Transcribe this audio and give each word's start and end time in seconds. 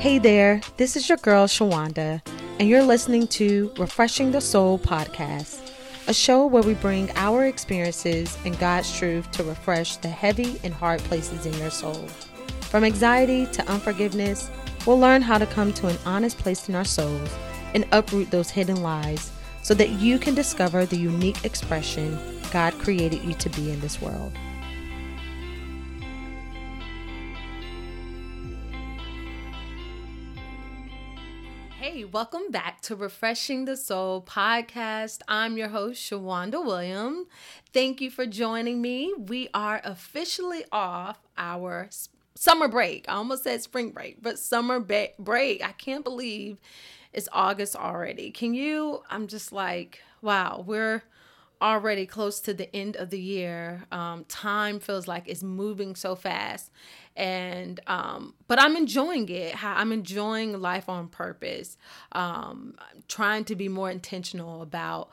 Hey 0.00 0.18
there, 0.18 0.62
this 0.78 0.96
is 0.96 1.10
your 1.10 1.18
girl 1.18 1.46
Shawanda, 1.46 2.22
and 2.58 2.66
you're 2.66 2.82
listening 2.82 3.26
to 3.26 3.70
Refreshing 3.76 4.30
the 4.30 4.40
Soul 4.40 4.78
podcast, 4.78 5.72
a 6.08 6.14
show 6.14 6.46
where 6.46 6.62
we 6.62 6.72
bring 6.72 7.10
our 7.16 7.44
experiences 7.44 8.38
and 8.46 8.58
God's 8.58 8.96
truth 8.96 9.30
to 9.32 9.44
refresh 9.44 9.96
the 9.96 10.08
heavy 10.08 10.58
and 10.64 10.72
hard 10.72 11.00
places 11.00 11.44
in 11.44 11.52
your 11.58 11.68
soul. 11.68 12.08
From 12.70 12.82
anxiety 12.82 13.44
to 13.48 13.70
unforgiveness, 13.70 14.50
we'll 14.86 14.98
learn 14.98 15.20
how 15.20 15.36
to 15.36 15.44
come 15.44 15.70
to 15.74 15.88
an 15.88 15.98
honest 16.06 16.38
place 16.38 16.66
in 16.66 16.74
our 16.74 16.82
souls 16.82 17.28
and 17.74 17.86
uproot 17.92 18.30
those 18.30 18.48
hidden 18.48 18.82
lies 18.82 19.30
so 19.60 19.74
that 19.74 19.90
you 19.90 20.18
can 20.18 20.34
discover 20.34 20.86
the 20.86 20.96
unique 20.96 21.44
expression 21.44 22.18
God 22.50 22.72
created 22.78 23.22
you 23.22 23.34
to 23.34 23.50
be 23.50 23.70
in 23.70 23.80
this 23.80 24.00
world. 24.00 24.32
Welcome 32.12 32.50
back 32.50 32.80
to 32.82 32.96
Refreshing 32.96 33.66
the 33.66 33.76
Soul 33.76 34.20
podcast. 34.20 35.20
I'm 35.28 35.56
your 35.56 35.68
host, 35.68 36.02
Shawanda 36.10 36.64
Williams. 36.64 37.28
Thank 37.72 38.00
you 38.00 38.10
for 38.10 38.26
joining 38.26 38.82
me. 38.82 39.14
We 39.16 39.48
are 39.54 39.80
officially 39.84 40.64
off 40.72 41.20
our 41.38 41.88
summer 42.34 42.66
break. 42.66 43.04
I 43.08 43.12
almost 43.12 43.44
said 43.44 43.62
spring 43.62 43.90
break, 43.90 44.20
but 44.20 44.40
summer 44.40 44.80
ba- 44.80 45.10
break. 45.20 45.62
I 45.64 45.70
can't 45.70 46.02
believe 46.02 46.58
it's 47.12 47.28
August 47.32 47.76
already. 47.76 48.32
Can 48.32 48.54
you? 48.54 49.02
I'm 49.08 49.28
just 49.28 49.52
like, 49.52 50.00
wow, 50.20 50.64
we're 50.66 51.04
already 51.62 52.06
close 52.06 52.40
to 52.40 52.54
the 52.54 52.74
end 52.74 52.96
of 52.96 53.10
the 53.10 53.20
year. 53.20 53.84
Um, 53.92 54.24
time 54.24 54.80
feels 54.80 55.06
like 55.06 55.28
it's 55.28 55.42
moving 55.42 55.94
so 55.94 56.16
fast, 56.16 56.72
and 57.16 57.80
um, 57.86 58.34
but 58.48 58.60
I'm 58.60 58.76
enjoying 58.76 59.28
it. 59.28 59.62
I'm 59.64 59.92
enjoying 59.92 60.60
life 60.60 60.88
on 60.88 61.08
purpose. 61.08 61.76
Um, 62.12 62.74
trying 63.08 63.44
to 63.44 63.56
be 63.56 63.68
more 63.68 63.90
intentional 63.90 64.62
about 64.62 65.10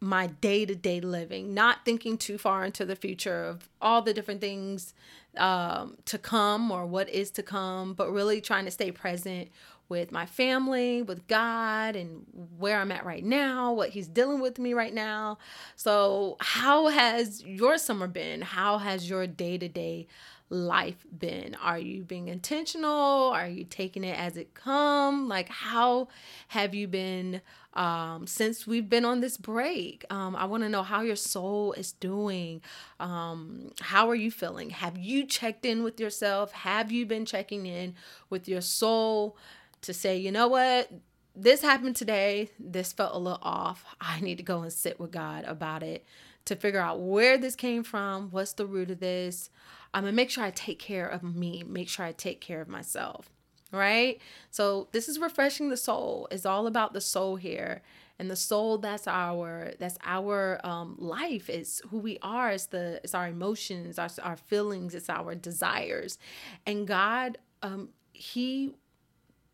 my 0.00 0.28
day 0.28 0.64
to 0.64 0.74
day 0.74 1.00
living, 1.00 1.52
not 1.52 1.84
thinking 1.84 2.16
too 2.16 2.38
far 2.38 2.64
into 2.64 2.86
the 2.86 2.96
future 2.96 3.44
of 3.44 3.68
all 3.82 4.00
the 4.00 4.14
different 4.14 4.40
things 4.40 4.94
um, 5.36 5.96
to 6.06 6.18
come 6.18 6.70
or 6.70 6.86
what 6.86 7.08
is 7.10 7.30
to 7.32 7.42
come, 7.42 7.92
but 7.92 8.10
really 8.10 8.40
trying 8.40 8.64
to 8.64 8.70
stay 8.70 8.90
present 8.90 9.50
with 9.90 10.12
my 10.12 10.24
family, 10.24 11.02
with 11.02 11.26
God, 11.26 11.96
and 11.96 12.24
where 12.58 12.78
I'm 12.78 12.92
at 12.92 13.04
right 13.04 13.24
now, 13.24 13.72
what 13.72 13.90
He's 13.90 14.06
dealing 14.06 14.40
with 14.40 14.58
me 14.58 14.72
right 14.72 14.94
now. 14.94 15.36
So, 15.76 16.36
how 16.40 16.88
has 16.88 17.44
your 17.44 17.76
summer 17.76 18.06
been? 18.06 18.40
How 18.40 18.78
has 18.78 19.10
your 19.10 19.26
day 19.26 19.58
to 19.58 19.68
day 19.68 20.06
life 20.50 21.06
been? 21.16 21.56
Are 21.62 21.78
you 21.78 22.02
being 22.02 22.28
intentional? 22.28 23.30
Are 23.30 23.48
you 23.48 23.64
taking 23.64 24.04
it 24.04 24.18
as 24.18 24.36
it 24.36 24.52
come? 24.52 25.28
Like, 25.28 25.48
how 25.48 26.08
have 26.48 26.74
you 26.74 26.86
been 26.88 27.40
um, 27.74 28.26
since 28.26 28.66
we've 28.66 28.88
been 28.88 29.04
on 29.04 29.20
this 29.20 29.36
break? 29.36 30.04
Um, 30.10 30.36
I 30.36 30.44
want 30.44 30.64
to 30.64 30.68
know 30.68 30.82
how 30.82 31.00
your 31.00 31.16
soul 31.16 31.72
is 31.72 31.92
doing. 31.92 32.60
Um, 32.98 33.70
how 33.80 34.10
are 34.10 34.14
you 34.14 34.30
feeling? 34.30 34.70
Have 34.70 34.98
you 34.98 35.24
checked 35.24 35.64
in 35.64 35.82
with 35.82 35.98
yourself? 35.98 36.52
Have 36.52 36.92
you 36.92 37.06
been 37.06 37.24
checking 37.24 37.64
in 37.64 37.94
with 38.28 38.48
your 38.48 38.60
soul? 38.60 39.36
to 39.82 39.94
say, 39.94 40.16
you 40.16 40.30
know 40.30 40.48
what, 40.48 40.90
this 41.34 41.62
happened 41.62 41.96
today. 41.96 42.50
This 42.58 42.92
felt 42.92 43.14
a 43.14 43.18
little 43.18 43.38
off. 43.42 43.84
I 44.00 44.20
need 44.20 44.38
to 44.38 44.44
go 44.44 44.62
and 44.62 44.72
sit 44.72 45.00
with 45.00 45.10
God 45.10 45.44
about 45.44 45.82
it 45.82 46.04
to 46.44 46.56
figure 46.56 46.80
out 46.80 47.00
where 47.00 47.38
this 47.38 47.56
came 47.56 47.82
from, 47.82 48.30
what's 48.30 48.52
the 48.52 48.66
root 48.66 48.90
of 48.90 49.00
this. 49.00 49.50
I'm 49.92 50.04
gonna 50.04 50.12
make 50.12 50.30
sure 50.30 50.44
I 50.44 50.50
take 50.50 50.78
care 50.78 51.06
of 51.06 51.22
me, 51.22 51.62
make 51.66 51.88
sure 51.88 52.04
I 52.04 52.12
take 52.12 52.40
care 52.40 52.60
of 52.60 52.68
myself. 52.68 53.30
Right? 53.72 54.20
So 54.50 54.88
this 54.92 55.08
is 55.08 55.18
refreshing 55.20 55.68
the 55.68 55.76
soul. 55.76 56.26
It's 56.30 56.44
all 56.46 56.66
about 56.66 56.92
the 56.92 57.00
soul 57.00 57.36
here. 57.36 57.82
And 58.18 58.30
the 58.30 58.36
soul 58.36 58.76
that's 58.78 59.08
our 59.08 59.72
that's 59.78 59.96
our 60.04 60.60
um 60.62 60.96
life 60.98 61.48
is 61.48 61.80
who 61.88 61.96
we 61.96 62.18
are 62.20 62.50
it's 62.50 62.66
the 62.66 63.00
it's 63.02 63.14
our 63.14 63.28
emotions 63.28 63.98
our, 63.98 64.10
our 64.22 64.36
feelings 64.36 64.94
it's 64.94 65.08
our 65.08 65.34
desires 65.34 66.18
and 66.66 66.86
god 66.86 67.38
um 67.62 67.88
he 68.12 68.74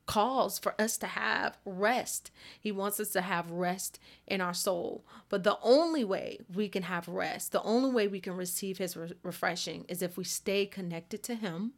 calls 0.06 0.58
for 0.58 0.80
us 0.80 0.96
to 0.98 1.06
have 1.06 1.58
rest. 1.64 2.30
He 2.60 2.72
wants 2.72 2.98
us 3.00 3.10
to 3.10 3.20
have 3.20 3.50
rest 3.50 3.98
in 4.26 4.40
our 4.40 4.54
soul. 4.54 5.04
But 5.28 5.44
the 5.44 5.58
only 5.62 6.04
way 6.04 6.38
we 6.54 6.68
can 6.68 6.84
have 6.84 7.08
rest, 7.08 7.52
the 7.52 7.62
only 7.62 7.90
way 7.90 8.08
we 8.08 8.20
can 8.20 8.36
receive 8.36 8.78
His 8.78 8.96
re- 8.96 9.12
refreshing 9.22 9.84
is 9.88 10.02
if 10.02 10.16
we 10.16 10.24
stay 10.24 10.64
connected 10.64 11.22
to 11.24 11.34
Him, 11.34 11.72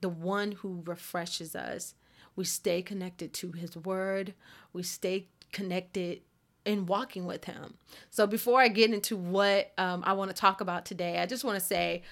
the 0.00 0.08
one 0.08 0.52
who 0.52 0.82
refreshes 0.84 1.54
us. 1.54 1.94
We 2.34 2.44
stay 2.44 2.82
connected 2.82 3.32
to 3.34 3.52
His 3.52 3.76
Word, 3.76 4.34
we 4.72 4.82
stay 4.82 5.28
connected 5.52 6.22
in 6.64 6.86
walking 6.86 7.26
with 7.26 7.44
Him. 7.44 7.74
So 8.10 8.26
before 8.26 8.60
I 8.60 8.68
get 8.68 8.92
into 8.92 9.16
what 9.16 9.72
um, 9.78 10.02
I 10.04 10.14
want 10.14 10.30
to 10.30 10.36
talk 10.36 10.60
about 10.60 10.84
today, 10.84 11.18
I 11.18 11.26
just 11.26 11.44
want 11.44 11.58
to 11.58 11.64
say, 11.64 12.02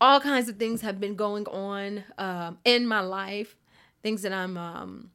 all 0.00 0.18
kinds 0.18 0.48
of 0.48 0.56
things 0.56 0.80
have 0.80 0.98
been 0.98 1.14
going 1.14 1.46
on 1.46 2.04
um, 2.16 2.58
in 2.64 2.86
my 2.86 3.00
life 3.00 3.56
things 4.02 4.22
that 4.22 4.32
I'm 4.32 4.56
um, 4.56 5.10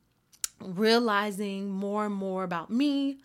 realizing 0.59 1.69
more 1.69 2.05
and 2.05 2.15
more 2.15 2.43
about 2.43 2.69
me, 2.69 3.19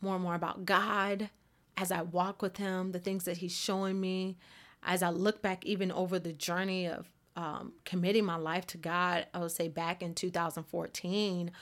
more 0.00 0.14
and 0.14 0.24
more 0.24 0.34
about 0.34 0.64
God 0.64 1.30
as 1.76 1.92
I 1.92 2.02
walk 2.02 2.42
with 2.42 2.56
Him, 2.56 2.92
the 2.92 2.98
things 2.98 3.24
that 3.24 3.38
He's 3.38 3.56
showing 3.56 4.00
me, 4.00 4.36
as 4.82 5.02
I 5.02 5.10
look 5.10 5.42
back 5.42 5.64
even 5.64 5.92
over 5.92 6.18
the 6.18 6.32
journey 6.32 6.86
of 6.86 7.08
um, 7.36 7.72
committing 7.84 8.24
my 8.24 8.36
life 8.36 8.66
to 8.68 8.78
God, 8.78 9.26
I 9.32 9.38
would 9.38 9.52
say 9.52 9.68
back 9.68 10.02
in 10.02 10.14
2014, 10.14 11.52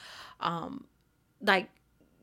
um, 0.40 0.86
like 1.42 1.68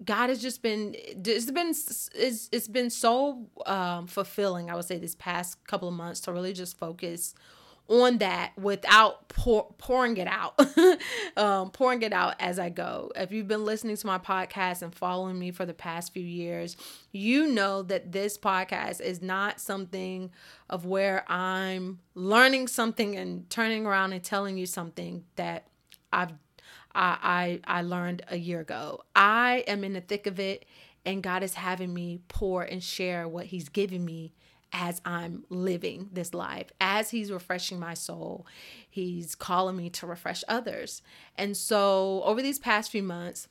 God 0.04 0.30
has 0.30 0.42
just 0.42 0.64
been 0.64 0.96
it's 0.96 1.52
been 1.52 1.70
it's, 1.70 2.50
it's 2.52 2.68
been 2.68 2.90
so 2.90 3.48
um, 3.66 4.08
fulfilling. 4.08 4.72
I 4.72 4.76
would 4.76 4.86
say 4.86 4.98
this 4.98 5.16
past 5.16 5.64
couple 5.68 5.88
of 5.88 5.94
months 5.94 6.20
to 6.22 6.34
really 6.34 6.54
just 6.54 6.78
focus 6.78 7.36
on 7.88 8.20
that 8.20 8.54
without 8.58 9.28
pour, 9.28 9.74
pouring 9.78 10.18
it 10.18 10.28
out, 10.28 10.60
um, 11.38 11.70
pouring 11.72 12.02
it 12.02 12.14
out 12.14 12.36
as 12.40 12.58
I 12.58 12.70
go. 12.70 13.12
If 13.16 13.32
you've 13.32 13.48
been 13.48 13.66
listening 13.66 13.98
to 13.98 14.08
my 14.08 14.18
podcast 14.18 14.82
and 14.82 14.96
following 14.96 15.38
me 15.38 15.52
for 15.52 15.66
the 15.66 15.74
past 15.74 16.14
few 16.14 16.24
years, 16.24 16.78
you 17.12 17.48
know 17.48 17.84
that 17.84 18.12
this 18.12 18.38
podcast 18.38 19.02
is 19.02 19.22
not 19.22 19.60
something 19.60 20.32
of 20.70 20.86
where 20.86 21.30
I'm 21.30 22.00
learning 22.16 22.70
something 22.70 23.16
and 23.16 23.50
turning 23.50 23.86
around 23.86 24.14
and 24.14 24.24
telling 24.24 24.58
you 24.58 24.66
something 24.66 25.26
that 25.36 25.68
I've 26.12 26.34
I, 26.96 27.60
I 27.66 27.80
I 27.80 27.82
learned 27.82 28.24
a 28.30 28.38
year 28.38 28.60
ago. 28.60 29.02
I 29.16 29.64
am 29.68 29.84
in 29.84 29.94
the 29.94 30.02
thick 30.02 30.28
of 30.28 30.40
it, 30.40 30.66
and 31.06 31.24
God 31.24 31.44
is 31.44 31.56
having 31.56 31.94
me 31.94 32.20
pour 32.28 32.64
and 32.64 32.84
share 32.84 33.28
what 33.28 33.48
He's 33.48 33.68
giving 33.68 34.06
me 34.06 34.34
as 34.74 35.02
I'm 35.06 35.46
living 35.50 36.10
this 36.12 36.34
life. 36.34 36.72
As 36.82 37.12
He's 37.12 37.32
refreshing 37.32 37.80
my 37.80 37.94
soul, 37.94 38.46
He's 38.90 39.36
calling 39.36 39.78
me 39.78 39.90
to 39.92 40.08
refresh 40.08 40.44
others. 40.48 41.02
And 41.38 41.56
so, 41.56 42.24
over 42.24 42.42
these 42.42 42.60
past 42.60 42.92
few 42.92 43.04
months, 43.04 43.48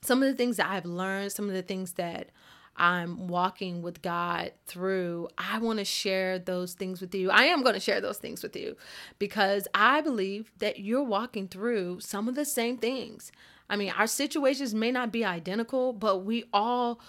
some 0.00 0.22
of 0.22 0.28
the 0.28 0.34
things 0.34 0.56
that 0.56 0.68
I've 0.68 0.86
learned, 0.86 1.32
some 1.32 1.48
of 1.48 1.54
the 1.54 1.62
things 1.62 1.92
that 1.92 2.30
I'm 2.76 3.28
walking 3.28 3.82
with 3.82 4.02
God 4.02 4.52
through, 4.66 5.28
I 5.38 5.58
want 5.58 5.78
to 5.78 5.84
share 5.84 6.38
those 6.38 6.74
things 6.74 7.00
with 7.00 7.14
you. 7.14 7.30
I 7.30 7.44
am 7.44 7.62
going 7.62 7.74
to 7.74 7.80
share 7.80 8.00
those 8.00 8.18
things 8.18 8.42
with 8.42 8.56
you 8.56 8.76
because 9.18 9.68
I 9.74 10.00
believe 10.00 10.50
that 10.58 10.80
you're 10.80 11.04
walking 11.04 11.46
through 11.46 12.00
some 12.00 12.28
of 12.28 12.34
the 12.34 12.44
same 12.44 12.78
things. 12.78 13.30
I 13.70 13.76
mean, 13.76 13.92
our 13.96 14.06
situations 14.06 14.74
may 14.74 14.90
not 14.90 15.12
be 15.12 15.24
identical, 15.24 15.92
but 15.92 16.18
we 16.18 16.44
all 16.52 17.00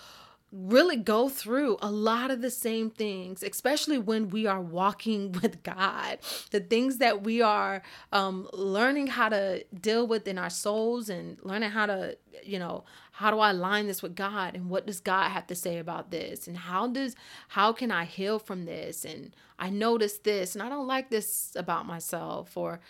really 0.56 0.96
go 0.96 1.28
through 1.28 1.78
a 1.82 1.92
lot 1.92 2.32
of 2.32 2.42
the 2.42 2.50
same 2.50 2.90
things, 2.90 3.44
especially 3.44 3.98
when 3.98 4.30
we 4.30 4.46
are 4.46 4.62
walking 4.62 5.32
with 5.42 5.62
God. 5.64 6.20
The 6.52 6.62
things 6.62 6.98
that 6.98 7.24
we 7.24 7.42
are 7.42 7.82
um, 8.12 8.48
learning 8.54 9.08
how 9.08 9.30
to 9.30 9.64
deal 9.74 10.08
with 10.08 10.28
in 10.28 10.38
our 10.38 10.50
souls 10.50 11.10
and 11.10 11.38
learning 11.44 11.72
how 11.72 11.88
to, 11.88 12.18
you 12.44 12.58
know, 12.58 12.86
how 13.12 13.32
do 13.32 13.40
I 13.40 13.52
align 13.52 13.88
this 13.88 14.02
with 14.02 14.16
God 14.16 14.56
and 14.56 14.70
what 14.70 14.86
does 14.86 15.00
God 15.00 15.30
have 15.30 15.48
to 15.48 15.56
say 15.56 15.78
about 15.78 16.12
this 16.12 16.48
and 16.48 16.58
how 16.58 16.88
does 16.88 17.16
how 17.50 17.72
can 17.72 17.90
I 17.90 18.04
heal 18.04 18.40
from 18.40 18.66
this 18.66 19.06
and 19.06 19.34
I 19.58 19.70
notice 19.70 20.18
this 20.18 20.54
and 20.54 20.62
I 20.62 20.68
don't 20.68 20.88
like 20.88 21.10
this 21.10 21.54
about 21.56 21.86
myself 21.86 22.58
or 22.58 22.82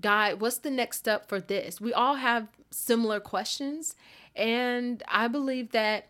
God, 0.00 0.40
what's 0.40 0.58
the 0.58 0.70
next 0.70 0.96
step 0.98 1.28
for 1.28 1.40
this? 1.40 1.78
We 1.78 1.92
all 1.92 2.14
have 2.14 2.48
similar 2.70 3.20
questions 3.20 3.96
and 4.34 5.02
I 5.08 5.28
believe 5.28 5.72
that 5.72 6.08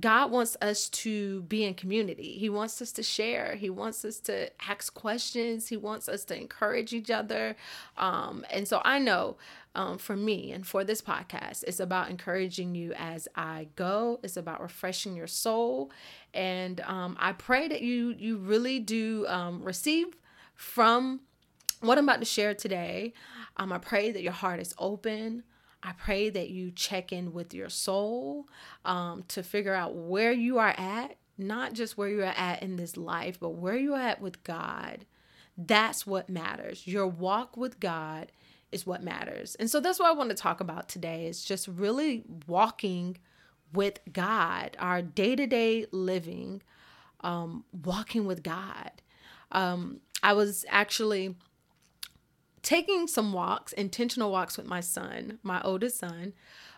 God 0.00 0.30
wants 0.30 0.56
us 0.60 0.88
to 0.88 1.42
be 1.42 1.64
in 1.64 1.74
community. 1.74 2.36
He 2.38 2.48
wants 2.48 2.82
us 2.82 2.90
to 2.92 3.02
share. 3.02 3.54
He 3.54 3.70
wants 3.70 4.04
us 4.04 4.18
to 4.20 4.50
ask 4.68 4.92
questions. 4.92 5.68
He 5.68 5.76
wants 5.76 6.08
us 6.08 6.24
to 6.24 6.36
encourage 6.36 6.92
each 6.92 7.10
other. 7.10 7.56
Um, 7.96 8.44
and 8.50 8.66
so 8.66 8.80
I 8.84 8.98
know 8.98 9.36
um, 9.74 9.98
for 9.98 10.16
me 10.16 10.52
and 10.52 10.66
for 10.66 10.84
this 10.84 11.00
podcast, 11.00 11.64
it's 11.64 11.80
about 11.80 12.10
encouraging 12.10 12.74
you 12.74 12.92
as 12.96 13.28
I 13.36 13.68
go. 13.76 14.20
It's 14.22 14.36
about 14.36 14.60
refreshing 14.60 15.16
your 15.16 15.26
soul. 15.26 15.90
And 16.32 16.80
um, 16.80 17.16
I 17.20 17.32
pray 17.32 17.68
that 17.68 17.82
you 17.82 18.14
you 18.18 18.38
really 18.38 18.80
do 18.80 19.26
um, 19.28 19.62
receive 19.62 20.06
from 20.54 21.20
what 21.80 21.98
I'm 21.98 22.04
about 22.04 22.20
to 22.20 22.26
share 22.26 22.54
today. 22.54 23.12
Um, 23.56 23.72
I 23.72 23.78
pray 23.78 24.10
that 24.10 24.22
your 24.22 24.32
heart 24.32 24.60
is 24.60 24.74
open. 24.78 25.44
I 25.84 25.92
pray 25.92 26.30
that 26.30 26.48
you 26.48 26.70
check 26.70 27.12
in 27.12 27.34
with 27.34 27.52
your 27.52 27.68
soul 27.68 28.48
um, 28.86 29.24
to 29.28 29.42
figure 29.42 29.74
out 29.74 29.94
where 29.94 30.32
you 30.32 30.58
are 30.58 30.74
at, 30.78 31.16
not 31.36 31.74
just 31.74 31.98
where 31.98 32.08
you're 32.08 32.24
at 32.24 32.62
in 32.62 32.76
this 32.76 32.96
life, 32.96 33.38
but 33.38 33.50
where 33.50 33.76
you're 33.76 33.98
at 33.98 34.22
with 34.22 34.42
God. 34.44 35.04
That's 35.58 36.06
what 36.06 36.30
matters. 36.30 36.86
Your 36.86 37.06
walk 37.06 37.58
with 37.58 37.80
God 37.80 38.32
is 38.72 38.86
what 38.86 39.02
matters. 39.02 39.56
And 39.56 39.70
so 39.70 39.78
that's 39.78 39.98
what 39.98 40.08
I 40.08 40.12
want 40.12 40.30
to 40.30 40.36
talk 40.36 40.60
about 40.60 40.88
today 40.88 41.26
is 41.26 41.44
just 41.44 41.68
really 41.68 42.24
walking 42.46 43.18
with 43.72 44.00
God, 44.10 44.76
our 44.80 45.02
day 45.02 45.36
to 45.36 45.46
day 45.46 45.86
living, 45.92 46.62
um, 47.20 47.64
walking 47.84 48.26
with 48.26 48.42
God. 48.42 48.90
Um, 49.52 50.00
I 50.22 50.32
was 50.32 50.64
actually 50.68 51.36
taking 52.64 53.06
some 53.06 53.32
walks, 53.32 53.72
intentional 53.74 54.32
walks 54.32 54.56
with 54.56 54.66
my 54.66 54.80
son, 54.80 55.38
my 55.42 55.62
oldest 55.62 55.98
son, 55.98 56.32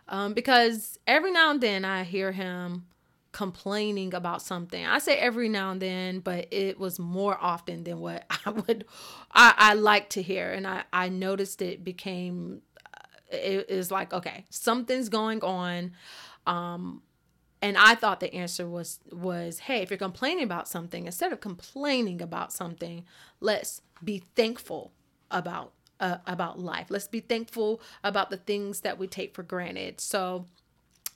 um, 0.08 0.34
because 0.34 0.98
every 1.06 1.32
now 1.32 1.50
and 1.50 1.60
then 1.60 1.84
I 1.84 2.04
hear 2.04 2.32
him 2.32 2.86
complaining 3.32 4.14
about 4.14 4.40
something. 4.40 4.86
I 4.86 4.98
say 4.98 5.18
every 5.18 5.48
now 5.48 5.70
and 5.70 5.82
then, 5.82 6.20
but 6.20 6.48
it 6.50 6.78
was 6.78 6.98
more 6.98 7.36
often 7.40 7.84
than 7.84 8.00
what 8.00 8.24
I 8.46 8.50
would 8.50 8.84
I, 9.30 9.54
I 9.56 9.74
like 9.74 10.10
to 10.10 10.22
hear. 10.22 10.50
And 10.50 10.66
I, 10.66 10.84
I 10.92 11.08
noticed 11.08 11.62
it 11.62 11.84
became 11.84 12.62
it 13.30 13.68
is 13.68 13.90
like, 13.90 14.12
okay, 14.12 14.44
something's 14.50 15.08
going 15.08 15.42
on. 15.42 15.92
Um 16.46 17.02
and 17.60 17.76
I 17.76 17.94
thought 17.94 18.20
the 18.20 18.32
answer 18.34 18.66
was 18.66 19.00
was, 19.12 19.60
hey, 19.60 19.82
if 19.82 19.90
you're 19.90 19.98
complaining 19.98 20.44
about 20.44 20.66
something, 20.66 21.06
instead 21.06 21.32
of 21.32 21.40
complaining 21.40 22.22
about 22.22 22.52
something, 22.52 23.04
let's 23.40 23.82
be 24.02 24.22
thankful 24.34 24.92
about 25.30 25.72
uh, 26.00 26.18
about 26.26 26.58
life. 26.58 26.86
Let's 26.90 27.08
be 27.08 27.20
thankful 27.20 27.80
about 28.04 28.30
the 28.30 28.36
things 28.36 28.80
that 28.80 28.98
we 28.98 29.06
take 29.06 29.34
for 29.34 29.42
granted. 29.42 30.00
So 30.00 30.46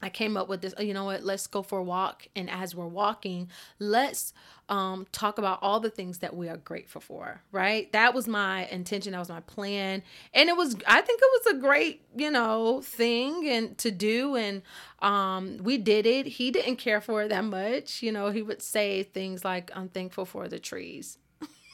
I 0.02 0.08
came 0.08 0.36
up 0.36 0.48
with 0.48 0.62
this, 0.62 0.74
you 0.78 0.94
know 0.94 1.04
what, 1.04 1.22
let's 1.24 1.46
go 1.46 1.62
for 1.62 1.78
a 1.78 1.82
walk. 1.82 2.26
And 2.34 2.48
as 2.48 2.74
we're 2.74 2.86
walking, 2.86 3.50
let's 3.78 4.32
um, 4.68 5.06
talk 5.12 5.36
about 5.36 5.58
all 5.60 5.80
the 5.80 5.90
things 5.90 6.18
that 6.18 6.34
we 6.34 6.48
are 6.48 6.56
grateful 6.56 7.00
for, 7.00 7.42
right? 7.52 7.90
That 7.92 8.14
was 8.14 8.26
my 8.26 8.66
intention. 8.66 9.12
That 9.12 9.18
was 9.18 9.28
my 9.28 9.40
plan. 9.40 10.02
And 10.32 10.48
it 10.48 10.56
was, 10.56 10.76
I 10.86 11.00
think 11.02 11.20
it 11.22 11.44
was 11.44 11.54
a 11.54 11.58
great, 11.60 12.02
you 12.16 12.30
know, 12.30 12.80
thing 12.80 13.46
and 13.48 13.76
to 13.78 13.90
do. 13.90 14.36
And 14.36 14.62
um, 15.00 15.58
we 15.62 15.76
did 15.76 16.06
it. 16.06 16.26
He 16.26 16.50
didn't 16.50 16.76
care 16.76 17.00
for 17.00 17.22
it 17.22 17.28
that 17.28 17.44
much. 17.44 18.02
You 18.02 18.12
know, 18.12 18.30
he 18.30 18.42
would 18.42 18.62
say 18.62 19.02
things 19.02 19.44
like, 19.44 19.70
I'm 19.74 19.88
thankful 19.88 20.24
for 20.24 20.48
the 20.48 20.58
trees. 20.58 21.18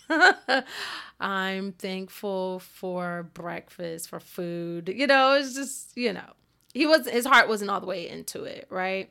I'm 1.20 1.72
thankful 1.72 2.60
for 2.60 3.28
breakfast, 3.34 4.08
for 4.08 4.20
food. 4.20 4.92
You 4.94 5.06
know, 5.06 5.34
it's 5.34 5.54
just, 5.54 5.96
you 5.96 6.12
know, 6.12 6.30
he 6.74 6.86
was 6.86 7.08
his 7.08 7.26
heart 7.26 7.48
wasn't 7.48 7.70
all 7.70 7.80
the 7.80 7.86
way 7.86 8.08
into 8.08 8.44
it, 8.44 8.66
right? 8.70 9.10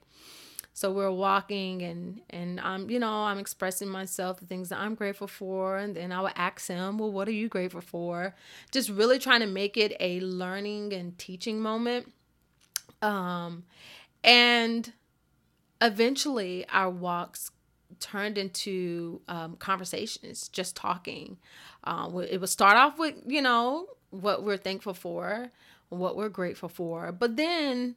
So 0.74 0.92
we're 0.92 1.12
walking 1.12 1.82
and 1.84 2.22
and 2.30 2.60
I'm, 2.60 2.90
you 2.90 3.00
know, 3.00 3.12
I'm 3.12 3.40
expressing 3.40 3.90
myself, 3.90 4.40
the 4.40 4.46
things 4.46 4.70
that 4.70 4.80
I'm 4.80 4.96
grateful 4.96 5.28
for, 5.28 5.78
and 5.78 5.96
then 5.96 6.12
I 6.12 6.22
would 6.22 6.34
ask 6.36 6.68
him, 6.68 6.98
"Well, 6.98 7.12
what 7.12 7.28
are 7.28 7.32
you 7.32 7.48
grateful 7.50 7.82
for?" 7.82 8.36
Just 8.72 8.90
really 8.90 9.20
trying 9.20 9.42
to 9.42 9.48
make 9.48 9.78
it 9.78 9.96
a 10.00 10.20
learning 10.22 10.94
and 10.94 11.18
teaching 11.18 11.62
moment. 11.62 12.12
Um 13.02 13.64
and 14.24 14.92
eventually 15.82 16.66
our 16.70 16.90
walks 16.90 17.52
turned 18.06 18.38
into 18.38 19.20
um, 19.28 19.56
conversations, 19.56 20.48
just 20.48 20.76
talking. 20.76 21.38
Uh, 21.84 22.08
it 22.30 22.40
would 22.40 22.50
start 22.50 22.78
off 22.78 23.00
with, 23.00 23.16
you 23.26 23.42
know, 23.42 23.88
what 24.12 24.44
we're 24.44 24.58
thankful 24.58 24.94
for, 24.94 25.50
what 25.90 26.16
we're 26.16 26.30
grateful 26.30 26.70
for, 26.70 27.12
but 27.12 27.36
then 27.36 27.96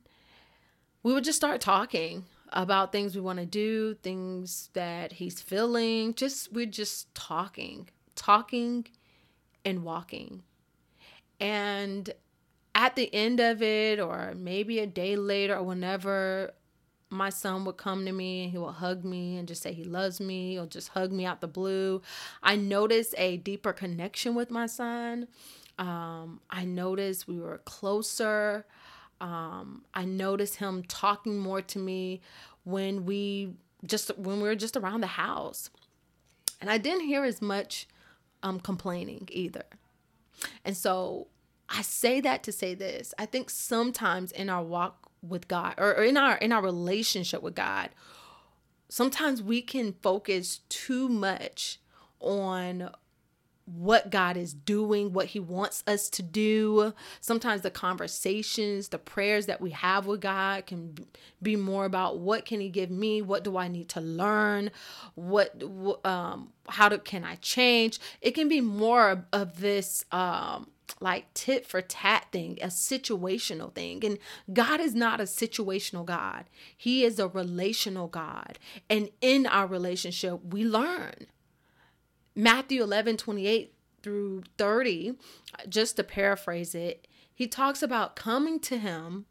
we 1.02 1.12
would 1.12 1.24
just 1.24 1.36
start 1.36 1.60
talking 1.60 2.24
about 2.54 2.90
things 2.90 3.14
we 3.14 3.20
want 3.20 3.38
to 3.38 3.44
do, 3.44 3.94
things 4.02 4.70
that 4.72 5.12
he's 5.12 5.42
feeling. 5.42 6.14
Just 6.14 6.54
we're 6.54 6.64
just 6.64 7.14
talking, 7.14 7.90
talking 8.14 8.86
and 9.62 9.84
walking. 9.84 10.42
And 11.38 12.10
at 12.74 12.96
the 12.96 13.14
end 13.14 13.40
of 13.40 13.60
it, 13.60 14.00
or 14.00 14.32
maybe 14.34 14.78
a 14.78 14.86
day 14.86 15.16
later, 15.16 15.56
or 15.56 15.64
whenever 15.64 16.54
my 17.10 17.30
son 17.30 17.64
would 17.64 17.76
come 17.76 18.04
to 18.04 18.12
me 18.12 18.44
and 18.44 18.52
he 18.52 18.58
would 18.58 18.74
hug 18.74 19.04
me 19.04 19.36
and 19.38 19.48
just 19.48 19.62
say 19.62 19.72
he 19.72 19.84
loves 19.84 20.20
me 20.20 20.58
or 20.58 20.66
just 20.66 20.88
hug 20.88 21.10
me 21.12 21.24
out 21.24 21.40
the 21.40 21.48
blue. 21.48 22.02
I 22.42 22.56
noticed 22.56 23.14
a 23.16 23.38
deeper 23.38 23.72
connection 23.72 24.34
with 24.34 24.50
my 24.50 24.66
son. 24.66 25.28
Um, 25.78 26.40
I 26.50 26.64
noticed 26.64 27.28
we 27.28 27.38
were 27.38 27.58
closer. 27.58 28.66
Um, 29.20 29.84
I 29.94 30.04
noticed 30.04 30.56
him 30.56 30.82
talking 30.84 31.38
more 31.38 31.62
to 31.62 31.78
me 31.78 32.20
when 32.64 33.06
we 33.06 33.54
just 33.84 34.16
when 34.18 34.40
we 34.40 34.48
were 34.48 34.56
just 34.56 34.76
around 34.76 35.00
the 35.00 35.06
house. 35.06 35.70
And 36.60 36.68
I 36.70 36.78
didn't 36.78 37.06
hear 37.06 37.24
as 37.24 37.40
much 37.40 37.86
um, 38.42 38.60
complaining 38.60 39.28
either. 39.32 39.64
And 40.64 40.76
so 40.76 41.28
I 41.68 41.82
say 41.82 42.20
that 42.20 42.42
to 42.44 42.52
say 42.52 42.74
this. 42.74 43.14
I 43.18 43.26
think 43.26 43.50
sometimes 43.50 44.32
in 44.32 44.48
our 44.48 44.62
walk 44.62 45.07
with 45.22 45.48
God 45.48 45.74
or, 45.78 45.96
or 45.96 46.04
in 46.04 46.16
our 46.16 46.36
in 46.36 46.52
our 46.52 46.62
relationship 46.62 47.42
with 47.42 47.54
God, 47.54 47.90
sometimes 48.88 49.42
we 49.42 49.62
can 49.62 49.94
focus 50.02 50.60
too 50.68 51.08
much 51.08 51.80
on 52.20 52.90
what 53.76 54.10
God 54.10 54.36
is 54.36 54.54
doing, 54.54 55.12
what 55.12 55.26
He 55.26 55.40
wants 55.40 55.84
us 55.86 56.08
to 56.10 56.22
do. 56.22 56.94
Sometimes 57.20 57.60
the 57.60 57.70
conversations, 57.70 58.88
the 58.88 58.98
prayers 58.98 59.46
that 59.46 59.60
we 59.60 59.70
have 59.70 60.06
with 60.06 60.20
God 60.20 60.66
can 60.66 60.94
be 61.42 61.54
more 61.56 61.84
about 61.84 62.18
what 62.18 62.44
can 62.44 62.60
He 62.60 62.70
give 62.70 62.90
me, 62.90 63.20
what 63.20 63.44
do 63.44 63.56
I 63.56 63.68
need 63.68 63.88
to 63.90 64.00
learn, 64.00 64.70
what 65.14 65.62
um, 66.04 66.52
how 66.68 66.88
do 66.88 66.98
can 66.98 67.24
I 67.24 67.36
change. 67.36 68.00
It 68.20 68.32
can 68.32 68.48
be 68.48 68.60
more 68.60 69.10
of, 69.10 69.24
of 69.32 69.60
this 69.60 70.04
um, 70.12 70.70
like 71.00 71.32
tit 71.34 71.66
for 71.66 71.80
tat 71.80 72.26
thing, 72.32 72.58
a 72.62 72.66
situational 72.66 73.74
thing. 73.74 74.04
And 74.04 74.18
God 74.52 74.80
is 74.80 74.94
not 74.94 75.20
a 75.20 75.24
situational 75.24 76.04
God, 76.04 76.44
He 76.76 77.04
is 77.04 77.18
a 77.18 77.28
relational 77.28 78.08
God. 78.08 78.58
And 78.88 79.10
in 79.20 79.46
our 79.46 79.66
relationship, 79.66 80.40
we 80.44 80.64
learn. 80.64 81.26
Matthew 82.34 82.82
11 82.82 83.16
28 83.16 83.74
through 84.00 84.44
30, 84.56 85.14
just 85.68 85.96
to 85.96 86.04
paraphrase 86.04 86.74
it, 86.74 87.08
he 87.38 87.46
talks 87.46 87.82
about 87.84 88.16
coming 88.16 88.58
to 88.60 88.78
Him 88.78 89.26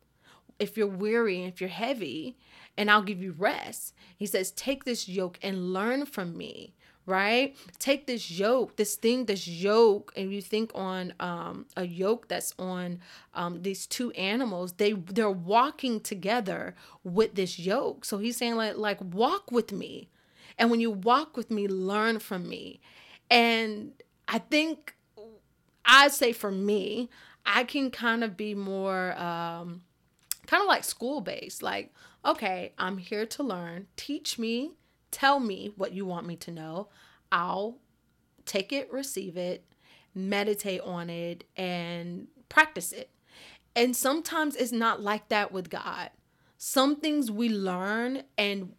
if 0.59 0.77
you're 0.77 0.87
weary 0.87 1.39
and 1.41 1.51
if 1.51 1.59
you're 1.59 1.69
heavy, 1.69 2.37
and 2.77 2.89
I'll 2.89 3.01
give 3.01 3.21
you 3.21 3.35
rest. 3.37 3.93
He 4.15 4.25
says, 4.25 4.51
Take 4.51 4.85
this 4.85 5.09
yoke 5.09 5.37
and 5.41 5.73
learn 5.73 6.05
from 6.05 6.37
me 6.37 6.73
right? 7.07 7.55
Take 7.79 8.05
this 8.05 8.29
yoke, 8.29 8.75
this 8.75 8.95
thing, 8.95 9.25
this 9.25 9.47
yoke, 9.47 10.11
and 10.15 10.31
you 10.31 10.41
think 10.41 10.71
on 10.75 11.13
um, 11.19 11.65
a 11.75 11.87
yoke 11.87 12.27
that's 12.27 12.53
on 12.59 12.99
um, 13.33 13.63
these 13.63 13.87
two 13.87 14.11
animals. 14.11 14.73
They 14.73 14.91
they're 14.91 15.31
walking 15.31 16.01
together 16.01 16.75
with 17.03 17.33
this 17.33 17.57
yoke. 17.57 18.05
So 18.05 18.19
he's 18.19 18.37
saying 18.37 18.55
like 18.55 18.77
like 18.77 18.99
walk 19.01 19.51
with 19.51 19.71
me, 19.71 20.09
and 20.59 20.69
when 20.69 20.81
you 20.81 20.91
walk 20.91 21.35
with 21.35 21.49
me, 21.49 21.67
learn 21.67 22.19
from 22.19 22.47
me. 22.47 22.81
And 23.31 23.93
I 24.27 24.39
think 24.39 24.95
I 25.85 26.09
say 26.09 26.33
for 26.33 26.51
me, 26.51 27.09
I 27.45 27.63
can 27.63 27.89
kind 27.89 28.23
of 28.23 28.37
be 28.37 28.53
more. 28.53 29.17
Um, 29.17 29.81
kind 30.45 30.61
of 30.61 30.67
like 30.67 30.85
school 30.85 31.19
based 31.19 31.61
like 31.61 31.93
okay 32.23 32.71
i'm 32.77 32.97
here 32.97 33.25
to 33.25 33.43
learn 33.43 33.85
teach 33.97 34.39
me 34.39 34.71
Tell 35.17 35.39
me 35.39 35.71
what 35.75 35.93
you 35.93 36.05
want 36.05 36.27
me 36.27 36.35
to 36.35 36.51
know. 36.51 36.89
I'll 37.31 37.79
take 38.45 38.71
it, 38.71 38.93
receive 38.93 39.35
it, 39.35 39.65
meditate 40.13 40.81
on 40.81 41.09
it, 41.09 41.43
and 41.55 42.27
practice 42.49 42.91
it. 42.91 43.09
And 43.75 43.95
sometimes 43.95 44.55
it's 44.55 44.71
not 44.71 45.01
like 45.01 45.29
that 45.29 45.51
with 45.51 45.71
God. 45.71 46.11
Some 46.59 46.97
things 46.97 47.31
we 47.31 47.49
learn, 47.49 48.25
and 48.37 48.73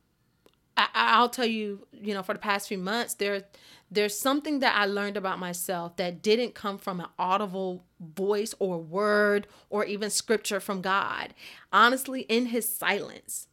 I, 0.77 1.21
will 1.21 1.29
tell 1.29 1.45
you, 1.45 1.89
you 1.91 2.15
know, 2.15 2.23
for 2.23 2.35
the 2.35 2.39
past 2.39 2.69
few 2.69 2.79
months, 2.79 3.15
there, 3.15 3.43
there's 3.91 4.17
something 4.17 4.61
that 4.61 4.77
I 4.77 4.87
learned 4.87 5.17
about 5.17 5.41
myself 5.41 5.97
that 5.97 6.23
didn't 6.23 6.55
come 6.55 6.79
from 6.79 7.01
an 7.01 7.09
audible 7.19 7.85
voice 7.99 8.55
or 8.61 8.79
word 8.79 9.49
or 9.71 9.85
even 9.85 10.09
scripture 10.09 10.61
from 10.61 10.83
God. 10.83 11.35
Honestly, 11.73 12.21
in 12.21 12.47
His 12.47 12.73
silence, 12.73 13.49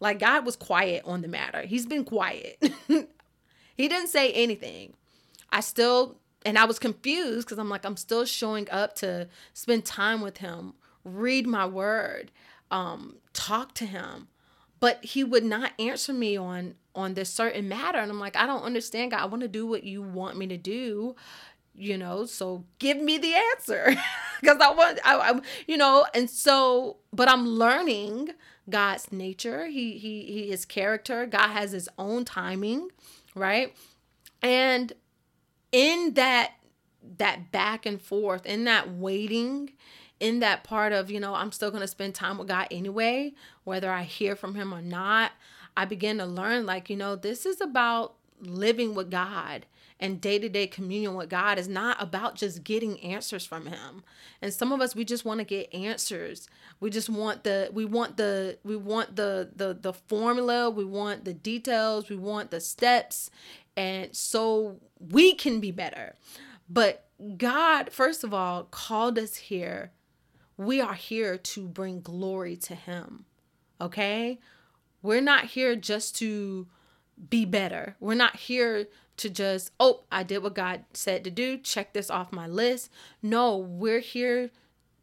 like 0.00 0.18
God 0.18 0.44
was 0.44 0.56
quiet 0.56 1.02
on 1.04 1.22
the 1.22 1.28
matter. 1.28 1.62
He's 1.62 1.86
been 1.86 2.04
quiet. 2.04 2.62
he 2.88 3.88
didn't 3.88 4.08
say 4.08 4.32
anything. 4.32 4.94
I 5.50 5.60
still 5.60 6.16
and 6.44 6.58
I 6.58 6.64
was 6.64 6.78
confused 6.78 7.46
because 7.46 7.58
I'm 7.58 7.70
like 7.70 7.84
I'm 7.84 7.96
still 7.96 8.24
showing 8.24 8.68
up 8.70 8.94
to 8.96 9.28
spend 9.54 9.84
time 9.84 10.20
with 10.20 10.38
him, 10.38 10.74
read 11.04 11.46
my 11.46 11.66
word, 11.66 12.30
um, 12.70 13.16
talk 13.32 13.74
to 13.74 13.86
him. 13.86 14.28
But 14.78 15.04
he 15.04 15.24
would 15.24 15.44
not 15.44 15.72
answer 15.78 16.12
me 16.12 16.36
on 16.36 16.74
on 16.94 17.14
this 17.14 17.30
certain 17.30 17.68
matter 17.68 17.98
and 17.98 18.10
I'm 18.10 18.20
like 18.20 18.36
I 18.36 18.46
don't 18.46 18.62
understand 18.62 19.12
God. 19.12 19.20
I 19.20 19.26
want 19.26 19.42
to 19.42 19.48
do 19.48 19.66
what 19.66 19.84
you 19.84 20.02
want 20.02 20.36
me 20.36 20.46
to 20.48 20.56
do, 20.56 21.16
you 21.74 21.96
know, 21.96 22.26
so 22.26 22.64
give 22.78 22.98
me 22.98 23.18
the 23.18 23.34
answer. 23.34 23.94
because 24.40 24.60
I 24.60 24.70
want, 24.70 24.98
I, 25.04 25.16
I, 25.16 25.40
you 25.66 25.76
know, 25.76 26.06
and 26.14 26.28
so, 26.28 26.98
but 27.12 27.28
I'm 27.28 27.46
learning 27.46 28.30
God's 28.68 29.12
nature. 29.12 29.66
He, 29.66 29.98
he, 29.98 30.22
he, 30.22 30.50
his 30.50 30.64
character. 30.64 31.26
God 31.26 31.48
has 31.48 31.72
his 31.72 31.88
own 31.98 32.24
timing, 32.24 32.88
right? 33.34 33.74
And 34.42 34.92
in 35.72 36.14
that, 36.14 36.52
that 37.18 37.52
back 37.52 37.86
and 37.86 38.00
forth, 38.00 38.46
in 38.46 38.64
that 38.64 38.92
waiting, 38.92 39.72
in 40.18 40.40
that 40.40 40.64
part 40.64 40.92
of, 40.92 41.10
you 41.10 41.20
know, 41.20 41.34
I'm 41.34 41.52
still 41.52 41.70
going 41.70 41.82
to 41.82 41.88
spend 41.88 42.14
time 42.14 42.38
with 42.38 42.48
God 42.48 42.68
anyway, 42.70 43.34
whether 43.64 43.90
I 43.90 44.02
hear 44.02 44.34
from 44.34 44.54
him 44.54 44.72
or 44.72 44.82
not. 44.82 45.32
I 45.76 45.84
begin 45.84 46.18
to 46.18 46.26
learn, 46.26 46.64
like, 46.64 46.88
you 46.88 46.96
know, 46.96 47.16
this 47.16 47.44
is 47.44 47.60
about 47.60 48.14
living 48.40 48.94
with 48.94 49.10
God 49.10 49.66
and 49.98 50.20
day 50.20 50.38
to 50.38 50.48
day 50.48 50.66
communion 50.66 51.14
with 51.14 51.30
God 51.30 51.58
is 51.58 51.68
not 51.68 52.02
about 52.02 52.34
just 52.34 52.64
getting 52.64 53.00
answers 53.00 53.46
from 53.46 53.66
Him. 53.66 54.02
And 54.42 54.52
some 54.52 54.72
of 54.72 54.80
us, 54.80 54.94
we 54.94 55.04
just 55.04 55.24
want 55.24 55.38
to 55.38 55.44
get 55.44 55.72
answers. 55.72 56.48
We 56.80 56.90
just 56.90 57.08
want 57.08 57.44
the, 57.44 57.70
we 57.72 57.84
want 57.84 58.16
the, 58.16 58.58
we 58.62 58.76
want 58.76 59.16
the, 59.16 59.50
the, 59.54 59.74
the 59.80 59.92
formula. 59.92 60.68
We 60.68 60.84
want 60.84 61.24
the 61.24 61.32
details. 61.32 62.10
We 62.10 62.16
want 62.16 62.50
the 62.50 62.60
steps. 62.60 63.30
And 63.76 64.14
so 64.14 64.80
we 64.98 65.34
can 65.34 65.60
be 65.60 65.70
better. 65.70 66.14
But 66.68 67.08
God, 67.36 67.90
first 67.90 68.24
of 68.24 68.34
all, 68.34 68.64
called 68.64 69.18
us 69.18 69.36
here. 69.36 69.92
We 70.58 70.80
are 70.80 70.94
here 70.94 71.38
to 71.38 71.68
bring 71.68 72.00
glory 72.00 72.56
to 72.56 72.74
Him. 72.74 73.24
Okay? 73.80 74.40
We're 75.02 75.20
not 75.20 75.44
here 75.46 75.76
just 75.76 76.16
to 76.16 76.66
be 77.30 77.44
better. 77.44 77.96
We're 78.00 78.14
not 78.14 78.36
here 78.36 78.88
to 79.18 79.30
just, 79.30 79.72
oh, 79.80 80.04
I 80.12 80.22
did 80.22 80.42
what 80.42 80.54
God 80.54 80.84
said 80.92 81.24
to 81.24 81.30
do, 81.30 81.58
check 81.58 81.92
this 81.92 82.10
off 82.10 82.32
my 82.32 82.46
list. 82.46 82.90
No, 83.22 83.56
we're 83.56 84.00
here 84.00 84.50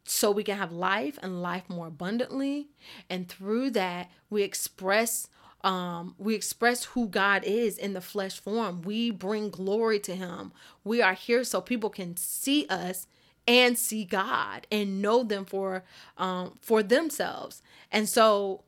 so 0.04 0.30
we 0.30 0.44
can 0.44 0.58
have 0.58 0.70
life 0.72 1.18
and 1.22 1.42
life 1.42 1.68
more 1.68 1.88
abundantly. 1.88 2.68
And 3.10 3.28
through 3.28 3.70
that, 3.70 4.10
we 4.30 4.42
express 4.42 5.28
um, 5.62 6.14
we 6.18 6.34
express 6.34 6.84
who 6.84 7.08
God 7.08 7.42
is 7.42 7.78
in 7.78 7.94
the 7.94 8.02
flesh 8.02 8.38
form. 8.38 8.82
We 8.82 9.10
bring 9.10 9.48
glory 9.48 9.98
to 10.00 10.14
Him. 10.14 10.52
We 10.84 11.00
are 11.00 11.14
here 11.14 11.42
so 11.42 11.62
people 11.62 11.88
can 11.88 12.18
see 12.18 12.66
us 12.68 13.06
and 13.48 13.78
see 13.78 14.04
God 14.04 14.66
and 14.70 15.00
know 15.00 15.22
them 15.22 15.46
for 15.46 15.82
um, 16.18 16.58
for 16.60 16.82
themselves. 16.82 17.62
And 17.90 18.06
so, 18.08 18.64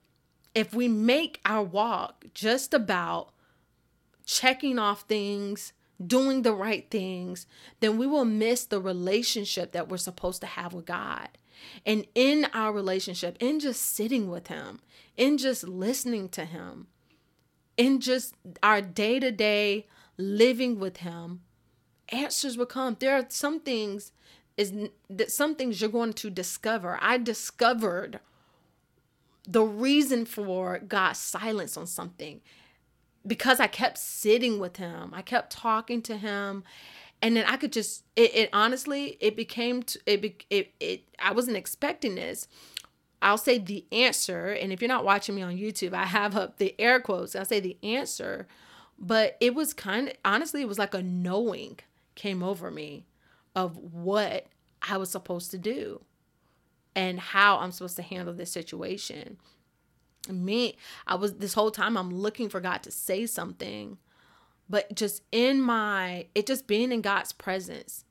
if 0.55 0.73
we 0.73 0.89
make 0.89 1.41
our 1.45 1.63
walk 1.63 2.25
just 2.33 2.73
about 2.73 3.29
checking 4.27 4.79
off 4.79 5.03
things, 5.03 5.73
doing 6.05 6.43
the 6.43 6.53
right 6.53 6.91
things, 6.91 7.47
then 7.81 7.97
we 7.97 8.07
will 8.07 8.25
miss 8.25 8.67
the 8.67 8.81
relationship 8.81 9.73
that 9.73 9.89
we're 9.89 9.97
supposed 9.97 10.43
to 10.43 10.47
have 10.47 10.75
with 10.75 10.85
God. 10.85 11.29
And 11.87 12.07
in 12.15 12.47
our 12.53 12.73
relationship, 12.73 13.39
in 13.41 13.61
just 13.61 13.81
sitting 13.81 14.29
with 14.29 14.49
Him, 14.49 14.81
in 15.17 15.39
just 15.39 15.67
listening 15.67 16.29
to 16.31 16.45
Him, 16.45 16.89
in 17.79 18.01
just 18.01 18.35
our 18.63 18.83
day 18.83 19.19
to 19.21 19.31
day 19.31 19.87
living 20.19 20.79
with 20.79 20.99
Him, 20.99 21.41
answers 22.11 22.59
will 22.59 22.67
come. 22.67 22.97
There 22.99 23.17
are 23.17 23.27
some 23.29 23.61
things 23.61 24.13
is 24.57 24.73
that 25.11 25.31
some 25.31 25.55
things 25.55 25.81
you're 25.81 25.91
going 25.91 26.15
to 26.15 26.31
discover. 26.31 26.99
I 27.01 27.19
discovered 27.19 28.21
the 29.47 29.63
reason 29.63 30.25
for 30.25 30.79
God's 30.79 31.19
silence 31.19 31.77
on 31.77 31.87
something 31.87 32.41
because 33.27 33.61
I 33.61 33.67
kept 33.67 33.99
sitting 33.99 34.59
with 34.59 34.77
him, 34.77 35.13
I 35.15 35.23
kept 35.23 35.53
talking 35.53 36.03
to 36.03 36.17
him, 36.17 36.65
and 37.23 37.37
then 37.37 37.45
I 37.47 37.57
could 37.57 37.73
just 37.73 38.05
it, 38.15 38.35
it 38.35 38.51
honestly 38.53 39.17
it 39.21 39.37
became 39.37 39.83
t- 39.83 40.01
it, 40.07 40.45
it 40.51 40.73
it 40.81 41.03
I 41.19 41.33
wasn't 41.33 41.57
expecting 41.57 42.15
this. 42.15 42.49
I'll 43.23 43.39
say 43.39 43.59
the 43.59 43.85
answer, 43.91 44.49
and 44.49 44.73
if 44.73 44.81
you're 44.81 44.89
not 44.89 45.05
watching 45.05 45.35
me 45.35 45.43
on 45.43 45.57
YouTube, 45.57 45.95
I 45.95 46.05
have 46.05 46.37
up 46.37 46.59
the 46.59 46.75
air 46.79 47.01
quotes. 47.01 47.35
I'll 47.35 47.45
say 47.45 47.61
the 47.61 47.79
answer, 47.83 48.47
but 48.99 49.37
it 49.41 49.55
was 49.55 49.73
kind 49.73 50.09
of 50.09 50.15
honestly, 50.25 50.61
it 50.63 50.69
was 50.69 50.79
like 50.79 50.95
a 50.95 51.03
knowing 51.03 51.79
came 52.15 52.43
over 52.43 52.71
me 52.71 53.07
of 53.55 53.77
what 53.77 54.47
I 54.83 54.97
was 54.99 55.11
supposed 55.11 55.51
to 55.51 55.59
do 55.59 56.03
and 56.95 57.19
how 57.21 57.59
I'm 57.59 57.73
supposed 57.73 57.97
to 57.97 58.03
handle 58.03 58.35
this 58.35 58.51
situation 58.51 59.39
me 60.33 60.77
i 61.07 61.15
was 61.15 61.35
this 61.35 61.55
whole 61.55 61.71
time 61.71 61.97
i'm 61.97 62.11
looking 62.13 62.49
for 62.49 62.61
god 62.61 62.83
to 62.83 62.91
say 62.91 63.27
something 63.27 63.99
but 64.69 64.95
just 64.95 65.23
in 65.33 65.61
my 65.61 66.27
it 66.35 66.47
just 66.47 66.67
being 66.67 66.93
in 66.93 67.01
god's 67.01 67.33
presence 67.33 68.05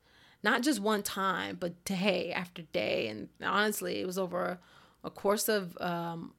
not 0.44 0.62
just 0.62 0.80
one 0.80 1.02
time 1.02 1.58
but 1.60 1.84
day 1.86 2.32
after 2.32 2.62
day. 2.62 3.08
And 3.08 3.30
honestly 3.44 4.00
it 4.00 4.06
was 4.06 4.18
over 4.18 4.60
a 5.04 5.10
course 5.10 5.50
of 5.50 5.78
um, 5.82 6.34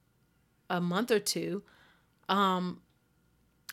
a 0.70 0.80
month 0.80 1.10
or 1.10 1.18
two 1.18 1.62
um, 2.28 2.80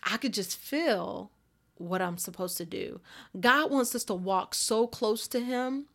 i 0.03 0.17
could 0.17 0.33
just 0.33 0.57
feel 0.57 1.31
what 1.75 2.01
i'm 2.01 2.17
supposed 2.17 2.57
to 2.57 2.65
do. 2.65 3.01
God 3.39 3.72
wants 3.72 3.95
us 3.95 4.03
to 4.05 4.13
walk 4.13 4.55
so 4.55 4.88
close 4.88 5.27
to 5.29 5.39
him 5.39 5.86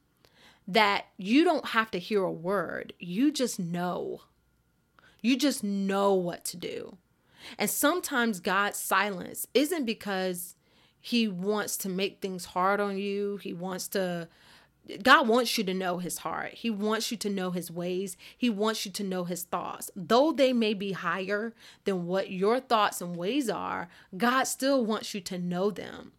that 0.66 1.06
you 1.16 1.44
don't 1.44 1.68
have 1.68 1.90
to 1.92 1.98
hear 1.98 2.22
a 2.22 2.30
word. 2.30 2.92
You 2.98 3.32
just 3.32 3.58
know 3.58 4.22
you 5.20 5.36
just 5.36 5.62
know 5.64 6.14
what 6.14 6.44
to 6.46 6.56
do. 6.56 6.96
And 7.58 7.70
sometimes 7.70 8.40
God's 8.40 8.78
silence 8.78 9.46
isn't 9.54 9.84
because 9.84 10.54
he 11.00 11.28
wants 11.28 11.76
to 11.78 11.88
make 11.88 12.20
things 12.20 12.46
hard 12.46 12.80
on 12.80 12.98
you. 12.98 13.36
He 13.38 13.52
wants 13.52 13.88
to 13.88 14.28
God 15.02 15.28
wants 15.28 15.58
you 15.58 15.64
to 15.64 15.74
know 15.74 15.98
his 15.98 16.18
heart. 16.18 16.54
He 16.54 16.70
wants 16.70 17.10
you 17.10 17.18
to 17.18 17.28
know 17.28 17.50
his 17.50 17.70
ways. 17.70 18.16
He 18.36 18.48
wants 18.48 18.86
you 18.86 18.92
to 18.92 19.04
know 19.04 19.24
his 19.24 19.42
thoughts. 19.42 19.90
Though 19.94 20.32
they 20.32 20.54
may 20.54 20.72
be 20.72 20.92
higher 20.92 21.52
than 21.84 22.06
what 22.06 22.30
your 22.30 22.58
thoughts 22.58 23.02
and 23.02 23.14
ways 23.14 23.50
are, 23.50 23.88
God 24.16 24.44
still 24.44 24.84
wants 24.84 25.12
you 25.12 25.20
to 25.22 25.38
know 25.38 25.70
them. 25.70 26.12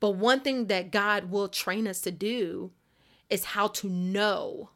But 0.00 0.10
one 0.10 0.40
thing 0.40 0.66
that 0.66 0.90
God 0.90 1.30
will 1.30 1.48
train 1.48 1.88
us 1.88 2.02
to 2.02 2.10
do 2.10 2.72
is 3.30 3.44
how 3.44 3.68
to 3.68 3.88
know 3.88 4.68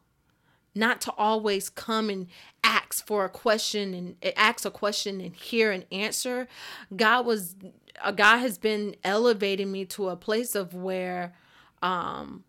not 0.75 1.01
to 1.01 1.13
always 1.17 1.69
come 1.69 2.09
and 2.09 2.27
ask 2.63 3.05
for 3.07 3.25
a 3.25 3.29
question 3.29 3.93
and 3.93 4.15
eh, 4.21 4.31
ask 4.35 4.65
a 4.65 4.71
question 4.71 5.21
and 5.21 5.35
hear 5.35 5.71
an 5.71 5.85
answer. 5.91 6.47
God 6.95 7.25
was 7.25 7.55
uh, 8.03 8.11
God 8.11 8.37
has 8.37 8.57
been 8.57 8.95
elevating 9.03 9.71
me 9.71 9.85
to 9.85 10.09
a 10.09 10.15
place 10.17 10.53
of 10.53 10.73
where 10.73 11.33
um 11.81 12.43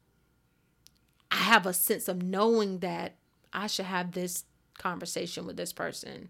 I 1.31 1.37
have 1.37 1.67
a 1.67 1.73
sense 1.73 2.09
of 2.09 2.23
knowing 2.23 2.81
that 2.81 3.15
I 3.53 3.67
should 3.69 3.87
have 3.87 4.13
this 4.13 4.45
conversation 4.79 5.47
with 5.47 5.57
this 5.57 5.73
person. 5.73 6.29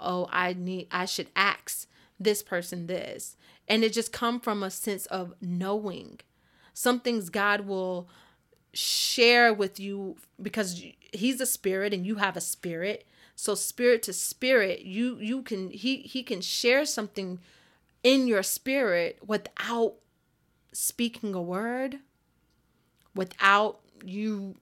Oh, 0.00 0.28
I 0.30 0.54
need 0.54 0.88
I 0.90 1.04
should 1.04 1.28
ask 1.36 1.86
this 2.18 2.42
person 2.42 2.86
this. 2.86 3.36
And 3.68 3.82
it 3.82 3.92
just 3.92 4.12
come 4.12 4.40
from 4.40 4.62
a 4.62 4.70
sense 4.70 5.06
of 5.06 5.34
knowing. 5.40 6.20
Some 6.74 7.00
things 7.00 7.30
God 7.30 7.62
will 7.62 8.08
share 8.72 9.54
with 9.54 9.78
you 9.78 10.16
because 10.42 10.84
he's 11.16 11.40
a 11.40 11.46
spirit 11.46 11.92
and 11.94 12.06
you 12.06 12.16
have 12.16 12.36
a 12.36 12.40
spirit. 12.40 13.06
So 13.36 13.54
spirit 13.54 14.02
to 14.04 14.12
spirit 14.12 14.82
you 14.82 15.18
you 15.18 15.42
can 15.42 15.70
he 15.70 15.98
he 15.98 16.22
can 16.22 16.40
share 16.40 16.84
something 16.84 17.40
in 18.02 18.28
your 18.28 18.42
spirit 18.42 19.18
without 19.26 19.94
speaking 20.72 21.34
a 21.34 21.42
word 21.42 21.98
without 23.14 23.80
you 24.04 24.56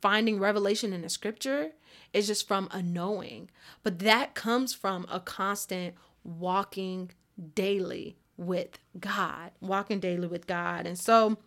finding 0.00 0.38
revelation 0.38 0.92
in 0.92 1.02
the 1.02 1.08
scripture. 1.08 1.70
It's 2.12 2.26
just 2.26 2.48
from 2.48 2.68
a 2.72 2.82
knowing. 2.82 3.48
But 3.82 4.00
that 4.00 4.34
comes 4.34 4.74
from 4.74 5.06
a 5.10 5.20
constant 5.20 5.94
walking 6.24 7.10
daily 7.54 8.16
with 8.36 8.78
god 8.98 9.50
walking 9.60 10.00
daily 10.00 10.26
with 10.26 10.46
god. 10.46 10.86
And 10.86 10.98
so 10.98 11.38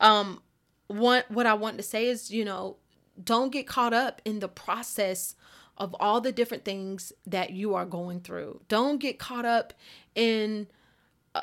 um 0.00 0.40
what 0.86 1.30
what 1.30 1.46
I 1.46 1.54
want 1.54 1.76
to 1.78 1.82
say 1.82 2.06
is, 2.06 2.30
you 2.30 2.44
know, 2.44 2.76
don't 3.22 3.50
get 3.50 3.66
caught 3.66 3.92
up 3.92 4.20
in 4.24 4.40
the 4.40 4.48
process 4.48 5.34
of 5.76 5.94
all 5.98 6.20
the 6.20 6.32
different 6.32 6.64
things 6.64 7.12
that 7.26 7.50
you 7.50 7.74
are 7.74 7.86
going 7.86 8.20
through. 8.20 8.60
Don't 8.68 8.98
get 8.98 9.18
caught 9.18 9.44
up 9.44 9.72
in 10.14 10.68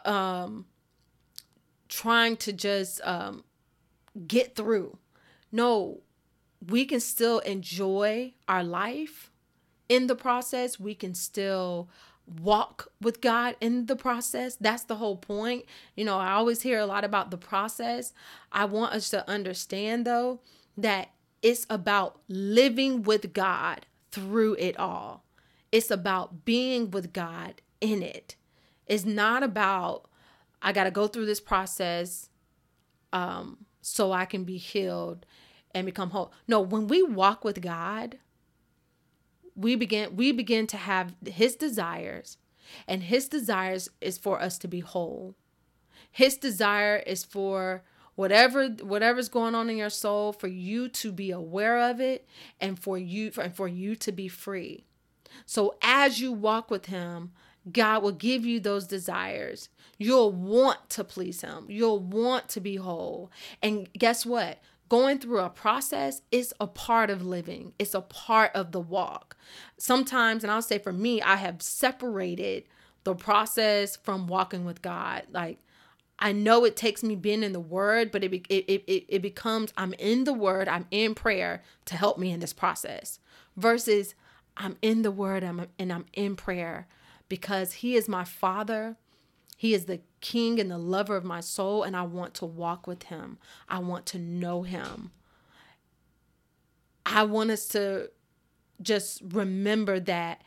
um 0.05 0.65
trying 1.89 2.37
to 2.37 2.53
just 2.53 3.01
um 3.03 3.43
get 4.27 4.55
through. 4.55 4.97
No, 5.51 6.01
we 6.65 6.85
can 6.85 6.99
still 6.99 7.39
enjoy 7.39 8.33
our 8.47 8.63
life 8.63 9.31
in 9.89 10.07
the 10.07 10.15
process. 10.15 10.79
We 10.79 10.95
can 10.95 11.13
still 11.13 11.89
walk 12.39 12.91
with 13.01 13.19
God 13.19 13.55
in 13.59 13.87
the 13.87 13.95
process. 13.95 14.55
That's 14.55 14.83
the 14.83 14.95
whole 14.95 15.17
point. 15.17 15.65
You 15.95 16.05
know, 16.05 16.17
I 16.17 16.31
always 16.31 16.61
hear 16.61 16.79
a 16.79 16.85
lot 16.85 17.03
about 17.03 17.31
the 17.31 17.37
process. 17.37 18.13
I 18.51 18.65
want 18.65 18.93
us 18.93 19.09
to 19.09 19.27
understand, 19.29 20.05
though, 20.05 20.39
that 20.77 21.09
it's 21.41 21.65
about 21.69 22.21
living 22.27 23.03
with 23.03 23.33
God 23.33 23.85
through 24.11 24.55
it 24.55 24.77
all. 24.77 25.23
It's 25.71 25.91
about 25.91 26.45
being 26.45 26.91
with 26.91 27.13
God 27.13 27.61
in 27.79 28.03
it. 28.03 28.35
It's 28.87 29.05
not 29.05 29.43
about, 29.43 30.09
I 30.61 30.71
got 30.73 30.83
to 30.85 30.91
go 30.91 31.07
through 31.07 31.25
this 31.25 31.39
process 31.39 32.29
um, 33.13 33.65
so 33.81 34.11
I 34.11 34.25
can 34.25 34.43
be 34.43 34.57
healed. 34.57 35.25
and 35.73 35.85
become 35.85 36.09
whole. 36.11 36.33
No, 36.47 36.59
when 36.59 36.87
we 36.87 37.01
walk 37.03 37.43
with 37.43 37.61
God, 37.61 38.19
we 39.55 39.75
begin 39.75 40.15
we 40.15 40.31
begin 40.31 40.67
to 40.67 40.77
have 40.77 41.15
his 41.25 41.55
desires 41.55 42.37
and 42.87 43.03
his 43.03 43.27
desires 43.27 43.89
is 43.99 44.17
for 44.17 44.41
us 44.41 44.57
to 44.59 44.67
be 44.67 44.79
whole. 44.79 45.35
His 46.11 46.37
desire 46.37 46.97
is 46.97 47.23
for 47.23 47.83
whatever 48.15 48.67
whatever's 48.67 49.29
going 49.29 49.55
on 49.55 49.69
in 49.69 49.77
your 49.77 49.89
soul 49.89 50.33
for 50.33 50.47
you 50.47 50.89
to 50.89 51.11
be 51.11 51.31
aware 51.31 51.89
of 51.89 51.99
it 51.99 52.27
and 52.59 52.77
for 52.77 52.97
you 52.97 53.31
for, 53.31 53.41
and 53.41 53.55
for 53.55 53.67
you 53.67 53.95
to 53.95 54.11
be 54.11 54.27
free. 54.27 54.85
So 55.45 55.75
as 55.81 56.19
you 56.19 56.31
walk 56.31 56.69
with 56.69 56.87
him, 56.87 57.31
God 57.71 58.03
will 58.03 58.11
give 58.11 58.45
you 58.45 58.59
those 58.59 58.87
desires. 58.87 59.69
You'll 59.97 60.31
want 60.31 60.89
to 60.91 61.03
please 61.03 61.41
him. 61.41 61.65
You'll 61.69 61.99
want 61.99 62.49
to 62.49 62.59
be 62.59 62.77
whole. 62.77 63.31
And 63.61 63.87
guess 63.93 64.25
what? 64.25 64.59
Going 64.89 65.19
through 65.19 65.39
a 65.39 65.49
process 65.49 66.21
is 66.31 66.53
a 66.59 66.67
part 66.67 67.09
of 67.09 67.25
living. 67.25 67.73
It's 67.79 67.93
a 67.93 68.01
part 68.01 68.51
of 68.53 68.71
the 68.71 68.81
walk. 68.81 69.37
Sometimes, 69.77 70.43
and 70.43 70.51
I'll 70.51 70.61
say 70.61 70.79
for 70.79 70.91
me, 70.91 71.21
I 71.21 71.35
have 71.37 71.61
separated 71.61 72.65
the 73.03 73.15
process 73.15 73.95
from 73.95 74.27
walking 74.27 74.65
with 74.65 74.81
God. 74.81 75.27
Like 75.31 75.59
I 76.21 76.31
know 76.31 76.63
it 76.65 76.75
takes 76.75 77.03
me 77.03 77.15
being 77.15 77.41
in 77.41 77.51
the 77.51 77.59
word, 77.59 78.11
but 78.11 78.23
it, 78.23 78.31
it, 78.47 78.83
it, 78.87 79.05
it 79.09 79.21
becomes 79.23 79.73
I'm 79.75 79.93
in 79.93 80.23
the 80.25 80.33
word, 80.33 80.67
I'm 80.67 80.85
in 80.91 81.15
prayer 81.15 81.63
to 81.85 81.97
help 81.97 82.19
me 82.19 82.31
in 82.31 82.39
this 82.39 82.53
process 82.53 83.19
versus 83.57 84.13
I'm 84.55 84.77
in 84.83 85.01
the 85.01 85.11
word 85.11 85.43
and 85.43 85.91
I'm 85.91 86.05
in 86.13 86.35
prayer 86.35 86.87
because 87.27 87.73
he 87.73 87.95
is 87.95 88.07
my 88.07 88.23
father. 88.23 88.97
He 89.57 89.73
is 89.73 89.85
the 89.85 90.01
king 90.21 90.59
and 90.59 90.69
the 90.69 90.77
lover 90.77 91.15
of 91.15 91.23
my 91.23 91.39
soul, 91.39 91.83
and 91.83 91.95
I 91.95 92.01
want 92.01 92.33
to 92.35 92.45
walk 92.45 92.87
with 92.87 93.03
him. 93.03 93.37
I 93.69 93.79
want 93.79 94.05
to 94.07 94.19
know 94.19 94.63
him. 94.63 95.11
I 97.05 97.23
want 97.23 97.51
us 97.51 97.67
to 97.69 98.09
just 98.81 99.21
remember 99.23 99.99
that 99.99 100.41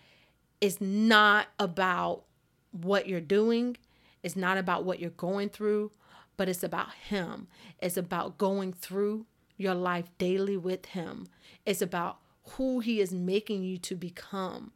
it's 0.61 0.81
not 0.81 1.47
about 1.59 2.25
what 2.73 3.09
you're 3.09 3.21
doing, 3.21 3.77
it's 4.25 4.35
not 4.37 4.57
about 4.57 4.85
what 4.85 5.01
you're 5.01 5.11
going 5.11 5.51
through, 5.51 5.93
but 6.39 6.49
it's 6.49 6.65
about 6.65 6.95
Him. 6.95 7.47
It's 7.79 7.99
about 7.99 8.39
going 8.39 8.73
through 8.73 9.27
your 9.59 9.75
life 9.75 10.07
daily 10.17 10.57
with 10.57 10.87
Him. 10.87 11.29
It's 11.67 11.83
about 11.83 12.17
who 12.53 12.81
He 12.81 13.03
is 13.03 13.13
making 13.13 13.65
you 13.65 13.77
to 13.79 13.95
become, 13.95 14.73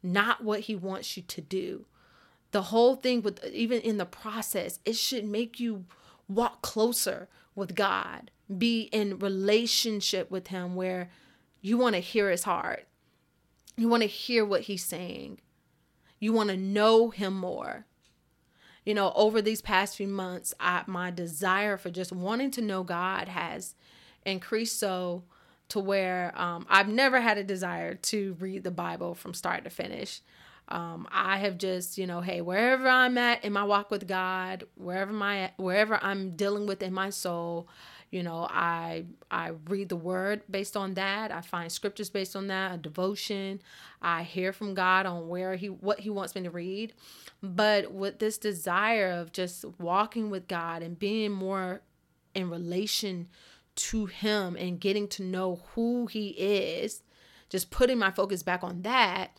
not 0.00 0.44
what 0.44 0.60
He 0.60 0.76
wants 0.76 1.16
you 1.16 1.24
to 1.24 1.40
do. 1.40 1.86
The 2.52 2.62
whole 2.62 2.94
thing, 2.94 3.20
with 3.20 3.44
even 3.46 3.80
in 3.80 3.98
the 3.98 4.06
process, 4.06 4.78
it 4.84 4.94
should 4.94 5.24
make 5.24 5.58
you 5.58 5.86
walk 6.28 6.62
closer 6.62 7.28
with 7.56 7.74
God, 7.74 8.30
be 8.56 8.82
in 8.92 9.18
relationship 9.18 10.30
with 10.30 10.46
Him 10.48 10.76
where 10.76 11.10
you 11.60 11.76
want 11.76 11.96
to 11.96 12.00
hear 12.00 12.30
His 12.30 12.44
heart. 12.44 12.86
You 13.76 13.88
want 13.88 14.04
to 14.04 14.08
hear 14.08 14.44
what 14.44 14.62
He's 14.62 14.84
saying. 14.84 15.40
You 16.20 16.32
want 16.32 16.50
to 16.50 16.56
know 16.56 17.10
Him 17.10 17.34
more 17.36 17.86
you 18.84 18.94
know, 18.94 19.12
over 19.14 19.40
these 19.40 19.62
past 19.62 19.96
few 19.96 20.08
months, 20.08 20.52
I, 20.60 20.82
my 20.86 21.10
desire 21.10 21.76
for 21.76 21.90
just 21.90 22.12
wanting 22.12 22.50
to 22.52 22.62
know 22.62 22.82
God 22.82 23.28
has 23.28 23.74
increased 24.24 24.78
so 24.78 25.24
to 25.70 25.80
where 25.80 26.32
um, 26.36 26.66
I've 26.68 26.88
never 26.88 27.20
had 27.20 27.38
a 27.38 27.44
desire 27.44 27.94
to 27.94 28.36
read 28.38 28.64
the 28.64 28.70
Bible 28.70 29.14
from 29.14 29.32
start 29.32 29.64
to 29.64 29.70
finish. 29.70 30.20
Um, 30.68 31.06
I 31.10 31.38
have 31.38 31.58
just, 31.58 31.98
you 31.98 32.06
know, 32.06 32.20
hey, 32.20 32.40
wherever 32.40 32.88
I'm 32.88 33.18
at 33.18 33.44
in 33.44 33.52
my 33.52 33.64
walk 33.64 33.90
with 33.90 34.06
God, 34.06 34.64
wherever 34.76 35.12
my 35.12 35.52
wherever 35.56 35.98
I'm 36.02 36.36
dealing 36.36 36.66
with 36.66 36.82
in 36.82 36.92
my 36.94 37.10
soul, 37.10 37.68
you 38.14 38.22
know 38.22 38.46
i 38.48 39.04
i 39.28 39.50
read 39.68 39.88
the 39.88 39.96
word 39.96 40.42
based 40.48 40.76
on 40.76 40.94
that. 40.94 41.32
I 41.32 41.40
find 41.40 41.70
scriptures 41.70 42.08
based 42.08 42.36
on 42.36 42.46
that 42.46 42.74
a 42.74 42.78
devotion. 42.78 43.60
I 44.00 44.22
hear 44.22 44.52
from 44.52 44.74
god 44.74 45.04
on 45.04 45.28
where 45.28 45.56
he 45.56 45.66
what 45.66 46.00
he 46.00 46.10
wants 46.10 46.36
me 46.36 46.42
to 46.42 46.50
read. 46.50 46.92
But 47.42 47.92
with 47.92 48.20
this 48.20 48.38
desire 48.38 49.10
of 49.10 49.32
just 49.32 49.64
walking 49.80 50.30
with 50.30 50.46
god 50.46 50.80
and 50.80 50.96
being 50.96 51.32
more 51.32 51.82
in 52.36 52.50
relation 52.50 53.28
to 53.76 54.06
him 54.06 54.54
and 54.56 54.80
getting 54.80 55.08
to 55.08 55.24
know 55.24 55.62
who 55.74 56.06
he 56.06 56.28
is 56.28 57.02
just 57.48 57.72
putting 57.72 57.98
my 57.98 58.12
focus 58.12 58.44
back 58.44 58.62
on 58.62 58.82
that 58.82 59.36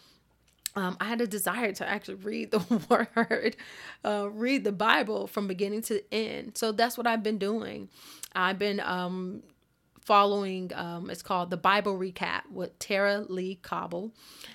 um, 0.76 0.98
I 1.00 1.06
had 1.06 1.22
a 1.22 1.28
desire 1.28 1.72
to 1.72 1.88
actually 1.88 2.16
read 2.16 2.52
the 2.52 2.60
word, 2.90 3.56
uh, 4.04 4.30
read 4.30 4.64
the 4.64 4.72
Bible 4.72 5.28
from 5.28 5.48
beginning 5.48 5.82
to 5.84 6.02
end. 6.14 6.58
So 6.58 6.72
that's 6.72 6.98
what 6.98 7.08
I've 7.08 7.24
been 7.24 7.38
doing. 7.38 7.90
I've 8.36 8.60
been 8.60 8.82
um, 8.82 9.44
following, 10.02 10.72
um, 10.76 11.10
it's 11.10 11.22
called 11.22 11.50
the 11.50 11.58
Bible 11.58 11.98
Recap 11.98 12.42
with 12.52 12.78
Tara-Leigh 12.80 13.60
Cobble, 13.62 14.12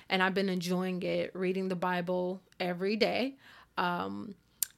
and 0.09 0.21
I've 0.21 0.35
been 0.35 0.49
enjoying 0.49 1.01
it, 1.01 1.31
reading 1.35 1.69
the 1.69 1.75
Bible 1.75 2.41
every 2.59 2.95
day. 2.95 3.37
Um, 3.77 4.35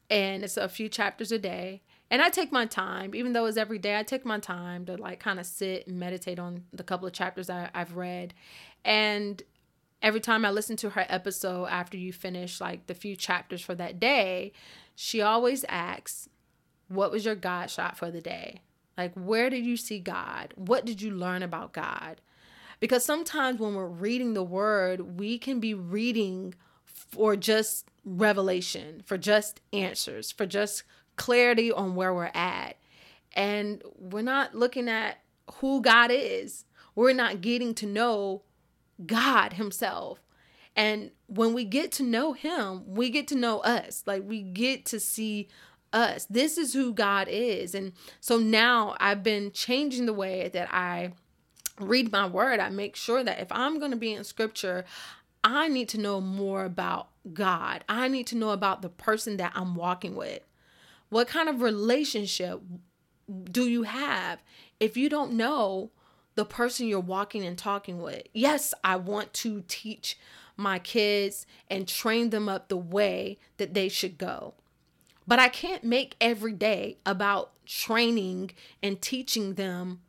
and 0.10 0.44
it's 0.44 0.58
a 0.58 0.70
few 0.70 0.88
chapters 0.88 1.32
a 1.32 1.40
day. 1.40 1.82
And 2.10 2.22
I 2.22 2.30
take 2.30 2.52
my 2.52 2.68
time, 2.68 3.16
even 3.16 3.34
though 3.34 3.46
it's 3.46 3.58
every 3.58 3.80
day, 3.80 3.98
I 3.98 4.04
take 4.04 4.24
my 4.24 4.38
time 4.40 4.86
to 4.86 4.98
like 4.98 5.20
kind 5.20 5.40
of 5.40 5.48
sit 5.48 5.88
and 5.88 6.00
meditate 6.00 6.38
on 6.38 6.64
the 6.72 6.84
couple 6.84 7.08
of 7.08 7.14
chapters 7.14 7.50
I, 7.50 7.70
I've 7.74 7.96
read. 7.96 8.36
And 8.86 9.42
every 10.04 10.20
time 10.20 10.46
I 10.46 10.52
listen 10.52 10.76
to 10.78 10.92
her 10.92 11.06
episode 11.08 11.68
after 11.68 11.98
you 11.98 12.12
finish 12.12 12.60
like 12.60 12.86
the 12.86 12.94
few 12.94 13.16
chapters 13.16 13.62
for 13.62 13.74
that 13.76 14.00
day, 14.00 14.52
she 14.94 15.22
always 15.22 15.64
asks, 15.70 16.28
What 16.90 17.12
was 17.12 17.26
your 17.26 17.36
God 17.36 17.72
shot 17.72 17.98
for 17.98 18.12
the 18.12 18.22
day? 18.22 18.62
Like, 18.98 19.14
where 19.16 19.50
did 19.50 19.66
you 19.66 19.78
see 19.78 19.98
God? 19.98 20.54
What 20.56 20.86
did 20.86 21.02
you 21.02 21.12
learn 21.12 21.42
about 21.42 21.74
God? 21.74 22.22
Because 22.80 23.04
sometimes 23.04 23.60
when 23.60 23.74
we're 23.74 23.88
reading 23.88 24.34
the 24.34 24.44
word, 24.44 25.18
we 25.18 25.40
can 25.40 25.60
be 25.60 25.74
reading 25.74 26.54
for 26.86 27.36
just 27.36 27.90
revelation, 28.04 29.02
for 29.06 29.18
just 29.18 29.62
answers, 29.72 30.32
for 30.32 30.46
just 30.46 30.84
clarity 31.16 31.72
on 31.72 31.96
where 31.96 32.14
we're 32.14 32.32
at. 32.36 32.76
And 33.36 33.82
we're 33.98 34.22
not 34.22 34.54
looking 34.54 34.90
at 34.90 35.20
who 35.56 35.82
God 35.82 36.12
is. 36.12 36.66
We're 36.94 37.14
not 37.14 37.42
getting 37.42 37.74
to 37.76 37.88
know 37.88 38.44
God 39.06 39.54
Himself. 39.54 40.20
And 40.76 41.12
when 41.28 41.54
we 41.54 41.66
get 41.66 41.92
to 41.94 42.04
know 42.04 42.34
Him, 42.34 42.84
we 42.88 43.10
get 43.10 43.28
to 43.30 43.36
know 43.36 43.60
us. 43.60 44.04
Like 44.06 44.24
we 44.26 44.42
get 44.42 44.86
to 44.88 45.00
see 45.00 45.48
us. 45.92 46.26
This 46.30 46.58
is 46.58 46.74
who 46.74 46.94
God 46.94 47.28
is. 47.30 47.76
And 47.76 47.94
so 48.20 48.38
now 48.38 48.96
I've 49.00 49.24
been 49.24 49.52
changing 49.52 50.06
the 50.06 50.14
way 50.14 50.50
that 50.54 50.74
I 50.74 51.14
read 51.80 52.12
my 52.12 52.28
word. 52.28 52.60
I 52.60 52.70
make 52.70 52.96
sure 52.96 53.24
that 53.24 53.40
if 53.40 53.52
I'm 53.52 53.80
going 53.80 53.92
to 53.92 53.98
be 53.98 54.14
in 54.14 54.24
scripture, 54.24 54.86
I 55.44 55.68
need 55.68 55.90
to 55.90 56.00
know 56.00 56.22
more 56.22 56.66
about 56.66 57.10
God. 57.34 57.84
I 57.88 58.08
need 58.08 58.28
to 58.28 58.38
know 58.38 58.50
about 58.50 58.82
the 58.82 58.90
person 58.90 59.38
that 59.38 59.54
I'm 59.56 59.76
walking 59.76 60.16
with. 60.16 60.42
What 61.10 61.28
kind 61.28 61.48
of 61.48 61.62
relationship 61.62 62.62
do 63.52 63.70
you 63.70 63.84
have 63.84 64.42
if 64.80 64.98
you 64.98 65.10
don't 65.10 65.34
know 65.34 65.92
the 66.36 66.46
person 66.46 66.88
you're 66.88 67.00
walking 67.00 67.46
and 67.46 67.58
talking 67.58 68.02
with. 68.02 68.24
Yes, 68.34 68.74
I 68.84 68.96
want 68.96 69.34
to 69.36 69.64
teach 69.68 70.18
my 70.56 70.80
kids 70.80 71.46
and 71.70 71.88
train 71.88 72.30
them 72.30 72.48
up 72.48 72.70
the 72.70 72.78
way 72.78 73.38
that 73.58 73.74
they 73.74 73.90
should 73.90 74.18
go. 74.18 74.54
But 75.26 75.40
I 75.40 75.48
can't 75.48 75.84
make 75.84 76.16
every 76.20 76.54
day 76.54 76.98
about 77.06 77.52
training 77.66 78.52
and 78.82 79.02
teaching 79.02 79.54
them 79.54 80.02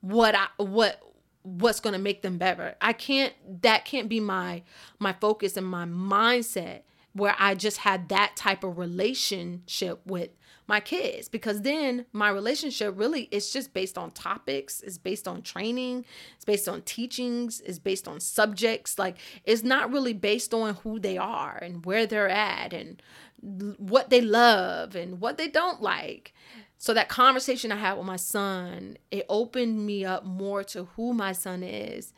what 0.00 0.34
I 0.34 0.46
what 0.56 1.00
what's 1.42 1.80
going 1.80 1.92
to 1.94 1.98
make 1.98 2.22
them 2.22 2.38
better. 2.38 2.76
I 2.80 2.92
can't 2.92 3.34
that 3.62 3.84
can't 3.84 4.08
be 4.08 4.20
my 4.20 4.62
my 4.98 5.12
focus 5.12 5.56
and 5.56 5.66
my 5.66 5.84
mindset 5.84 6.82
where 7.12 7.34
I 7.38 7.54
just 7.54 7.78
had 7.78 8.08
that 8.10 8.36
type 8.36 8.62
of 8.62 8.78
relationship 8.78 10.00
with 10.06 10.30
my 10.70 10.78
kids 10.78 11.28
because 11.28 11.62
then 11.62 12.06
my 12.12 12.28
relationship 12.30 12.94
really 12.96 13.22
is 13.32 13.52
just 13.52 13.74
based 13.74 13.98
on 13.98 14.12
topics, 14.12 14.80
it's 14.80 14.98
based 14.98 15.26
on 15.26 15.42
training, 15.42 16.04
it's 16.36 16.44
based 16.44 16.68
on 16.68 16.80
teachings, 16.82 17.60
it's 17.66 17.80
based 17.80 18.06
on 18.06 18.20
subjects. 18.20 18.96
Like 18.96 19.16
it's 19.44 19.64
not 19.64 19.92
really 19.92 20.12
based 20.12 20.54
on 20.54 20.76
who 20.76 21.00
they 21.00 21.18
are 21.18 21.58
and 21.60 21.84
where 21.84 22.06
they're 22.06 22.28
at 22.28 22.72
and 22.72 23.02
what 23.40 24.10
they 24.10 24.20
love 24.20 24.94
and 24.94 25.20
what 25.20 25.38
they 25.38 25.48
don't 25.48 25.82
like. 25.82 26.32
So 26.78 26.94
that 26.94 27.08
conversation 27.08 27.72
I 27.72 27.76
had 27.76 27.98
with 27.98 28.06
my 28.06 28.16
son, 28.16 28.96
it 29.10 29.26
opened 29.28 29.84
me 29.84 30.04
up 30.04 30.24
more 30.24 30.62
to 30.64 30.84
who 30.94 31.12
my 31.12 31.32
son 31.32 31.64
is. 31.64 32.12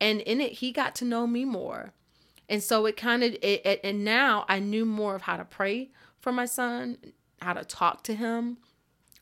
And 0.00 0.20
in 0.22 0.40
it 0.40 0.54
he 0.54 0.72
got 0.72 0.96
to 0.96 1.04
know 1.04 1.28
me 1.28 1.44
more. 1.44 1.92
And 2.48 2.64
so 2.64 2.84
it 2.86 2.96
kind 2.96 3.22
of 3.22 3.32
it, 3.34 3.64
it 3.64 3.80
and 3.84 4.04
now 4.04 4.44
I 4.48 4.58
knew 4.58 4.84
more 4.84 5.14
of 5.14 5.22
how 5.22 5.36
to 5.36 5.44
pray 5.44 5.92
for 6.18 6.32
my 6.32 6.46
son 6.46 6.98
how 7.42 7.52
to 7.52 7.64
talk 7.64 8.02
to 8.04 8.14
him, 8.14 8.58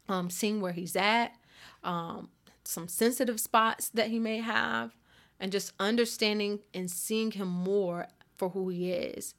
um, 0.08 0.30
seeing 0.30 0.60
where 0.60 0.72
he's 0.72 0.96
at, 0.96 1.34
um, 1.82 2.28
some 2.64 2.88
sensitive 2.88 3.40
spots 3.40 3.88
that 3.90 4.08
he 4.08 4.18
may 4.18 4.38
have, 4.38 4.96
and 5.38 5.52
just 5.52 5.72
understanding 5.80 6.60
and 6.74 6.90
seeing 6.90 7.30
him 7.32 7.48
more 7.48 8.08
for 8.36 8.50
who 8.50 8.68
he 8.68 8.92
is. 8.92 9.34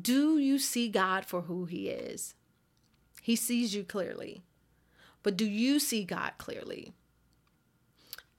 Do 0.00 0.38
you 0.38 0.58
see 0.58 0.88
God 0.88 1.24
for 1.24 1.42
who 1.42 1.64
he 1.66 1.88
is? 1.88 2.34
He 3.20 3.36
sees 3.36 3.74
you 3.74 3.84
clearly. 3.84 4.42
But 5.22 5.36
do 5.36 5.44
you 5.44 5.78
see 5.78 6.04
God 6.04 6.32
clearly? 6.38 6.92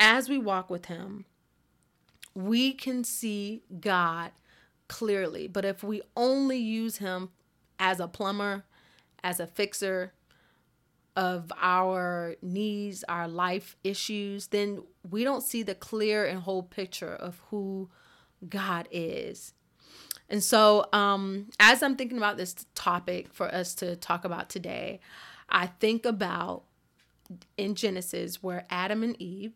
as 0.03 0.27
we 0.27 0.37
walk 0.37 0.69
with 0.69 0.87
Him, 0.87 1.23
we 2.35 2.73
can 2.73 3.05
see 3.05 3.63
God 3.79 4.31
clearly. 4.89 5.47
But 5.47 5.63
if 5.63 5.81
we 5.81 6.01
only 6.17 6.57
use 6.57 6.97
Him 6.97 7.29
as 7.79 8.01
a 8.01 8.07
plumber, 8.07 8.65
as 9.23 9.39
a 9.39 9.47
fixer 9.47 10.13
of 11.15 11.51
our 11.61 12.35
needs, 12.41 13.03
our 13.07 13.27
life 13.27 13.75
issues, 13.83 14.47
then 14.47 14.83
we 15.09 15.23
don't 15.23 15.43
see 15.43 15.63
the 15.63 15.75
clear 15.75 16.25
and 16.25 16.39
whole 16.39 16.63
picture 16.63 17.13
of 17.13 17.39
who 17.49 17.89
God 18.49 18.87
is. 18.91 19.53
And 20.29 20.43
so, 20.43 20.87
um, 20.93 21.49
as 21.59 21.83
I'm 21.83 21.95
thinking 21.95 22.17
about 22.17 22.37
this 22.37 22.55
topic 22.73 23.33
for 23.33 23.53
us 23.53 23.75
to 23.75 23.95
talk 23.95 24.25
about 24.25 24.49
today, 24.49 24.99
I 25.49 25.67
think 25.67 26.05
about 26.05 26.63
in 27.57 27.75
Genesis 27.75 28.41
where 28.41 28.65
Adam 28.69 29.03
and 29.03 29.21
Eve, 29.21 29.53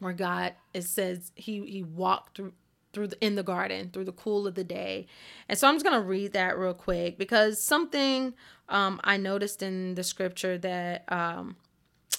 where 0.00 0.12
God 0.12 0.54
it 0.72 0.82
says 0.82 1.32
he 1.36 1.64
he 1.66 1.82
walked 1.82 2.36
through 2.36 2.54
through 2.94 3.08
the, 3.08 3.24
in 3.24 3.34
the 3.34 3.42
garden 3.42 3.90
through 3.92 4.04
the 4.04 4.12
cool 4.12 4.46
of 4.46 4.54
the 4.54 4.64
day. 4.64 5.06
And 5.48 5.58
so 5.58 5.68
I'm 5.68 5.74
just 5.74 5.84
going 5.84 6.00
to 6.00 6.06
read 6.06 6.32
that 6.32 6.58
real 6.58 6.74
quick 6.74 7.18
because 7.18 7.60
something 7.60 8.34
um, 8.68 9.00
I 9.04 9.16
noticed 9.16 9.62
in 9.62 9.94
the 9.94 10.04
scripture 10.04 10.56
that 10.58 11.04
um, 11.12 11.56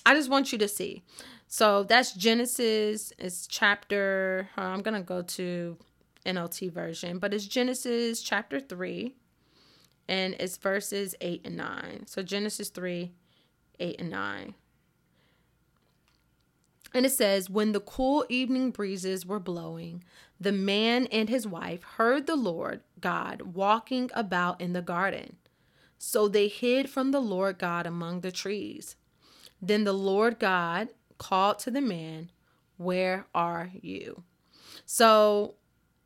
I 0.05 0.13
just 0.13 0.29
want 0.29 0.51
you 0.51 0.57
to 0.59 0.67
see. 0.67 1.03
So 1.47 1.83
that's 1.83 2.13
Genesis. 2.13 3.13
It's 3.17 3.47
chapter. 3.47 4.49
Uh, 4.57 4.61
I'm 4.61 4.81
going 4.81 4.99
to 4.99 5.05
go 5.05 5.21
to 5.21 5.77
NLT 6.25 6.71
version, 6.71 7.19
but 7.19 7.33
it's 7.33 7.45
Genesis 7.45 8.21
chapter 8.21 8.59
3 8.59 9.15
and 10.07 10.35
it's 10.39 10.57
verses 10.57 11.15
8 11.21 11.41
and 11.45 11.57
9. 11.57 12.07
So 12.07 12.21
Genesis 12.21 12.69
3, 12.69 13.11
8 13.79 13.99
and 13.99 14.09
9. 14.09 14.53
And 16.93 17.05
it 17.05 17.11
says, 17.11 17.49
When 17.49 17.73
the 17.73 17.81
cool 17.81 18.25
evening 18.29 18.71
breezes 18.71 19.25
were 19.25 19.39
blowing, 19.39 20.03
the 20.39 20.51
man 20.51 21.07
and 21.07 21.29
his 21.29 21.47
wife 21.47 21.83
heard 21.83 22.27
the 22.27 22.35
Lord 22.35 22.81
God 22.99 23.41
walking 23.41 24.09
about 24.13 24.59
in 24.59 24.73
the 24.73 24.81
garden. 24.81 25.37
So 25.97 26.27
they 26.27 26.47
hid 26.47 26.89
from 26.89 27.11
the 27.11 27.21
Lord 27.21 27.57
God 27.57 27.85
among 27.85 28.21
the 28.21 28.31
trees. 28.31 28.95
Then 29.61 29.85
the 29.85 29.93
Lord 29.93 30.39
God 30.39 30.89
called 31.17 31.59
to 31.59 31.71
the 31.71 31.81
man, 31.81 32.31
Where 32.77 33.25
are 33.33 33.71
you? 33.81 34.23
So 34.85 35.55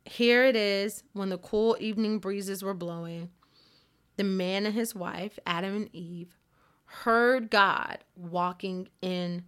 here 0.04 0.44
it 0.44 0.56
is 0.56 1.02
when 1.12 1.28
the 1.28 1.38
cool 1.38 1.76
evening 1.80 2.18
breezes 2.18 2.62
were 2.62 2.74
blowing. 2.74 3.30
The 4.16 4.24
man 4.24 4.66
and 4.66 4.74
his 4.74 4.94
wife, 4.94 5.38
Adam 5.46 5.74
and 5.76 5.94
Eve, 5.94 6.36
heard 6.84 7.50
God 7.50 7.98
walking 8.16 8.88
in 9.00 9.44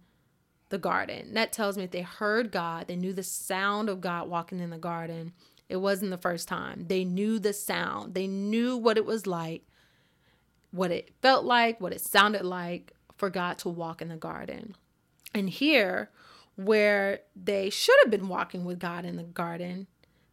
the 0.73 0.79
garden. 0.79 1.35
That 1.35 1.53
tells 1.53 1.77
me 1.77 1.85
they 1.85 2.01
heard 2.01 2.51
God. 2.51 2.87
They 2.87 2.95
knew 2.95 3.13
the 3.13 3.21
sound 3.21 3.89
of 3.89 4.01
God 4.01 4.27
walking 4.27 4.59
in 4.59 4.71
the 4.71 4.79
garden. 4.79 5.31
It 5.69 5.77
wasn't 5.77 6.09
the 6.09 6.17
first 6.17 6.47
time. 6.47 6.85
They 6.87 7.05
knew 7.05 7.37
the 7.37 7.53
sound. 7.53 8.15
They 8.15 8.25
knew 8.25 8.75
what 8.75 8.97
it 8.97 9.05
was 9.05 9.27
like, 9.27 9.67
what 10.71 10.89
it 10.89 11.11
felt 11.21 11.45
like, 11.45 11.79
what 11.79 11.93
it 11.93 12.01
sounded 12.01 12.43
like 12.43 12.91
for 13.17 13.29
God 13.29 13.59
to 13.59 13.69
walk 13.69 14.01
in 14.01 14.07
the 14.07 14.15
garden. 14.17 14.75
And 15.31 15.47
here, 15.47 16.09
where 16.55 17.19
they 17.35 17.69
should 17.69 17.97
have 18.03 18.09
been 18.09 18.27
walking 18.27 18.65
with 18.65 18.79
God 18.79 19.05
in 19.05 19.15
the 19.15 19.23
garden, 19.23 19.85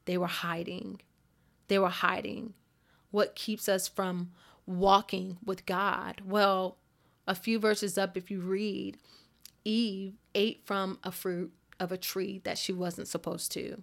they 0.06 0.16
were 0.16 0.26
hiding. 0.26 1.02
They 1.68 1.78
were 1.78 1.90
hiding. 1.90 2.54
What 3.10 3.34
keeps 3.34 3.68
us 3.68 3.88
from 3.88 4.30
walking 4.64 5.36
with 5.44 5.66
God? 5.66 6.22
Well, 6.24 6.78
a 7.26 7.34
few 7.34 7.58
verses 7.58 7.98
up, 7.98 8.16
if 8.16 8.30
you 8.30 8.40
read, 8.40 8.96
Eve 9.64 10.14
ate 10.34 10.62
from 10.64 10.98
a 11.04 11.12
fruit 11.12 11.52
of 11.78 11.90
a 11.92 11.96
tree 11.96 12.40
that 12.44 12.58
she 12.58 12.72
wasn't 12.72 13.08
supposed 13.08 13.50
to 13.52 13.82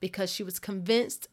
because 0.00 0.30
she 0.30 0.42
was 0.42 0.58
convinced 0.58 1.28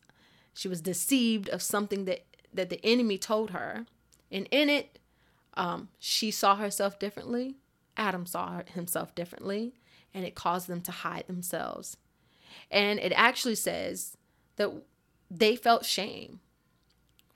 she 0.53 0.67
was 0.67 0.81
deceived 0.81 1.49
of 1.49 1.61
something 1.61 2.05
that 2.05 2.25
that 2.53 2.69
the 2.69 2.85
enemy 2.85 3.17
told 3.17 3.51
her. 3.51 3.85
And 4.31 4.47
in 4.51 4.69
it 4.69 4.99
um, 5.55 5.89
she 5.99 6.31
saw 6.31 6.55
herself 6.55 6.99
differently. 6.99 7.55
Adam 7.97 8.25
saw 8.25 8.61
himself 8.73 9.15
differently 9.15 9.73
and 10.13 10.25
it 10.25 10.35
caused 10.35 10.67
them 10.67 10.81
to 10.81 10.91
hide 10.91 11.27
themselves. 11.27 11.97
And 12.69 12.99
it 12.99 13.13
actually 13.15 13.55
says 13.55 14.17
that 14.57 14.71
they 15.29 15.55
felt 15.55 15.85
shame. 15.85 16.41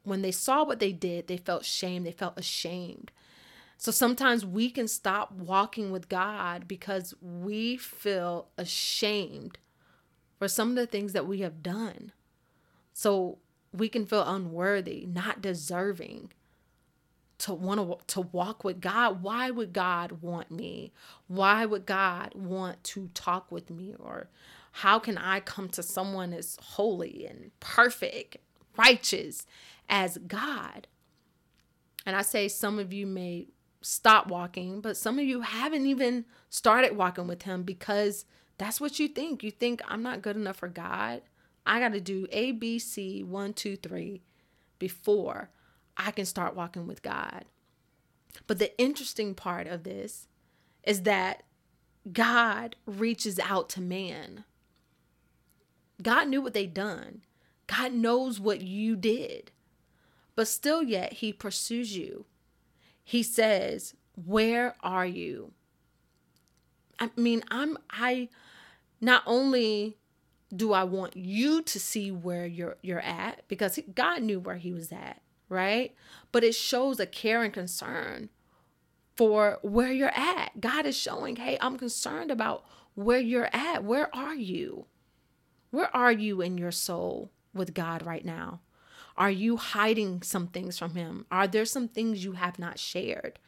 When 0.04 0.22
they 0.22 0.32
saw 0.32 0.64
what 0.64 0.80
they 0.80 0.92
did 0.92 1.28
they 1.28 1.38
felt 1.38 1.66
shame. 1.66 2.04
They 2.04 2.12
felt 2.12 2.38
ashamed 2.38 3.12
so 3.78 3.92
sometimes 3.92 4.46
we 4.46 4.70
can 4.70 4.88
stop 4.88 5.32
walking 5.34 5.92
with 5.92 6.10
God 6.10 6.68
because 6.68 7.14
we 7.22 7.78
feel 7.78 8.48
ashamed 8.58 9.58
for 10.40 10.48
some 10.48 10.70
of 10.70 10.76
the 10.76 10.88
things 10.88 11.14
that 11.14 11.28
we 11.28 11.42
have 11.42 11.62
done. 11.62 12.12
So 12.94 13.40
we 13.74 13.90
can 13.90 14.06
feel 14.06 14.24
unworthy, 14.24 15.06
not 15.06 15.42
deserving 15.42 16.32
to 17.40 17.54
want 17.54 17.80
to 17.80 18.14
to 18.14 18.22
walk 18.22 18.64
with 18.64 18.80
God. 18.80 19.22
Why 19.22 19.52
would 19.52 19.74
God 19.74 20.22
want 20.22 20.52
me? 20.52 20.94
Why 21.28 21.66
would 21.66 21.86
God 21.86 22.34
want 22.34 22.84
to 22.86 23.10
talk 23.14 23.52
with 23.52 23.70
me 23.70 23.94
or 24.00 24.30
how 24.72 25.00
can 25.00 25.18
I 25.18 25.42
come 25.42 25.70
to 25.70 25.84
someone 25.84 26.34
as 26.34 26.58
holy 26.62 27.26
and 27.26 27.52
perfect, 27.60 28.38
righteous 28.78 29.46
as 29.90 30.18
God? 30.18 30.88
And 32.06 32.16
I 32.16 32.22
say 32.22 32.48
some 32.48 32.80
of 32.80 32.94
you 32.94 33.06
may 33.08 33.48
stop 33.86 34.28
walking, 34.28 34.82
but 34.82 34.98
some 34.98 35.20
of 35.20 35.26
you 35.26 35.42
haven't 35.42 35.86
even 35.86 36.26
started 36.50 36.98
walking 36.98 37.28
with 37.28 37.44
Him 37.44 37.62
because 37.62 38.26
that's 38.58 38.82
what 38.82 39.00
you 39.00 39.08
think. 39.08 39.44
You 39.44 39.52
think, 39.52 39.82
I'm 39.88 40.02
not 40.02 40.24
good 40.24 40.36
enough 40.36 40.58
for 40.58 40.68
God. 40.68 41.22
I 41.68 41.80
got 41.80 41.94
to 41.94 42.02
do 42.02 42.26
A, 42.32 42.52
B, 42.52 42.80
C, 42.80 43.22
one, 43.22 43.54
two, 43.54 43.76
three 43.76 44.24
before 44.80 45.50
I 45.96 46.10
can 46.10 46.26
start 46.26 46.56
walking 46.56 46.88
with 46.88 47.04
God. 47.04 47.46
But 48.48 48.58
the 48.58 48.76
interesting 48.80 49.36
part 49.36 49.68
of 49.68 49.84
this 49.84 50.28
is 50.84 51.04
that 51.04 51.44
God 52.12 52.76
reaches 52.88 53.40
out 53.40 53.70
to 53.70 53.82
man. 53.82 54.46
God 56.02 56.28
knew 56.28 56.42
what 56.42 56.54
they'd 56.54 56.74
done. 56.74 57.22
God 57.68 57.94
knows 57.94 58.40
what 58.40 58.62
you 58.62 58.96
did. 58.96 59.52
But 60.36 60.48
still, 60.48 60.82
yet, 60.82 61.14
He 61.14 61.32
pursues 61.32 61.96
you 61.96 62.26
he 63.06 63.24
says, 63.24 63.94
Where 64.16 64.76
are 64.82 65.06
you? 65.06 65.54
I 67.00 67.10
mean, 67.16 67.44
I'm, 67.50 67.78
I, 67.90 68.28
not 69.00 69.24
only 69.26 69.98
do 70.54 70.74
I 70.74 70.84
want 70.84 71.16
you 71.16 71.62
to 71.62 71.80
see 71.80 72.12
where 72.12 72.46
you're 72.46 72.78
you're 72.82 73.00
at 73.00 73.48
because 73.48 73.80
God 73.94 74.24
knew 74.24 74.40
where 74.40 74.58
he 74.58 74.74
was 74.74 74.92
at, 74.92 75.22
right? 75.50 75.94
But 76.32 76.44
it 76.44 76.56
shows 76.56 77.00
a 77.00 77.06
care 77.06 77.44
and 77.44 77.54
concern 77.54 78.30
for 79.16 79.60
where 79.62 79.92
you're 79.92 80.18
at. 80.18 80.60
God 80.60 80.86
is 80.86 80.98
showing, 80.98 81.36
"Hey, 81.36 81.58
I'm 81.62 81.78
concerned 81.78 82.32
about 82.32 82.66
where 82.96 83.20
you're 83.20 83.50
at. 83.54 83.84
Where 83.84 84.14
are 84.16 84.36
you? 84.36 84.86
Where 85.70 85.94
are 85.96 86.12
you 86.12 86.42
in 86.42 86.58
your 86.58 86.72
soul 86.72 87.32
with 87.54 87.74
God 87.74 88.06
right 88.06 88.26
now? 88.26 88.62
Are 89.18 89.32
you 89.32 89.58
hiding 89.58 90.22
some 90.22 90.48
things 90.48 90.78
from 90.78 90.96
Him? 90.96 91.26
Are 91.32 91.48
there 91.48 91.66
some 91.66 91.88
things 91.88 92.24
you 92.24 92.34
have 92.34 92.60
not 92.60 92.80
shared? 92.80 93.40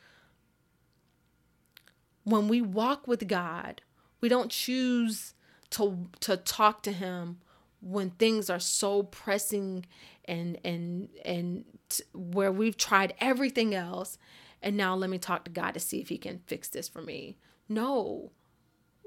When 2.23 2.47
we 2.47 2.61
walk 2.61 3.07
with 3.07 3.27
God, 3.27 3.81
we 4.21 4.29
don't 4.29 4.51
choose 4.51 5.33
to, 5.71 6.07
to 6.21 6.37
talk 6.37 6.83
to 6.83 6.91
Him 6.91 7.39
when 7.81 8.11
things 8.11 8.49
are 8.49 8.59
so 8.59 9.03
pressing 9.03 9.85
and 10.25 10.57
and 10.65 11.09
and 11.23 11.63
t- 11.89 12.03
where 12.13 12.51
we've 12.51 12.77
tried 12.77 13.13
everything 13.19 13.73
else 13.73 14.17
and 14.61 14.75
now 14.75 14.95
let 14.95 15.09
me 15.09 15.17
talk 15.17 15.45
to 15.45 15.51
God 15.51 15.71
to 15.71 15.79
see 15.79 16.01
if 16.01 16.09
he 16.09 16.17
can 16.17 16.41
fix 16.47 16.67
this 16.67 16.87
for 16.89 17.01
me. 17.01 17.37
No 17.69 18.31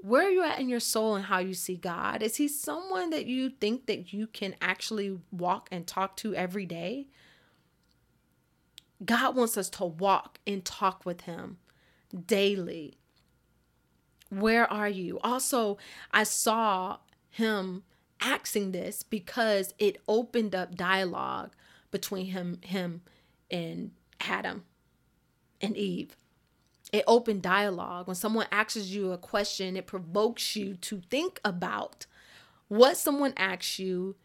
where 0.02 0.26
are 0.26 0.30
you 0.30 0.42
at 0.42 0.58
in 0.58 0.68
your 0.68 0.80
soul 0.80 1.16
and 1.16 1.26
how 1.26 1.38
you 1.38 1.54
see 1.54 1.76
God? 1.76 2.22
Is 2.22 2.36
he 2.36 2.48
someone 2.48 3.10
that 3.10 3.26
you 3.26 3.50
think 3.50 3.86
that 3.86 4.12
you 4.12 4.26
can 4.26 4.54
actually 4.60 5.18
walk 5.30 5.68
and 5.70 5.86
talk 5.86 6.16
to 6.18 6.34
every 6.34 6.66
day? 6.66 7.08
God 9.04 9.34
wants 9.34 9.56
us 9.56 9.70
to 9.70 9.84
walk 9.84 10.38
and 10.46 10.64
talk 10.64 11.04
with 11.04 11.22
him 11.22 11.58
daily. 12.26 12.98
Where 14.30 14.70
are 14.70 14.88
you? 14.88 15.18
Also, 15.20 15.78
I 16.12 16.22
saw 16.22 16.98
him 17.30 17.82
asking 18.20 18.72
this 18.72 19.02
because 19.02 19.74
it 19.78 19.98
opened 20.06 20.54
up 20.54 20.74
dialogue 20.74 21.50
between 21.90 22.26
him 22.26 22.60
him 22.62 23.02
and 23.50 23.92
Adam 24.20 24.64
and 25.60 25.76
Eve 25.76 26.16
it 26.92 27.04
open 27.06 27.40
dialogue. 27.40 28.06
When 28.06 28.16
someone 28.16 28.46
asks 28.50 28.88
you 28.88 29.12
a 29.12 29.18
question, 29.18 29.76
it 29.76 29.86
provokes 29.86 30.56
you 30.56 30.76
to 30.76 31.00
think 31.10 31.40
about 31.44 32.06
what 32.68 32.96
someone 32.96 33.34
asks 33.36 33.78
you, 33.78 34.16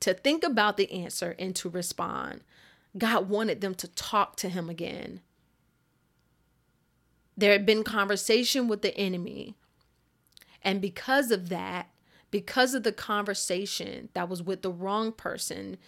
to 0.00 0.14
think 0.14 0.44
about 0.44 0.76
the 0.76 0.90
answer 0.92 1.34
and 1.38 1.54
to 1.56 1.68
respond. 1.68 2.42
God 2.96 3.28
wanted 3.28 3.60
them 3.60 3.74
to 3.76 3.88
talk 3.88 4.36
to 4.36 4.48
him 4.48 4.68
again. 4.68 5.20
There 7.36 7.52
had 7.52 7.66
been 7.66 7.84
conversation 7.84 8.68
with 8.68 8.82
the 8.82 8.96
enemy. 8.96 9.54
And 10.62 10.80
because 10.80 11.30
of 11.30 11.48
that, 11.48 11.88
because 12.30 12.74
of 12.74 12.82
the 12.82 12.92
conversation 12.92 14.08
that 14.14 14.28
was 14.28 14.42
with 14.42 14.62
the 14.62 14.70
wrong 14.70 15.12
person, 15.12 15.78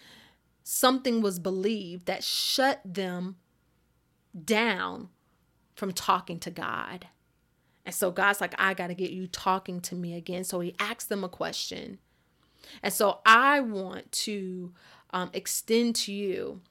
something 0.63 1.21
was 1.21 1.39
believed 1.39 2.05
that 2.05 2.23
shut 2.23 2.81
them 2.83 3.35
down 4.43 5.09
from 5.75 5.91
talking 5.91 6.39
to 6.39 6.51
God. 6.51 7.07
And 7.85 7.93
so 7.93 8.11
God's 8.11 8.39
like, 8.39 8.55
I 8.57 8.73
got 8.73 8.87
to 8.87 8.93
get 8.93 9.11
you 9.11 9.27
talking 9.27 9.81
to 9.81 9.95
me 9.95 10.15
again. 10.15 10.43
So 10.43 10.59
he 10.59 10.75
asks 10.79 11.05
them 11.05 11.23
a 11.23 11.29
question. 11.29 11.99
And 12.81 12.93
so 12.93 13.19
I 13.25 13.59
want 13.59 14.11
to 14.11 14.71
um, 15.11 15.29
extend 15.33 15.95
to 15.97 16.13
you 16.13 16.61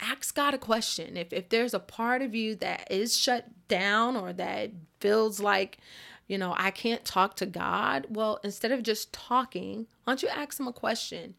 ask 0.00 0.34
God 0.34 0.54
a 0.54 0.58
question. 0.58 1.16
If, 1.16 1.32
if 1.32 1.48
there's 1.48 1.74
a 1.74 1.80
part 1.80 2.22
of 2.22 2.34
you 2.34 2.54
that 2.56 2.90
is 2.90 3.16
shut 3.16 3.46
down 3.68 4.16
or 4.16 4.32
that 4.32 4.70
feels 5.00 5.40
like, 5.40 5.78
you 6.26 6.38
know, 6.38 6.54
I 6.56 6.70
can't 6.70 7.04
talk 7.04 7.36
to 7.36 7.46
God, 7.46 8.06
well, 8.10 8.38
instead 8.44 8.72
of 8.72 8.82
just 8.82 9.12
talking, 9.12 9.86
why 10.04 10.12
don't 10.12 10.22
you 10.22 10.28
ask 10.28 10.58
Him 10.58 10.68
a 10.68 10.72
question 10.72 11.34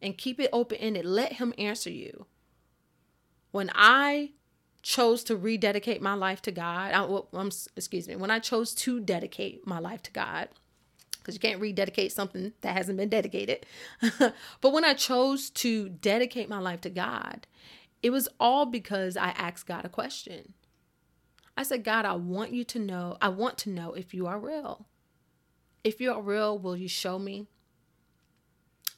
and 0.00 0.16
keep 0.16 0.40
it 0.40 0.50
open 0.52 0.78
ended? 0.78 1.04
Let 1.04 1.34
Him 1.34 1.52
answer 1.58 1.90
you. 1.90 2.26
When 3.50 3.70
I 3.74 4.32
chose 4.88 5.22
to 5.22 5.36
rededicate 5.36 6.00
my 6.00 6.14
life 6.14 6.40
to 6.40 6.50
God, 6.50 6.92
I, 6.92 7.04
well, 7.04 7.28
I'm, 7.34 7.50
excuse 7.76 8.08
me, 8.08 8.16
when 8.16 8.30
I 8.30 8.38
chose 8.38 8.74
to 8.76 9.00
dedicate 9.00 9.66
my 9.66 9.78
life 9.78 10.02
to 10.04 10.10
God, 10.10 10.48
because 11.18 11.34
you 11.34 11.40
can't 11.40 11.60
rededicate 11.60 12.10
something 12.10 12.54
that 12.62 12.74
hasn't 12.74 12.96
been 12.96 13.10
dedicated. 13.10 13.66
but 14.18 14.72
when 14.72 14.86
I 14.86 14.94
chose 14.94 15.50
to 15.50 15.90
dedicate 15.90 16.48
my 16.48 16.58
life 16.58 16.80
to 16.80 16.90
God, 16.90 17.46
it 18.02 18.08
was 18.08 18.30
all 18.40 18.64
because 18.64 19.14
I 19.18 19.28
asked 19.36 19.66
God 19.66 19.84
a 19.84 19.90
question. 19.90 20.54
I 21.54 21.64
said, 21.64 21.84
God, 21.84 22.06
I 22.06 22.14
want 22.14 22.52
you 22.52 22.64
to 22.64 22.78
know, 22.78 23.18
I 23.20 23.28
want 23.28 23.58
to 23.58 23.70
know 23.70 23.92
if 23.92 24.14
you 24.14 24.26
are 24.26 24.38
real. 24.38 24.86
If 25.84 26.00
you 26.00 26.14
are 26.14 26.22
real, 26.22 26.58
will 26.58 26.78
you 26.78 26.88
show 26.88 27.18
me? 27.18 27.46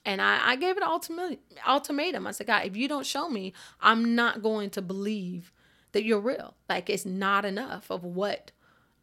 And 0.05 0.22
I, 0.22 0.50
I 0.50 0.57
gave 0.57 0.76
it 0.76 0.85
an 0.85 1.37
ultimatum. 1.66 2.29
I 2.29 2.31
said, 2.31 2.46
God, 2.46 2.64
if 2.64 2.76
you 2.76 2.87
don't 2.87 3.05
show 3.05 3.29
me, 3.29 3.53
I'm 3.81 4.14
not 4.14 4.40
going 4.40 4.70
to 4.70 4.83
believe 4.83 5.53
that 5.92 6.05
you're 6.05 6.20
real. 6.20 6.55
Like 6.68 6.88
it's 6.90 7.07
not 7.07 7.44
enough 7.44 7.90
of 7.90 8.05
what 8.05 8.53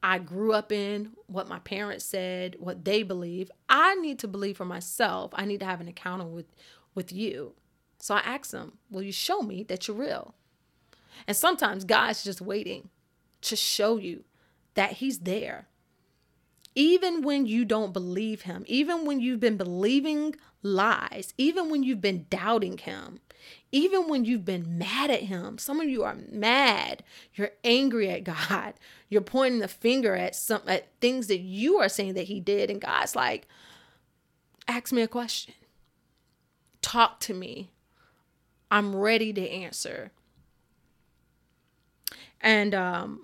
I 0.04 0.20
grew 0.20 0.54
up 0.54 0.72
in, 0.72 1.12
what 1.28 1.48
my 1.48 1.60
parents 1.60 2.06
said, 2.06 2.56
what 2.60 2.86
they 2.86 3.04
believe. 3.04 3.52
I 3.68 3.96
need 3.96 4.20
to 4.20 4.28
believe 4.28 4.58
for 4.58 4.66
myself. 4.66 5.32
I 5.34 5.46
need 5.46 5.60
to 5.62 5.66
have 5.66 5.82
an 5.82 5.88
encounter 5.88 6.26
with 6.26 6.48
with 6.94 7.12
you. 7.12 7.54
So 8.00 8.16
I 8.16 8.20
asked 8.20 8.54
him, 8.54 8.78
"Will 8.90 9.04
you 9.04 9.12
show 9.12 9.42
me 9.42 9.64
that 9.64 9.88
you're 9.88 9.98
real?" 9.98 10.36
And 11.28 11.36
sometimes 11.36 11.84
God's 11.84 12.24
just 12.24 12.42
waiting 12.42 12.90
to 13.42 13.56
show 13.56 13.98
you 13.98 14.24
that 14.76 14.94
he's 14.94 15.20
there. 15.20 15.68
Even 16.76 17.24
when 17.24 17.48
you 17.48 17.66
don't 17.66 17.92
believe 17.92 18.44
him, 18.44 18.64
even 18.68 19.06
when 19.06 19.20
you've 19.20 19.40
been 19.40 19.58
believing 19.58 20.36
lies, 20.64 21.34
even 21.38 21.70
when 21.70 21.84
you've 21.84 22.02
been 22.02 22.26
doubting 22.30 22.78
him, 22.78 23.20
even 23.72 24.08
when 24.08 24.26
you've 24.26 24.46
been 24.46 24.78
mad 24.78 25.12
at 25.12 25.24
him, 25.24 25.58
some 25.58 25.80
of 25.80 25.90
you 25.90 26.04
are 26.04 26.18
mad. 26.32 27.04
You're 27.36 27.52
angry 27.64 28.10
at 28.10 28.24
God. 28.24 28.74
You're 29.10 29.22
pointing 29.22 29.60
the 29.60 29.70
finger 29.70 30.16
at 30.16 30.36
some 30.36 30.62
at 30.68 30.88
things 31.00 31.28
that 31.28 31.40
you 31.40 31.78
are 31.78 31.88
saying 31.88 32.16
that 32.16 32.26
he 32.28 32.42
did 32.42 32.70
and 32.70 32.82
God's 32.82 33.16
like 33.16 33.48
ask 34.68 34.92
me 34.92 35.02
a 35.02 35.08
question. 35.08 35.54
Talk 36.82 37.22
to 37.22 37.34
me. 37.34 37.72
I'm 38.70 38.94
ready 38.94 39.32
to 39.32 39.50
answer. 39.50 40.12
And 42.42 42.76
um 42.76 43.22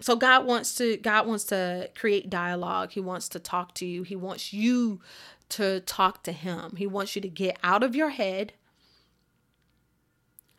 so 0.00 0.16
God 0.16 0.44
wants 0.44 0.74
to 0.74 0.98
God 0.98 1.26
wants 1.26 1.44
to 1.44 1.88
create 1.94 2.28
dialogue. 2.28 2.90
He 2.90 3.00
wants 3.00 3.30
to 3.30 3.38
talk 3.38 3.72
to 3.76 3.86
you. 3.86 4.02
He 4.02 4.16
wants 4.16 4.52
you 4.52 5.00
to 5.56 5.80
talk 5.80 6.22
to 6.24 6.32
him. 6.32 6.76
He 6.76 6.86
wants 6.86 7.16
you 7.16 7.22
to 7.22 7.28
get 7.28 7.58
out 7.62 7.82
of 7.82 7.94
your 7.96 8.10
head 8.10 8.52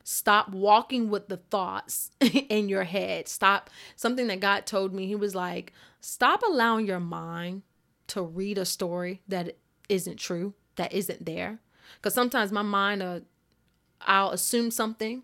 Stop 0.08 0.50
walking 0.50 1.10
with 1.10 1.30
the 1.30 1.38
thoughts 1.38 2.12
in 2.22 2.70
your 2.70 2.84
head. 2.84 3.28
Stop 3.28 3.72
something 3.96 4.28
that 4.28 4.40
God 4.40 4.68
told 4.68 4.94
me. 4.94 5.08
He 5.08 5.16
was 5.16 5.34
like, 5.34 5.74
stop 6.00 6.44
allowing 6.44 6.86
your 6.86 7.00
mind 7.00 7.64
to 8.08 8.22
read 8.22 8.60
a 8.60 8.66
story 8.66 9.24
that 9.28 9.58
isn't 9.90 10.18
true, 10.18 10.54
that 10.76 10.94
isn't 10.94 11.26
there. 11.26 11.60
Because 11.96 12.14
sometimes 12.14 12.52
my 12.52 12.62
mind, 12.62 13.02
uh, 13.02 13.22
I'll 14.00 14.30
assume 14.30 14.70
something 14.70 15.24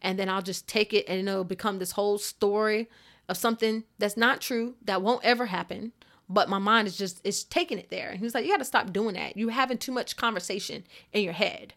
and 0.00 0.16
then 0.20 0.28
I'll 0.28 0.40
just 0.40 0.68
take 0.68 0.94
it 0.94 1.08
and 1.08 1.28
it'll 1.28 1.42
become 1.42 1.80
this 1.80 1.92
whole 1.92 2.16
story 2.16 2.88
of 3.28 3.36
something 3.36 3.82
that's 3.98 4.16
not 4.16 4.40
true, 4.40 4.76
that 4.84 5.02
won't 5.02 5.24
ever 5.24 5.46
happen. 5.46 5.90
But 6.32 6.48
my 6.48 6.58
mind 6.58 6.88
is 6.88 6.96
just, 6.96 7.20
it's 7.24 7.44
taking 7.44 7.78
it 7.78 7.90
there. 7.90 8.08
And 8.08 8.18
he 8.18 8.24
was 8.24 8.34
like, 8.34 8.44
you 8.44 8.50
got 8.50 8.58
to 8.58 8.64
stop 8.64 8.92
doing 8.92 9.14
that. 9.16 9.36
You're 9.36 9.50
having 9.50 9.76
too 9.76 9.92
much 9.92 10.16
conversation 10.16 10.84
in 11.12 11.22
your 11.22 11.34
head. 11.34 11.74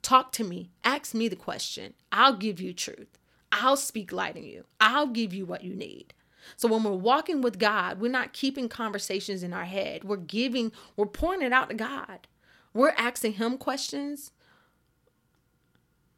Talk 0.00 0.30
to 0.32 0.44
me. 0.44 0.70
Ask 0.84 1.12
me 1.12 1.26
the 1.26 1.34
question. 1.34 1.94
I'll 2.12 2.36
give 2.36 2.60
you 2.60 2.72
truth. 2.72 3.18
I'll 3.50 3.76
speak 3.76 4.12
light 4.12 4.36
in 4.36 4.44
you. 4.44 4.64
I'll 4.80 5.08
give 5.08 5.34
you 5.34 5.44
what 5.44 5.64
you 5.64 5.74
need. 5.74 6.14
So 6.56 6.68
when 6.68 6.84
we're 6.84 6.92
walking 6.92 7.42
with 7.42 7.58
God, 7.58 8.00
we're 8.00 8.12
not 8.12 8.32
keeping 8.32 8.68
conversations 8.68 9.42
in 9.42 9.52
our 9.52 9.64
head. 9.64 10.04
We're 10.04 10.16
giving, 10.18 10.70
we're 10.94 11.06
pouring 11.06 11.42
it 11.42 11.52
out 11.52 11.68
to 11.70 11.74
God. 11.74 12.28
We're 12.72 12.94
asking 12.96 13.32
Him 13.34 13.58
questions 13.58 14.30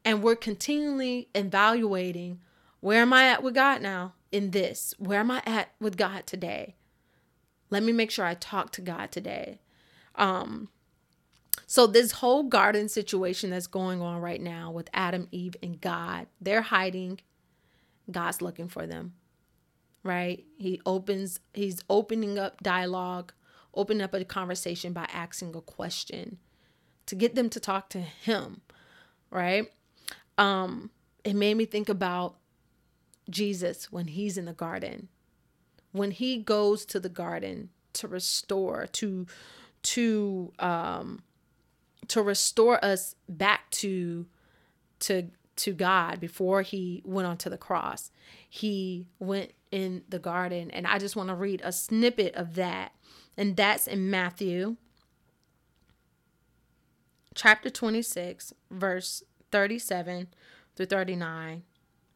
and 0.05 0.21
we're 0.21 0.35
continually 0.35 1.29
evaluating 1.33 2.39
where 2.81 3.01
am 3.01 3.13
I 3.13 3.29
at 3.29 3.41
with 3.41 3.55
God 3.55 3.81
now 3.81 4.13
in 4.31 4.51
this? 4.51 4.93
Where 4.99 5.21
am 5.21 5.31
I 5.31 5.41
at 5.47 5.71
with 5.79 5.97
God 5.97 6.27
today? 6.27 6.75
Let 7.69 7.83
me 7.83 7.91
make 7.91 8.11
sure 8.11 8.25
I 8.25 8.33
talk 8.33 8.71
to 8.73 8.81
God 8.81 9.11
today. 9.11 9.59
Um, 10.15 10.69
so, 11.67 11.85
this 11.85 12.13
whole 12.13 12.43
garden 12.43 12.89
situation 12.89 13.51
that's 13.51 13.67
going 13.67 14.01
on 14.01 14.21
right 14.21 14.41
now 14.41 14.71
with 14.71 14.89
Adam, 14.93 15.27
Eve, 15.31 15.55
and 15.61 15.79
God, 15.79 16.27
they're 16.41 16.63
hiding. 16.63 17.19
God's 18.09 18.41
looking 18.41 18.67
for 18.67 18.87
them, 18.87 19.13
right? 20.03 20.43
He 20.57 20.81
opens, 20.85 21.39
he's 21.53 21.81
opening 21.89 22.39
up 22.39 22.63
dialogue, 22.63 23.33
opening 23.75 24.01
up 24.01 24.15
a 24.15 24.25
conversation 24.25 24.93
by 24.93 25.05
asking 25.13 25.55
a 25.55 25.61
question 25.61 26.39
to 27.05 27.15
get 27.15 27.35
them 27.35 27.49
to 27.49 27.59
talk 27.59 27.89
to 27.89 27.99
him, 27.99 28.61
right? 29.29 29.67
Um, 30.39 30.89
it 31.23 31.35
made 31.35 31.55
me 31.55 31.65
think 31.65 31.89
about 31.89 32.37
Jesus 33.29 33.91
when 33.91 34.07
he's 34.07 34.37
in 34.37 34.45
the 34.45 34.53
garden. 34.53 35.09
When 35.91 36.11
he 36.11 36.37
goes 36.37 36.85
to 36.87 36.99
the 36.99 37.09
garden 37.09 37.69
to 37.93 38.07
restore, 38.07 38.87
to 38.93 39.27
to 39.81 40.53
um 40.59 41.23
to 42.09 42.21
restore 42.21 42.83
us 42.83 43.15
back 43.27 43.69
to 43.71 44.25
to 44.99 45.29
to 45.55 45.73
God 45.73 46.19
before 46.19 46.61
he 46.61 47.01
went 47.05 47.27
onto 47.27 47.49
the 47.49 47.57
cross. 47.57 48.11
He 48.49 49.07
went 49.19 49.51
in 49.71 50.03
the 50.07 50.19
garden 50.19 50.71
and 50.71 50.87
I 50.87 50.99
just 50.99 51.15
want 51.15 51.29
to 51.29 51.35
read 51.35 51.61
a 51.63 51.71
snippet 51.71 52.33
of 52.35 52.55
that. 52.55 52.93
And 53.37 53.55
that's 53.55 53.87
in 53.87 54.09
Matthew 54.09 54.77
chapter 57.35 57.69
26 57.69 58.53
verse 58.71 59.23
37 59.51 60.27
through 60.75 60.85
39. 60.85 61.63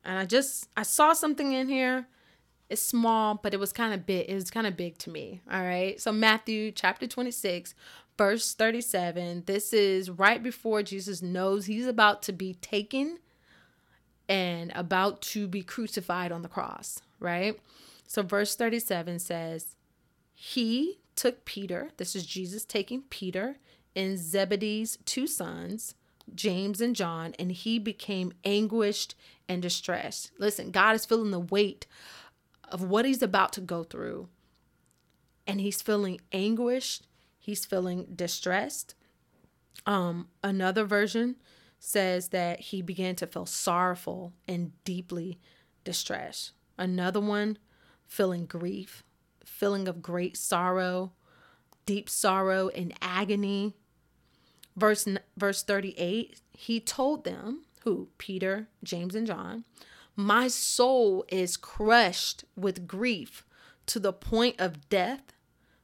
And 0.05 0.19
I 0.19 0.25
just 0.25 0.69
I 0.75 0.83
saw 0.83 1.13
something 1.13 1.53
in 1.53 1.69
here. 1.69 2.07
It's 2.73 2.81
small, 2.81 3.39
but 3.41 3.53
it 3.53 3.59
was 3.59 3.71
kind 3.71 3.93
of 3.93 4.05
big. 4.05 4.29
It 4.29 4.33
was 4.35 4.51
kind 4.51 4.67
of 4.67 4.75
big 4.75 4.97
to 4.99 5.09
me. 5.09 5.41
All 5.51 5.61
right. 5.61 5.99
So 6.01 6.11
Matthew 6.11 6.71
chapter 6.71 7.07
26 7.07 7.73
verse 8.17 8.53
37. 8.53 9.43
This 9.45 9.73
is 9.73 10.09
right 10.09 10.41
before 10.41 10.83
Jesus 10.83 11.21
knows 11.21 11.65
he's 11.65 11.87
about 11.87 12.21
to 12.23 12.33
be 12.33 12.55
taken 12.55 13.19
and 14.29 14.71
about 14.75 15.21
to 15.21 15.47
be 15.47 15.63
crucified 15.63 16.31
on 16.31 16.41
the 16.41 16.49
cross, 16.49 17.01
right? 17.19 17.59
So, 18.07 18.21
verse 18.21 18.55
37 18.55 19.19
says, 19.19 19.75
He 20.33 20.99
took 21.15 21.45
Peter, 21.45 21.91
this 21.97 22.15
is 22.15 22.25
Jesus 22.25 22.65
taking 22.65 23.03
Peter 23.03 23.57
and 23.95 24.17
Zebedee's 24.17 24.97
two 25.05 25.27
sons, 25.27 25.95
James 26.33 26.81
and 26.81 26.95
John, 26.95 27.35
and 27.37 27.51
he 27.51 27.79
became 27.79 28.33
anguished 28.43 29.15
and 29.49 29.61
distressed. 29.61 30.31
Listen, 30.39 30.71
God 30.71 30.95
is 30.95 31.05
feeling 31.05 31.31
the 31.31 31.39
weight 31.39 31.85
of 32.69 32.81
what 32.81 33.05
he's 33.05 33.21
about 33.21 33.53
to 33.53 33.61
go 33.61 33.83
through, 33.83 34.29
and 35.45 35.59
he's 35.61 35.81
feeling 35.81 36.21
anguished 36.31 37.07
he's 37.43 37.65
feeling 37.65 38.07
distressed. 38.15 38.95
Um, 39.85 40.29
another 40.41 40.85
version 40.85 41.35
says 41.77 42.29
that 42.29 42.61
he 42.61 42.81
began 42.81 43.17
to 43.17 43.27
feel 43.27 43.45
sorrowful 43.45 44.31
and 44.47 44.71
deeply 44.85 45.39
distressed. 45.83 46.53
Another 46.77 47.19
one, 47.19 47.57
feeling 48.07 48.45
grief, 48.45 49.03
feeling 49.43 49.89
of 49.89 50.01
great 50.01 50.37
sorrow, 50.37 51.11
deep 51.85 52.09
sorrow 52.09 52.69
and 52.69 52.93
agony. 53.01 53.73
Verse 54.77 55.05
verse 55.35 55.63
38, 55.63 56.39
he 56.53 56.79
told 56.79 57.25
them, 57.25 57.65
who? 57.83 58.07
Peter, 58.17 58.69
James 58.81 59.15
and 59.15 59.27
John, 59.27 59.65
my 60.15 60.47
soul 60.47 61.25
is 61.29 61.57
crushed 61.57 62.45
with 62.55 62.87
grief 62.87 63.45
to 63.87 63.99
the 63.99 64.13
point 64.13 64.55
of 64.59 64.89
death, 64.89 65.33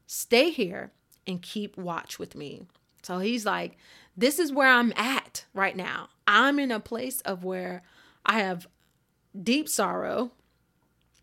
stay 0.06 0.52
here 0.52 0.92
and 1.26 1.42
keep 1.42 1.78
watch 1.78 2.20
with 2.20 2.36
me. 2.36 2.64
So 3.02 3.20
he's 3.20 3.46
like, 3.46 3.78
This 4.16 4.40
is 4.40 4.52
where 4.52 4.68
I'm 4.68 4.94
at 4.96 5.46
right 5.54 5.76
now. 5.76 6.10
I'm 6.28 6.60
in 6.60 6.72
a 6.72 6.80
place 6.80 7.22
of 7.22 7.44
where 7.44 7.84
I 8.26 8.40
have 8.40 8.68
deep 9.42 9.70
sorrow 9.70 10.32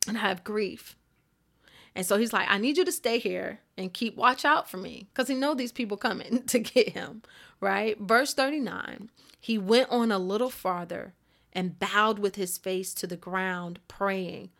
and 0.08 0.16
I 0.16 0.20
have 0.20 0.44
grief. 0.44 0.96
And 1.94 2.04
so 2.04 2.18
he's 2.18 2.32
like, 2.32 2.46
I 2.50 2.58
need 2.58 2.76
you 2.76 2.84
to 2.84 2.92
stay 2.92 3.18
here 3.18 3.60
and 3.78 3.92
keep 3.92 4.16
watch 4.16 4.44
out 4.44 4.68
for 4.68 4.76
me 4.76 5.08
because 5.12 5.28
he 5.28 5.34
know 5.34 5.54
these 5.54 5.72
people 5.72 5.96
coming 5.96 6.42
to 6.46 6.58
get 6.58 6.90
him, 6.90 7.22
right? 7.60 7.98
Verse 7.98 8.34
39, 8.34 9.10
he 9.40 9.56
went 9.56 9.90
on 9.90 10.12
a 10.12 10.18
little 10.18 10.50
farther 10.50 11.14
and 11.56 11.78
bowed 11.78 12.18
with 12.18 12.36
his 12.36 12.58
face 12.58 12.92
to 12.92 13.06
the 13.06 13.16
ground, 13.16 13.80
praying, 13.88 14.50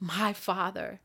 My 0.00 0.32
Father, 0.32 1.00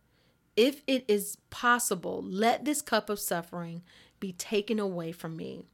if 0.56 0.82
it 0.88 1.04
is 1.10 1.38
possible, 1.50 2.24
let 2.24 2.64
this 2.64 2.82
cup 2.82 3.10
of 3.10 3.20
suffering 3.20 3.82
be 4.22 4.32
taken 4.32 4.80
away 4.80 5.12
from 5.12 5.36
me. 5.36 5.66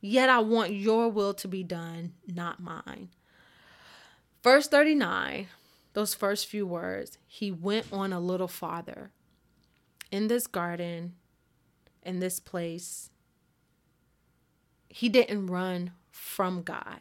Yet 0.00 0.30
I 0.30 0.38
want 0.38 0.74
your 0.74 1.08
will 1.08 1.34
to 1.34 1.48
be 1.48 1.64
done, 1.64 2.12
not 2.32 2.62
mine. 2.62 3.08
Verse 4.44 4.68
39, 4.68 5.48
those 5.92 6.14
first 6.14 6.46
few 6.46 6.64
words, 6.64 7.18
he 7.26 7.50
went 7.50 7.92
on 7.92 8.12
a 8.12 8.20
little 8.20 8.46
farther. 8.46 9.10
In 10.12 10.28
this 10.28 10.46
garden, 10.46 11.14
in 12.04 12.20
this 12.20 12.38
place, 12.38 13.10
he 14.88 15.08
didn't 15.08 15.48
run 15.48 15.90
from 16.12 16.62
God. 16.62 17.00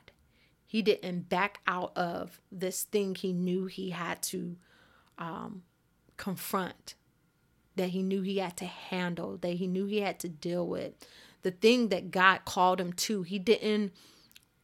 He 0.76 0.82
didn't 0.82 1.30
back 1.30 1.62
out 1.66 1.96
of 1.96 2.42
this 2.52 2.84
thing 2.84 3.16
he 3.16 3.32
knew 3.32 3.66
he 3.68 3.92
had 3.92 4.22
to 4.24 4.58
um, 5.18 5.64
confront, 6.18 6.96
that 7.78 7.92
he 7.92 8.04
knew 8.04 8.22
he 8.22 8.40
had 8.40 8.58
to 8.58 8.66
handle, 8.66 9.38
that 9.38 9.54
he 9.54 9.68
knew 9.68 9.86
he 9.86 10.02
had 10.02 10.20
to 10.20 10.28
deal 10.28 10.68
with. 10.68 10.92
The 11.44 11.52
thing 11.52 11.88
that 11.88 12.12
God 12.12 12.44
called 12.44 12.82
him 12.82 12.92
to. 12.92 13.24
He 13.24 13.40
didn't 13.40 13.94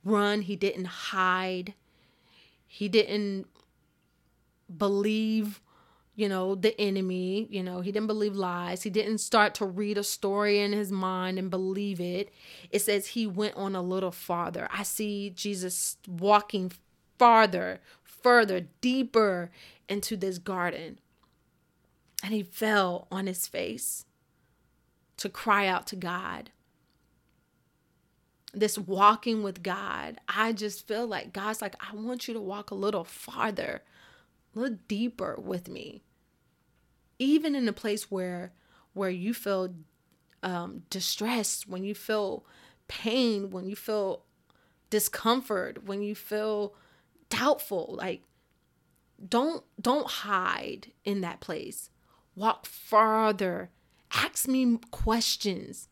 run, 0.03 0.41
he 0.41 0.57
didn't 0.57 0.83
hide, 0.83 1.75
he 2.67 2.89
didn't 2.89 3.47
believe 4.77 5.61
you 6.21 6.29
know, 6.29 6.53
the 6.53 6.79
enemy. 6.79 7.47
You 7.49 7.63
know, 7.63 7.81
he 7.81 7.91
didn't 7.91 8.05
believe 8.05 8.35
lies. 8.35 8.83
He 8.83 8.91
didn't 8.91 9.17
start 9.17 9.55
to 9.55 9.65
read 9.65 9.97
a 9.97 10.03
story 10.03 10.59
in 10.59 10.71
his 10.71 10.91
mind 10.91 11.39
and 11.39 11.49
believe 11.49 11.99
it. 11.99 12.31
It 12.69 12.83
says 12.83 13.07
he 13.07 13.25
went 13.25 13.55
on 13.55 13.75
a 13.75 13.81
little 13.81 14.11
farther. 14.11 14.67
I 14.71 14.83
see 14.83 15.31
Jesus 15.31 15.97
walking 16.07 16.71
farther, 17.17 17.79
further, 18.03 18.67
deeper 18.81 19.49
into 19.89 20.15
this 20.15 20.37
garden. 20.37 20.99
And 22.23 22.35
he 22.35 22.43
fell 22.43 23.07
on 23.11 23.25
his 23.25 23.47
face 23.47 24.05
to 25.17 25.27
cry 25.27 25.65
out 25.65 25.87
to 25.87 25.95
God. 25.95 26.51
This 28.53 28.77
walking 28.77 29.41
with 29.41 29.63
God, 29.63 30.19
I 30.27 30.53
just 30.53 30.87
feel 30.87 31.07
like 31.07 31.33
God's 31.33 31.63
like, 31.63 31.75
I 31.79 31.95
want 31.95 32.27
you 32.27 32.35
to 32.35 32.39
walk 32.39 32.69
a 32.69 32.75
little 32.75 33.05
farther 33.05 33.81
look 34.53 34.87
deeper 34.87 35.35
with 35.41 35.69
me 35.69 36.03
even 37.21 37.55
in 37.55 37.67
a 37.67 37.73
place 37.73 38.09
where 38.09 38.53
where 38.93 39.09
you 39.09 39.33
feel 39.33 39.73
um, 40.43 40.83
distressed 40.89 41.67
when 41.67 41.83
you 41.83 41.93
feel 41.93 42.45
pain 42.87 43.51
when 43.51 43.67
you 43.67 43.75
feel 43.75 44.23
discomfort 44.89 45.85
when 45.85 46.01
you 46.01 46.15
feel 46.15 46.73
doubtful 47.29 47.95
like 47.97 48.23
don't 49.27 49.63
don't 49.79 50.09
hide 50.09 50.91
in 51.05 51.21
that 51.21 51.39
place. 51.39 51.89
Walk 52.35 52.65
farther. 52.65 53.69
Ask 54.11 54.47
me 54.47 54.79
questions. 54.89 55.89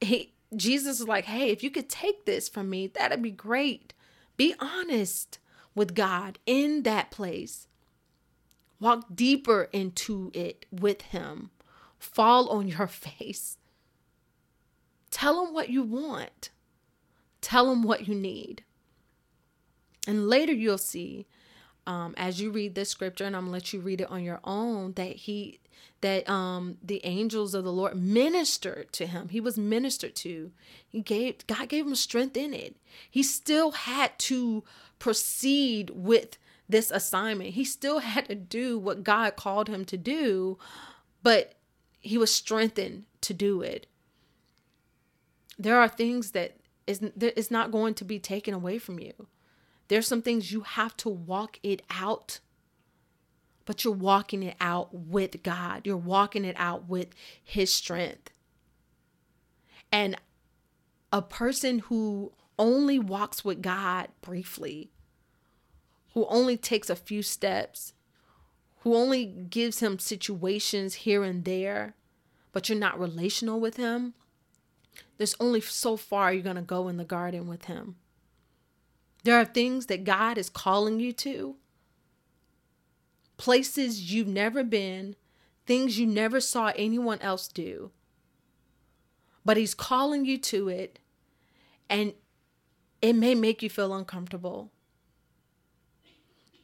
He 0.00 0.34
jesus 0.56 1.00
is 1.00 1.06
like 1.06 1.26
hey 1.26 1.50
if 1.50 1.62
you 1.62 1.70
could 1.70 1.90
take 1.90 2.24
this 2.24 2.48
from 2.48 2.70
me 2.70 2.86
that'd 2.86 3.22
be 3.22 3.30
great. 3.30 3.92
Be 4.36 4.54
honest 4.60 5.38
with 5.74 5.94
God 5.94 6.38
in 6.46 6.84
that 6.84 7.10
place. 7.10 7.66
Walk 8.80 9.06
deeper 9.14 9.68
into 9.72 10.30
it 10.34 10.66
with 10.70 11.02
Him. 11.02 11.50
Fall 11.98 12.48
on 12.48 12.68
your 12.68 12.86
face. 12.86 13.58
Tell 15.10 15.44
Him 15.44 15.54
what 15.54 15.70
you 15.70 15.82
want. 15.82 16.50
Tell 17.40 17.70
Him 17.70 17.82
what 17.82 18.08
you 18.08 18.14
need. 18.14 18.62
And 20.06 20.28
later 20.28 20.52
you'll 20.52 20.78
see, 20.78 21.26
um, 21.86 22.14
as 22.16 22.40
you 22.40 22.50
read 22.50 22.74
this 22.74 22.90
scripture, 22.90 23.24
and 23.24 23.36
I'm 23.36 23.42
gonna 23.42 23.52
let 23.52 23.72
you 23.72 23.80
read 23.80 24.00
it 24.00 24.10
on 24.10 24.22
your 24.22 24.40
own, 24.44 24.92
that 24.94 25.16
He 25.16 25.60
that 26.00 26.28
um 26.28 26.76
the 26.82 27.00
angels 27.04 27.54
of 27.54 27.64
the 27.64 27.72
Lord 27.72 27.96
ministered 27.96 28.92
to 28.92 29.06
him. 29.06 29.28
He 29.28 29.40
was 29.40 29.58
ministered 29.58 30.14
to. 30.16 30.52
He 30.86 31.00
gave 31.00 31.46
God 31.46 31.68
gave 31.68 31.86
him 31.86 31.94
strength 31.94 32.36
in 32.36 32.54
it. 32.54 32.76
He 33.10 33.22
still 33.22 33.72
had 33.72 34.18
to 34.20 34.64
proceed 34.98 35.90
with 35.90 36.38
this 36.68 36.90
assignment. 36.90 37.50
He 37.50 37.64
still 37.64 37.98
had 38.00 38.26
to 38.28 38.34
do 38.34 38.78
what 38.78 39.04
God 39.04 39.36
called 39.36 39.68
him 39.68 39.84
to 39.86 39.96
do, 39.96 40.58
but 41.22 41.54
he 42.00 42.18
was 42.18 42.32
strengthened 42.32 43.04
to 43.22 43.34
do 43.34 43.62
it. 43.62 43.86
There 45.58 45.78
are 45.78 45.88
things 45.88 46.32
that 46.32 46.56
is 46.86 47.00
is 47.18 47.50
not 47.50 47.72
going 47.72 47.94
to 47.94 48.04
be 48.04 48.18
taken 48.18 48.54
away 48.54 48.78
from 48.78 48.98
you. 48.98 49.12
There's 49.88 50.06
some 50.06 50.22
things 50.22 50.52
you 50.52 50.60
have 50.60 50.96
to 50.98 51.08
walk 51.08 51.58
it 51.62 51.82
out. 51.90 52.40
But 53.64 53.84
you're 53.84 53.92
walking 53.92 54.42
it 54.42 54.56
out 54.60 54.94
with 54.94 55.42
God. 55.42 55.82
You're 55.84 55.96
walking 55.96 56.44
it 56.44 56.56
out 56.58 56.88
with 56.88 57.08
his 57.42 57.72
strength. 57.72 58.30
And 59.92 60.16
a 61.12 61.20
person 61.20 61.80
who 61.80 62.32
only 62.58 62.98
walks 62.98 63.44
with 63.44 63.60
God 63.60 64.08
briefly, 64.22 64.90
who 66.18 66.26
only 66.26 66.56
takes 66.56 66.90
a 66.90 66.96
few 66.96 67.22
steps, 67.22 67.92
who 68.80 68.92
only 68.92 69.24
gives 69.24 69.78
him 69.78 70.00
situations 70.00 70.94
here 70.94 71.22
and 71.22 71.44
there, 71.44 71.94
but 72.50 72.68
you're 72.68 72.76
not 72.76 72.98
relational 72.98 73.60
with 73.60 73.76
him, 73.76 74.14
there's 75.16 75.36
only 75.38 75.60
so 75.60 75.96
far 75.96 76.32
you're 76.32 76.42
going 76.42 76.56
to 76.56 76.62
go 76.62 76.88
in 76.88 76.96
the 76.96 77.04
garden 77.04 77.46
with 77.46 77.66
him. 77.66 77.94
There 79.22 79.38
are 79.38 79.44
things 79.44 79.86
that 79.86 80.02
God 80.02 80.38
is 80.38 80.50
calling 80.50 80.98
you 80.98 81.12
to, 81.12 81.54
places 83.36 84.12
you've 84.12 84.26
never 84.26 84.64
been, 84.64 85.14
things 85.66 86.00
you 86.00 86.06
never 86.08 86.40
saw 86.40 86.72
anyone 86.74 87.20
else 87.20 87.46
do. 87.46 87.92
But 89.44 89.56
He's 89.56 89.72
calling 89.72 90.24
you 90.24 90.36
to 90.38 90.68
it, 90.68 90.98
and 91.88 92.12
it 93.00 93.12
may 93.12 93.36
make 93.36 93.62
you 93.62 93.70
feel 93.70 93.94
uncomfortable. 93.94 94.72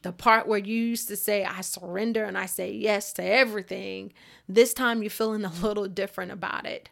The 0.04 0.12
part 0.12 0.46
where 0.46 0.58
you 0.58 0.74
used 0.74 1.08
to 1.08 1.16
say, 1.16 1.46
I 1.46 1.62
surrender 1.62 2.24
and 2.24 2.36
I 2.36 2.44
say 2.44 2.70
yes 2.70 3.14
to 3.14 3.24
everything, 3.24 4.12
this 4.46 4.74
time 4.74 5.02
you're 5.02 5.08
feeling 5.08 5.46
a 5.46 5.52
little 5.62 5.88
different 5.88 6.30
about 6.30 6.66
it. 6.66 6.90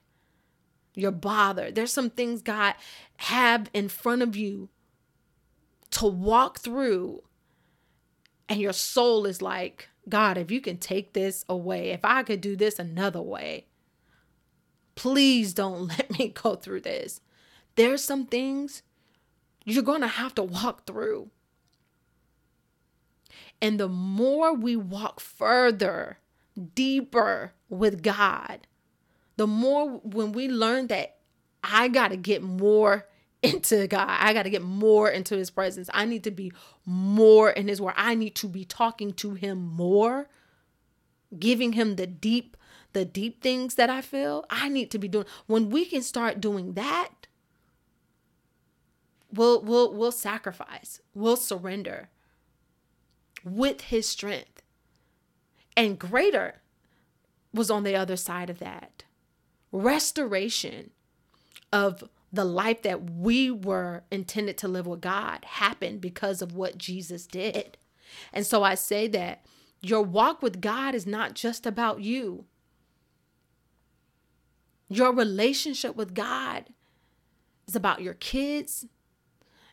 You're 0.94 1.11
bothered. 1.11 1.75
There's 1.75 1.92
some 1.92 2.09
things 2.09 2.40
God 2.40 2.75
have 3.18 3.68
in 3.75 3.90
front 3.90 4.22
of 4.22 4.35
you 4.35 4.70
to 5.90 6.07
walk 6.07 6.61
through, 6.61 7.22
and 8.48 8.59
your 8.59 8.72
soul 8.72 9.27
is 9.27 9.42
like, 9.42 9.90
God, 10.09 10.38
if 10.38 10.51
you 10.51 10.62
can 10.62 10.79
take 10.79 11.12
this 11.12 11.44
away, 11.51 11.90
if 11.90 12.07
I 12.07 12.22
could 12.22 12.40
do 12.40 12.57
this 12.57 12.79
another 12.79 13.20
way, 13.20 13.66
please 14.94 15.53
don't 15.53 15.87
let 15.98 16.18
me 16.18 16.29
go 16.29 16.57
through 16.57 16.81
this. 16.81 17.20
There's 17.75 18.03
some 18.03 18.25
things 18.25 18.83
you're 19.66 19.83
going 19.83 20.01
to 20.01 20.07
have 20.07 20.35
to 20.37 20.42
walk 20.42 20.87
through. 20.87 21.29
And 23.63 23.79
the 23.79 23.88
more 23.88 24.52
we 24.52 24.75
walk 24.75 25.21
further, 25.21 26.19
deeper 26.75 27.52
with 27.69 28.02
God, 28.02 28.67
the 29.37 29.46
more 29.46 29.88
when 30.00 30.33
we 30.33 30.48
learn 30.48 30.88
that 30.88 31.19
I 31.63 31.87
got 31.87 32.08
to 32.08 32.17
get 32.17 32.42
more 32.42 33.06
into 33.42 33.87
God, 33.87 34.08
I 34.08 34.35
got 34.35 34.42
to 34.42 34.50
get 34.50 34.63
more 34.63 35.08
into 35.08 35.37
His 35.37 35.48
presence. 35.48 35.88
I 35.94 36.04
need 36.04 36.25
to 36.25 36.33
be 36.33 36.52
more 36.85 37.50
in 37.50 37.69
His 37.69 37.81
Word. 37.81 37.94
I 37.96 38.17
need 38.17 38.35
to 38.37 38.48
be 38.48 38.65
talking 38.65 39.13
to 39.15 39.35
Him 39.35 39.65
more, 39.65 40.29
giving 41.38 41.75
Him 41.75 41.94
the 41.94 42.08
deep, 42.08 42.56
the 42.94 43.04
deep 43.04 43.40
things 43.42 43.77
that 43.77 43.88
I 43.88 44.00
feel. 44.00 44.44
I 44.50 44.69
need 44.69 44.90
to 44.90 44.98
be 44.98 45.06
doing. 45.06 45.27
When 45.46 45.71
we 45.71 45.85
can 45.85 46.02
start 46.02 46.40
doing 46.40 46.73
that, 46.73 47.10
we'll 49.33 49.63
we'll 49.63 49.92
we'll 49.94 50.13
sacrifice 50.13 51.00
we'll 51.15 51.37
surrender 51.37 52.10
with 53.45 53.83
his 53.83 54.09
strength 54.09 54.63
and 55.77 55.99
greater 55.99 56.61
was 57.53 57.71
on 57.71 57.83
the 57.83 57.97
other 57.97 58.17
side 58.17 58.51
of 58.51 58.59
that 58.59 59.05
restoration 59.73 60.90
of 61.73 62.05
the 62.33 62.45
life 62.45 62.83
that 62.83 63.11
we 63.11 63.51
were 63.51 64.05
intended 64.11 64.57
to 64.59 64.69
live 64.69 64.87
with 64.87 65.01
God 65.01 65.45
happened 65.45 66.01
because 66.01 66.40
of 66.40 66.55
what 66.55 66.79
Jesus 66.79 67.27
did. 67.27 67.77
And 68.33 68.47
so 68.47 68.63
I 68.63 68.75
say 68.75 69.09
that 69.09 69.45
Your 69.81 70.03
walk 70.03 70.43
with 70.43 70.61
God 70.61 70.95
is 70.95 71.07
not 71.07 71.35
just 71.35 71.67
about 71.67 72.01
you. 72.01 72.45
Your 74.88 75.13
relationship 75.13 75.97
with 75.97 76.15
God 76.15 76.67
is 77.67 77.75
about 77.75 78.03
your 78.03 78.15
kids, 78.15 78.87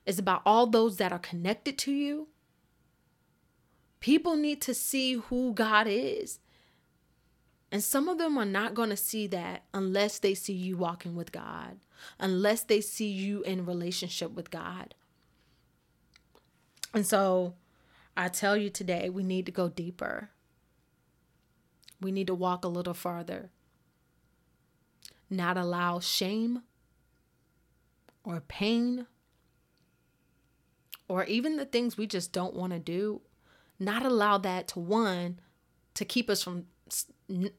it's 0.05 0.19
about 0.19 0.41
all 0.45 0.65
those 0.65 0.97
that 0.97 1.11
are 1.11 1.19
connected 1.19 1.77
to 1.79 1.91
you. 1.91 2.29
People 3.99 4.35
need 4.35 4.61
to 4.61 4.73
see 4.73 5.13
who 5.13 5.53
God 5.53 5.87
is. 5.87 6.39
And 7.71 7.83
some 7.83 8.07
of 8.07 8.17
them 8.17 8.37
are 8.37 8.45
not 8.45 8.73
going 8.73 8.89
to 8.89 8.97
see 8.97 9.27
that 9.27 9.63
unless 9.73 10.19
they 10.19 10.33
see 10.33 10.53
you 10.53 10.77
walking 10.77 11.15
with 11.15 11.31
God, 11.31 11.77
unless 12.19 12.63
they 12.63 12.81
see 12.81 13.09
you 13.09 13.43
in 13.43 13.65
relationship 13.65 14.31
with 14.31 14.49
God. 14.49 14.95
And 16.93 17.05
so 17.05 17.53
I 18.17 18.27
tell 18.29 18.57
you 18.57 18.69
today, 18.69 19.09
we 19.09 19.23
need 19.23 19.45
to 19.45 19.51
go 19.51 19.69
deeper. 19.69 20.31
We 22.01 22.11
need 22.11 22.27
to 22.27 22.35
walk 22.35 22.65
a 22.65 22.69
little 22.69 22.95
farther. 22.95 23.51
Not 25.29 25.57
allow 25.57 25.99
shame 25.99 26.63
or 28.23 28.39
pain 28.41 29.05
or 31.07 31.23
even 31.25 31.57
the 31.57 31.65
things 31.65 31.97
we 31.97 32.07
just 32.07 32.31
don't 32.31 32.53
want 32.53 32.73
to 32.73 32.79
do, 32.79 33.21
not 33.79 34.05
allow 34.05 34.37
that 34.37 34.67
to 34.69 34.79
one 34.79 35.39
to 35.93 36.05
keep 36.05 36.29
us 36.29 36.43
from 36.43 36.65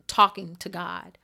talking 0.07 0.57
to 0.57 0.69
God. 0.69 1.19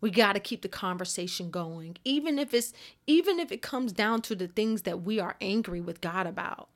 We 0.00 0.10
got 0.10 0.34
to 0.34 0.40
keep 0.40 0.62
the 0.62 0.68
conversation 0.68 1.50
going, 1.50 1.96
even 2.04 2.38
if 2.38 2.54
it's 2.54 2.72
even 3.06 3.40
if 3.40 3.50
it 3.50 3.62
comes 3.62 3.92
down 3.92 4.22
to 4.22 4.34
the 4.34 4.46
things 4.46 4.82
that 4.82 5.02
we 5.02 5.18
are 5.18 5.36
angry 5.40 5.80
with 5.80 6.00
God 6.00 6.26
about. 6.26 6.68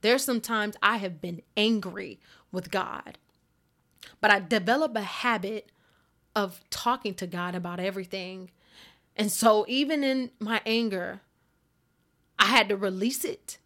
There's 0.00 0.24
sometimes 0.24 0.76
I 0.82 0.98
have 0.98 1.20
been 1.20 1.42
angry 1.56 2.20
with 2.52 2.70
God, 2.70 3.18
but 4.20 4.30
I 4.30 4.38
develop 4.38 4.94
a 4.96 5.02
habit 5.02 5.72
of 6.36 6.60
talking 6.70 7.14
to 7.14 7.26
God 7.26 7.54
about 7.54 7.80
everything. 7.80 8.50
And 9.16 9.32
so 9.32 9.64
even 9.66 10.04
in 10.04 10.30
my 10.38 10.60
anger, 10.64 11.20
I 12.38 12.46
had 12.46 12.68
to 12.68 12.76
release 12.76 13.24
it. 13.24 13.58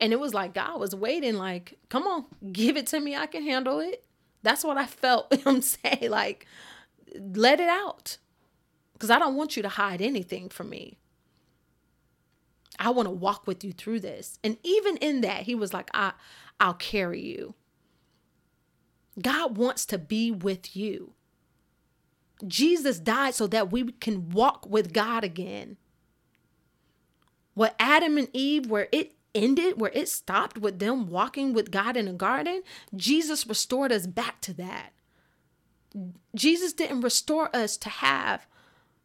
And 0.00 0.12
it 0.12 0.20
was 0.20 0.34
like 0.34 0.54
God 0.54 0.78
was 0.78 0.94
waiting, 0.94 1.36
like, 1.36 1.78
come 1.88 2.06
on, 2.06 2.26
give 2.52 2.76
it 2.76 2.86
to 2.88 3.00
me. 3.00 3.16
I 3.16 3.26
can 3.26 3.42
handle 3.42 3.80
it. 3.80 4.04
That's 4.42 4.62
what 4.62 4.76
I 4.76 4.86
felt 4.86 5.32
him 5.46 5.62
say. 5.62 6.08
Like, 6.08 6.46
let 7.18 7.60
it 7.60 7.68
out. 7.68 8.18
Because 8.92 9.10
I 9.10 9.18
don't 9.18 9.36
want 9.36 9.56
you 9.56 9.62
to 9.62 9.68
hide 9.68 10.00
anything 10.00 10.48
from 10.48 10.70
me. 10.70 10.98
I 12.78 12.90
want 12.90 13.06
to 13.06 13.12
walk 13.12 13.46
with 13.46 13.64
you 13.64 13.72
through 13.72 14.00
this. 14.00 14.38
And 14.44 14.58
even 14.62 14.96
in 14.98 15.22
that, 15.22 15.42
he 15.42 15.54
was 15.54 15.72
like, 15.72 15.90
I, 15.94 16.12
I'll 16.60 16.74
carry 16.74 17.20
you. 17.20 17.54
God 19.20 19.56
wants 19.56 19.86
to 19.86 19.98
be 19.98 20.30
with 20.30 20.76
you. 20.76 21.12
Jesus 22.46 22.98
died 22.98 23.34
so 23.34 23.46
that 23.46 23.72
we 23.72 23.92
can 23.92 24.30
walk 24.30 24.66
with 24.68 24.92
God 24.92 25.24
again. 25.24 25.78
What 27.54 27.74
Adam 27.78 28.18
and 28.18 28.28
Eve, 28.34 28.66
where 28.66 28.88
it 28.92 29.15
ended, 29.36 29.80
where 29.80 29.92
it 29.94 30.08
stopped 30.08 30.58
with 30.58 30.78
them 30.78 31.08
walking 31.08 31.52
with 31.52 31.70
God 31.70 31.96
in 31.96 32.08
a 32.08 32.12
garden, 32.12 32.62
Jesus 32.94 33.46
restored 33.46 33.92
us 33.92 34.06
back 34.06 34.40
to 34.42 34.54
that. 34.54 34.92
Jesus 36.34 36.72
didn't 36.72 37.02
restore 37.02 37.54
us 37.54 37.76
to 37.76 37.88
have 37.88 38.46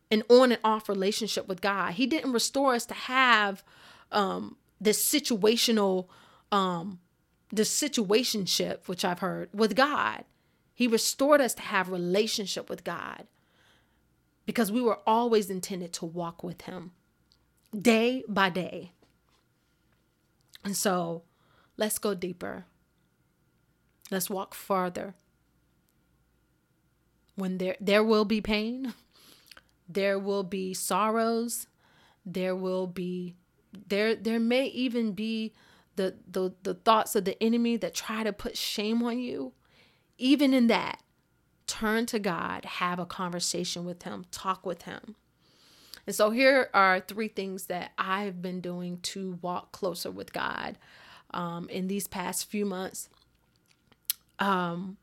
an 0.09 0.23
on 0.29 0.51
and 0.51 0.61
off 0.63 0.89
relationship 0.89 1.47
with 1.47 1.61
God. 1.61 1.93
He 1.93 2.05
didn't 2.05 2.33
restore 2.33 2.73
us 2.75 2.85
to 2.87 2.93
have 2.93 3.63
um, 4.11 4.57
this 4.79 5.03
situational, 5.03 6.07
um, 6.51 6.99
this 7.51 7.71
situationship, 7.71 8.87
which 8.87 9.05
I've 9.05 9.19
heard 9.19 9.49
with 9.53 9.75
God. 9.75 10.25
He 10.73 10.87
restored 10.87 11.41
us 11.41 11.53
to 11.55 11.61
have 11.61 11.89
relationship 11.89 12.69
with 12.69 12.83
God 12.83 13.27
because 14.45 14.71
we 14.71 14.81
were 14.81 14.99
always 15.05 15.49
intended 15.49 15.93
to 15.93 16.05
walk 16.05 16.43
with 16.43 16.63
Him 16.63 16.91
day 17.77 18.23
by 18.27 18.49
day. 18.49 18.91
And 20.63 20.75
so 20.75 21.23
let's 21.77 21.97
go 21.97 22.13
deeper. 22.13 22.65
Let's 24.09 24.29
walk 24.29 24.53
farther. 24.53 25.15
When 27.35 27.57
there 27.57 27.77
there 27.79 28.03
will 28.03 28.25
be 28.25 28.41
pain, 28.41 28.93
there 29.89 30.19
will 30.19 30.43
be 30.43 30.73
sorrows, 30.73 31.67
there 32.25 32.55
will 32.55 32.87
be 32.87 33.35
there 33.87 34.15
there 34.15 34.39
may 34.39 34.65
even 34.67 35.13
be 35.13 35.53
the 35.95 36.15
the 36.29 36.53
the 36.63 36.73
thoughts 36.73 37.15
of 37.15 37.25
the 37.25 37.41
enemy 37.41 37.77
that 37.77 37.93
try 37.93 38.23
to 38.23 38.33
put 38.33 38.57
shame 38.57 39.01
on 39.03 39.19
you. 39.19 39.53
Even 40.17 40.53
in 40.53 40.67
that, 40.67 41.01
turn 41.65 42.05
to 42.07 42.19
God, 42.19 42.65
have 42.65 42.99
a 42.99 43.05
conversation 43.05 43.85
with 43.85 44.03
him, 44.03 44.25
talk 44.29 44.65
with 44.65 44.83
him. 44.83 45.15
And 46.11 46.15
so 46.17 46.29
here 46.29 46.69
are 46.73 46.99
three 46.99 47.29
things 47.29 47.67
that 47.67 47.93
I've 47.97 48.41
been 48.41 48.59
doing 48.59 48.97
to 49.03 49.39
walk 49.41 49.71
closer 49.71 50.11
with 50.11 50.33
God 50.33 50.77
um, 51.33 51.69
in 51.69 51.87
these 51.87 52.05
past 52.05 52.51
few 52.51 52.65
months. 52.65 53.07
Um, 54.37 54.97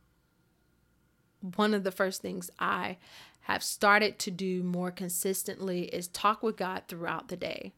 one 1.57 1.73
of 1.73 1.83
the 1.83 1.91
first 1.91 2.21
things 2.21 2.51
I 2.59 2.99
have 3.41 3.63
started 3.63 4.19
to 4.19 4.31
do 4.31 4.63
more 4.63 4.91
consistently 4.91 5.85
is 5.85 6.09
talk 6.09 6.43
with 6.43 6.59
God 6.59 6.83
throughout 6.89 7.29
the 7.29 7.39
day. 7.39 7.73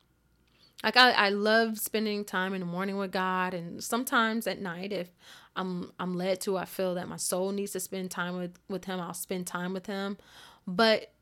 Like 0.82 0.96
I, 0.96 1.12
I 1.12 1.28
love 1.28 1.78
spending 1.78 2.24
time 2.24 2.52
in 2.52 2.58
the 2.58 2.66
morning 2.66 2.96
with 2.96 3.12
God 3.12 3.54
and 3.54 3.80
sometimes 3.80 4.48
at 4.48 4.60
night 4.60 4.92
if 4.92 5.08
I'm 5.54 5.92
I'm 6.00 6.14
led 6.14 6.40
to 6.40 6.56
I 6.56 6.64
feel 6.64 6.96
that 6.96 7.08
my 7.08 7.16
soul 7.16 7.52
needs 7.52 7.70
to 7.72 7.80
spend 7.80 8.10
time 8.10 8.36
with 8.36 8.58
with 8.68 8.86
him, 8.86 8.98
I'll 8.98 9.14
spend 9.14 9.46
time 9.46 9.72
with 9.72 9.86
him. 9.86 10.18
But 10.66 11.12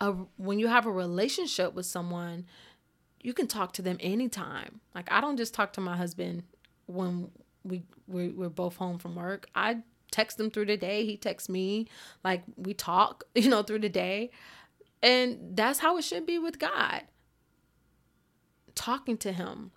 a, 0.00 0.12
when 0.36 0.58
you 0.58 0.68
have 0.68 0.86
a 0.86 0.90
relationship 0.92 1.74
with 1.74 1.86
someone, 1.86 2.46
you 3.20 3.32
can 3.32 3.46
talk 3.46 3.72
to 3.72 3.82
them 3.82 3.96
anytime. 4.00 4.80
Like 4.94 5.10
I 5.10 5.20
don't 5.20 5.36
just 5.36 5.54
talk 5.54 5.72
to 5.74 5.80
my 5.80 5.96
husband 5.96 6.42
when 6.86 7.30
we 7.64 7.82
we're, 8.06 8.32
we're 8.32 8.50
both 8.50 8.76
home 8.76 8.98
from 8.98 9.14
work. 9.16 9.48
I 9.54 9.78
text 10.10 10.38
him 10.38 10.50
through 10.50 10.66
the 10.66 10.76
day. 10.76 11.04
He 11.04 11.16
texts 11.16 11.48
me. 11.48 11.88
Like 12.22 12.42
we 12.56 12.74
talk, 12.74 13.24
you 13.34 13.48
know, 13.48 13.62
through 13.62 13.80
the 13.80 13.88
day. 13.88 14.30
And 15.02 15.56
that's 15.56 15.80
how 15.80 15.96
it 15.98 16.02
should 16.02 16.26
be 16.26 16.38
with 16.38 16.58
God. 16.58 17.02
Talking 18.74 19.16
to 19.18 19.32
him, 19.32 19.72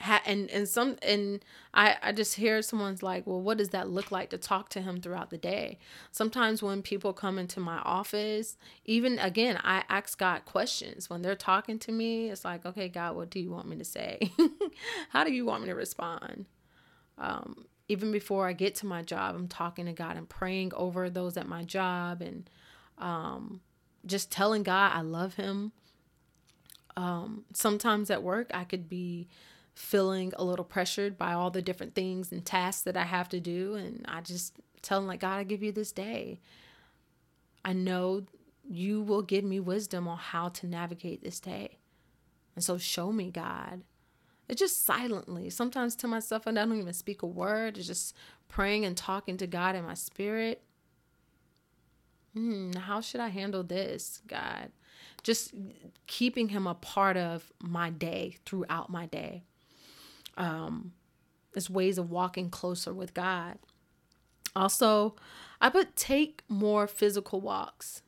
ha- 0.00 0.22
and 0.26 0.50
and 0.50 0.68
some 0.68 0.96
and 1.02 1.44
I 1.72 1.96
I 2.02 2.12
just 2.12 2.34
hear 2.36 2.62
someone's 2.62 3.02
like, 3.02 3.26
well, 3.26 3.40
what 3.40 3.58
does 3.58 3.70
that 3.70 3.88
look 3.88 4.10
like 4.10 4.30
to 4.30 4.38
talk 4.38 4.68
to 4.70 4.80
him 4.80 5.00
throughout 5.00 5.30
the 5.30 5.38
day? 5.38 5.78
Sometimes 6.10 6.62
when 6.62 6.82
people 6.82 7.12
come 7.12 7.38
into 7.38 7.60
my 7.60 7.78
office, 7.78 8.56
even 8.84 9.18
again, 9.18 9.58
I 9.62 9.84
ask 9.88 10.18
God 10.18 10.44
questions 10.44 11.08
when 11.08 11.22
they're 11.22 11.36
talking 11.36 11.78
to 11.80 11.92
me. 11.92 12.30
It's 12.30 12.44
like, 12.44 12.66
okay, 12.66 12.88
God, 12.88 13.16
what 13.16 13.30
do 13.30 13.40
you 13.40 13.50
want 13.50 13.68
me 13.68 13.76
to 13.76 13.84
say? 13.84 14.32
How 15.10 15.24
do 15.24 15.32
you 15.32 15.44
want 15.44 15.62
me 15.62 15.68
to 15.68 15.74
respond? 15.74 16.46
Um, 17.18 17.66
even 17.88 18.10
before 18.10 18.48
I 18.48 18.52
get 18.52 18.74
to 18.76 18.86
my 18.86 19.02
job, 19.02 19.36
I'm 19.36 19.48
talking 19.48 19.86
to 19.86 19.92
God 19.92 20.16
and 20.16 20.28
praying 20.28 20.72
over 20.74 21.10
those 21.10 21.36
at 21.36 21.46
my 21.46 21.62
job 21.62 22.22
and 22.22 22.48
um, 22.98 23.60
just 24.06 24.32
telling 24.32 24.62
God 24.62 24.92
I 24.94 25.02
love 25.02 25.34
Him. 25.34 25.72
Um, 26.96 27.44
sometimes 27.52 28.10
at 28.10 28.22
work, 28.22 28.50
I 28.54 28.64
could 28.64 28.88
be 28.88 29.28
feeling 29.74 30.32
a 30.36 30.44
little 30.44 30.64
pressured 30.64 31.18
by 31.18 31.32
all 31.32 31.50
the 31.50 31.62
different 31.62 31.94
things 31.94 32.30
and 32.30 32.44
tasks 32.44 32.82
that 32.82 32.96
I 32.96 33.02
have 33.02 33.28
to 33.30 33.40
do. 33.40 33.74
And 33.74 34.04
I 34.08 34.20
just 34.20 34.54
tell 34.82 35.00
him, 35.00 35.06
like, 35.06 35.20
God, 35.20 35.38
I 35.38 35.44
give 35.44 35.62
you 35.62 35.72
this 35.72 35.92
day. 35.92 36.40
I 37.64 37.72
know 37.72 38.24
you 38.68 39.02
will 39.02 39.22
give 39.22 39.44
me 39.44 39.60
wisdom 39.60 40.06
on 40.06 40.18
how 40.18 40.48
to 40.50 40.66
navigate 40.66 41.22
this 41.22 41.40
day. 41.40 41.78
And 42.54 42.64
so 42.64 42.78
show 42.78 43.12
me, 43.12 43.30
God. 43.30 43.82
It's 44.48 44.60
just 44.60 44.84
silently. 44.84 45.50
Sometimes 45.50 45.96
to 45.96 46.08
myself, 46.08 46.46
and 46.46 46.58
I 46.58 46.64
don't 46.64 46.78
even 46.78 46.92
speak 46.92 47.22
a 47.22 47.26
word. 47.26 47.78
It's 47.78 47.86
just 47.86 48.14
praying 48.48 48.84
and 48.84 48.96
talking 48.96 49.36
to 49.38 49.46
God 49.46 49.74
in 49.74 49.84
my 49.84 49.94
spirit. 49.94 50.62
Hmm, 52.34 52.72
how 52.72 53.00
should 53.00 53.20
I 53.20 53.28
handle 53.28 53.62
this, 53.62 54.20
God? 54.28 54.70
Just 55.22 55.54
keeping 56.06 56.50
Him 56.50 56.66
a 56.66 56.74
part 56.74 57.16
of 57.16 57.52
my 57.60 57.90
day 57.90 58.36
throughout 58.44 58.90
my 58.90 59.06
day 59.06 59.44
um, 60.36 60.92
as 61.54 61.70
ways 61.70 61.98
of 61.98 62.10
walking 62.10 62.50
closer 62.50 62.92
with 62.92 63.14
God. 63.14 63.58
Also, 64.56 65.16
I 65.60 65.68
would 65.68 65.96
take 65.96 66.42
more 66.48 66.86
physical 66.86 67.40
walks. 67.40 68.02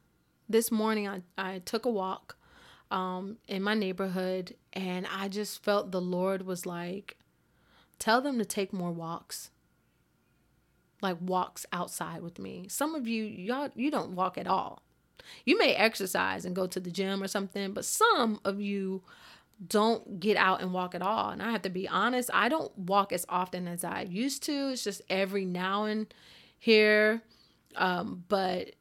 This 0.49 0.71
morning, 0.71 1.09
I, 1.09 1.23
I 1.37 1.59
took 1.59 1.85
a 1.85 1.91
walk 1.91 2.37
um, 2.91 3.39
in 3.49 3.63
my 3.63 3.75
neighborhood, 3.75 4.55
and 4.73 5.07
I 5.13 5.29
just 5.29 5.65
felt 5.65 5.91
the 5.91 6.01
Lord 6.01 6.47
was 6.47 6.67
like, 6.67 7.17
tell 7.99 8.21
them 8.21 8.39
to 8.39 8.45
take 8.45 8.73
more 8.73 8.93
walks 8.93 9.51
like 11.03 11.17
walks 11.21 11.67
outside 11.73 12.23
with 12.23 12.39
me. 12.39 12.67
Some 12.69 12.95
of 12.95 13.07
you 13.07 13.25
y'all 13.25 13.71
you 13.75 13.91
don't 13.91 14.13
walk 14.13 14.39
at 14.39 14.47
all. 14.47 14.83
You 15.45 15.59
may 15.59 15.75
exercise 15.75 16.45
and 16.45 16.55
go 16.55 16.67
to 16.67 16.81
the 16.81 16.91
gym 16.91 17.23
or 17.23 17.29
something, 17.29 17.73
but 17.73 17.85
some 17.85 18.41
of 18.45 18.61
you 18.61 19.03
don't 19.65 20.21
get 20.21 20.37
out 20.37 20.61
and 20.61 20.73
walk 20.73 20.95
at 20.95 21.03
all. 21.03 21.31
And 21.31 21.43
I 21.43 21.51
have 21.53 21.63
to 21.63 21.71
be 21.71 21.89
honest, 21.89 22.31
I 22.33 22.49
don't 22.49 22.77
walk 22.79 23.13
as 23.13 23.25
often 23.29 23.67
as 23.67 23.85
I 23.85 24.03
used 24.03 24.43
to. 24.45 24.71
It's 24.71 24.85
just 24.85 25.03
every 25.09 25.45
now 25.45 25.85
and 25.85 26.13
here. 26.59 27.23
Um, 27.75 28.25
but 28.29 28.73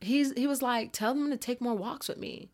he's 0.00 0.32
he 0.32 0.46
was 0.46 0.62
like, 0.62 0.92
tell 0.92 1.14
them 1.14 1.30
to 1.30 1.36
take 1.36 1.60
more 1.60 1.74
walks 1.74 2.08
with 2.08 2.18
me. 2.18 2.50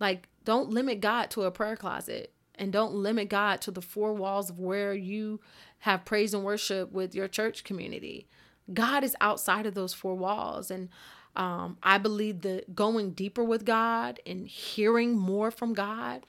Like, 0.00 0.28
don't 0.44 0.70
limit 0.70 1.00
God 1.00 1.30
to 1.30 1.42
a 1.42 1.50
prayer 1.50 1.76
closet 1.76 2.32
and 2.54 2.72
don't 2.72 2.94
limit 2.94 3.28
God 3.28 3.60
to 3.62 3.70
the 3.70 3.82
four 3.82 4.12
walls 4.14 4.50
of 4.50 4.58
where 4.58 4.94
you 4.94 5.40
have 5.80 6.04
praise 6.04 6.34
and 6.34 6.44
worship 6.44 6.92
with 6.92 7.14
your 7.14 7.28
church 7.28 7.64
community. 7.64 8.26
God 8.72 9.04
is 9.04 9.16
outside 9.20 9.66
of 9.66 9.74
those 9.74 9.94
four 9.94 10.14
walls. 10.14 10.70
And 10.70 10.88
um, 11.36 11.76
I 11.82 11.98
believe 11.98 12.40
that 12.42 12.74
going 12.74 13.10
deeper 13.10 13.44
with 13.44 13.64
God 13.64 14.20
and 14.26 14.46
hearing 14.48 15.16
more 15.16 15.50
from 15.50 15.74
God, 15.74 16.24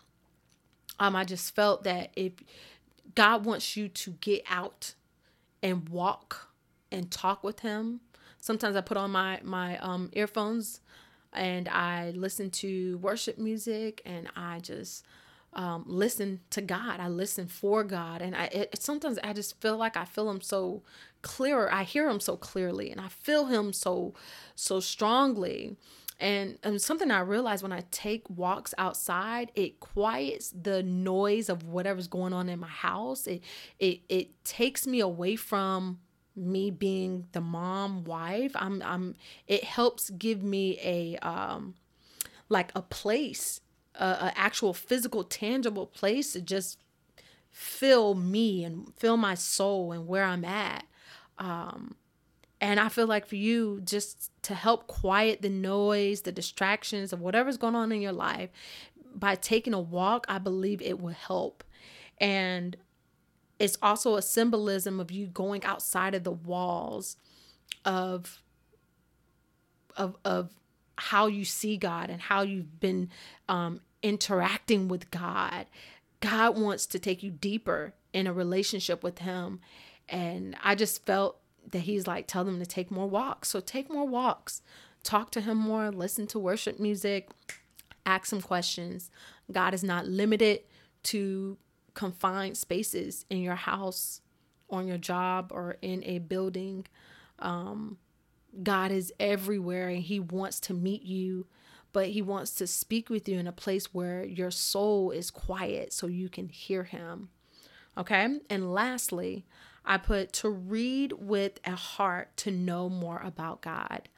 um, 1.00 1.16
I 1.16 1.24
just 1.24 1.56
felt 1.56 1.84
that 1.84 2.12
if 2.16 2.34
God 3.16 3.46
wants 3.46 3.78
you 3.78 3.88
to 3.88 4.12
get 4.22 4.44
out 4.50 4.94
and 5.64 5.88
walk 5.90 6.50
and 6.92 7.10
talk 7.10 7.44
with 7.44 7.62
Him, 7.62 8.02
sometimes 8.40 8.76
I 8.76 8.82
put 8.82 8.98
on 8.98 9.12
my 9.12 9.40
my 9.44 9.78
um, 9.78 10.10
earphones 10.14 10.82
and 11.34 11.70
I 11.70 12.12
listen 12.12 12.50
to 12.52 12.98
worship 12.98 13.38
music 13.38 14.02
and 14.06 14.30
I 14.36 14.60
just 14.60 15.06
um, 15.54 15.84
listen 15.88 16.42
to 16.52 16.62
God. 16.62 17.00
I 17.00 17.08
listen 17.08 17.48
for 17.48 17.84
God, 17.84 18.22
and 18.22 18.36
I 18.36 18.46
it, 18.46 18.82
sometimes 18.82 19.18
I 19.24 19.34
just 19.34 19.60
feel 19.62 19.78
like 19.78 19.98
I 19.98 20.06
feel 20.06 20.30
Him 20.30 20.42
so 20.42 20.84
clearer. 21.22 21.72
I 21.74 21.84
hear 21.84 22.10
Him 22.10 22.20
so 22.20 22.38
clearly, 22.38 22.92
and 22.92 23.02
I 23.02 23.08
feel 23.08 23.46
Him 23.46 23.74
so 23.74 24.14
so 24.56 24.80
strongly. 24.80 25.78
And, 26.20 26.58
and 26.64 26.82
something 26.82 27.12
I 27.12 27.20
realize 27.20 27.62
when 27.62 27.72
I 27.72 27.84
take 27.92 28.28
walks 28.28 28.74
outside, 28.80 29.52
it 29.54 29.80
quiets 29.80 30.52
the 30.60 30.82
noise 30.82 31.48
of 31.48 31.64
whatever's 31.64 32.08
going 32.08 32.34
on 32.34 32.50
in 32.50 32.60
my 32.60 32.68
house. 32.68 33.28
It 33.28 33.44
it 33.80 34.02
it 34.10 34.44
takes 34.44 34.88
me 34.88 35.00
away 35.00 35.36
from 35.36 36.00
me 36.36 36.72
being 36.72 37.28
the 37.32 37.42
mom 37.42 38.04
wife. 38.04 38.52
I'm 38.56 38.82
I'm 38.84 39.16
it 39.48 39.64
helps 39.64 40.10
give 40.12 40.44
me 40.44 40.80
a 40.82 41.18
um 41.28 41.76
like 42.50 42.72
a 42.76 42.82
place 42.82 43.62
a, 44.04 44.34
actual 44.36 44.74
physical, 44.74 45.24
tangible 45.24 45.86
place 45.86 46.34
to 46.34 46.42
just 46.42 46.80
fill 47.50 48.14
me 48.14 48.64
and 48.64 48.94
fill 48.96 49.18
my 49.18 49.34
soul 49.34 49.92
and 49.92 50.08
where 50.08 50.24
I'm 50.24 50.46
at. 50.46 50.86
Um, 51.38 51.96
and 52.60 52.80
I 52.80 52.90
feel 52.90 53.08
like 53.08 53.28
for 53.28 53.36
you, 53.36 53.82
just 53.84 54.32
to 54.44 54.56
help 54.56 54.88
quiet 54.88 55.42
the 55.42 55.50
noise, 55.50 56.22
the 56.22 56.32
distractions 56.32 57.14
of 57.14 57.22
whatever's 57.22 57.58
going 57.58 57.76
on 57.76 57.92
in 57.92 58.02
your 58.02 58.14
life, 58.14 58.50
by 59.14 59.36
taking 59.36 59.74
a 59.74 59.80
walk, 59.80 60.26
I 60.28 60.38
believe 60.38 60.82
it 60.82 61.00
will 61.00 61.14
help. 61.14 61.64
And 62.20 62.78
it's 63.60 63.78
also 63.82 64.16
a 64.16 64.22
symbolism 64.22 65.00
of 65.00 65.12
you 65.12 65.28
going 65.28 65.64
outside 65.66 66.14
of 66.16 66.24
the 66.24 66.32
walls 66.32 67.18
of 67.86 68.42
of 69.96 70.16
of 70.24 70.52
how 70.98 71.28
you 71.28 71.46
see 71.46 71.78
God 71.78 72.10
and 72.10 72.22
how 72.22 72.42
you've 72.42 72.80
been 72.80 73.10
um, 73.48 73.82
interacting 74.02 74.88
with 74.88 75.12
God. 75.12 75.66
God 76.20 76.58
wants 76.58 76.86
to 76.88 77.00
take 77.00 77.24
you 77.24 77.32
deeper 77.32 77.94
in 78.14 78.28
a 78.28 78.34
relationship 78.34 79.04
with 79.04 79.20
Him. 79.20 79.60
And 80.10 80.56
I 80.64 80.76
just 80.76 81.06
felt 81.06 81.40
that 81.72 81.80
He's 81.80 82.08
like, 82.08 82.28
tell 82.28 82.46
them 82.46 82.60
to 82.60 82.66
take 82.66 82.90
more 82.92 83.08
walks. 83.08 83.50
So 83.50 83.60
take 83.60 83.90
more 83.90 84.08
walks, 84.08 84.62
talk 85.04 85.32
to 85.32 85.42
Him 85.42 85.58
more, 85.58 85.92
listen 85.92 86.28
to 86.28 86.40
worship 86.40 86.80
music, 86.80 87.30
ask 88.06 88.32
Him 88.32 88.42
questions. 88.42 89.10
God 89.52 89.74
is 89.74 89.84
not 89.84 90.08
limited 90.08 90.62
to 91.04 91.58
confined 91.94 92.58
spaces 92.58 93.26
in 93.30 93.40
your 93.40 93.56
house, 93.56 94.22
on 94.70 94.88
your 94.88 94.98
job, 94.98 95.52
or 95.54 95.78
in 95.82 96.04
a 96.04 96.20
building. 96.20 96.86
Um, 97.40 97.98
God 98.64 98.92
is 98.92 99.14
everywhere 99.20 99.90
and 99.90 100.02
He 100.02 100.20
wants 100.20 100.60
to 100.62 100.74
meet 100.74 101.04
you 101.04 101.46
but 101.94 102.08
he 102.08 102.22
wants 102.22 102.52
to 102.52 102.68
speak 102.68 103.10
with 103.10 103.28
you 103.28 103.40
in 103.40 103.48
a 103.48 103.52
place 103.52 103.94
where 103.94 104.24
your 104.24 104.52
soul 104.52 105.12
is 105.12 105.32
quiet 105.32 105.94
so 105.94 106.08
you 106.08 106.30
can 106.30 106.50
hear 106.50 106.84
him. 106.84 107.30
Okay? 107.98 108.40
And 108.50 108.74
lastly, 108.74 109.46
I 109.86 109.98
put 109.98 110.34
to 110.34 110.50
read 110.50 111.14
with 111.14 111.60
a 111.66 111.76
heart 111.76 112.36
to 112.38 112.52
know 112.52 112.90
more 112.90 113.22
about 113.24 113.62
God. 113.62 114.10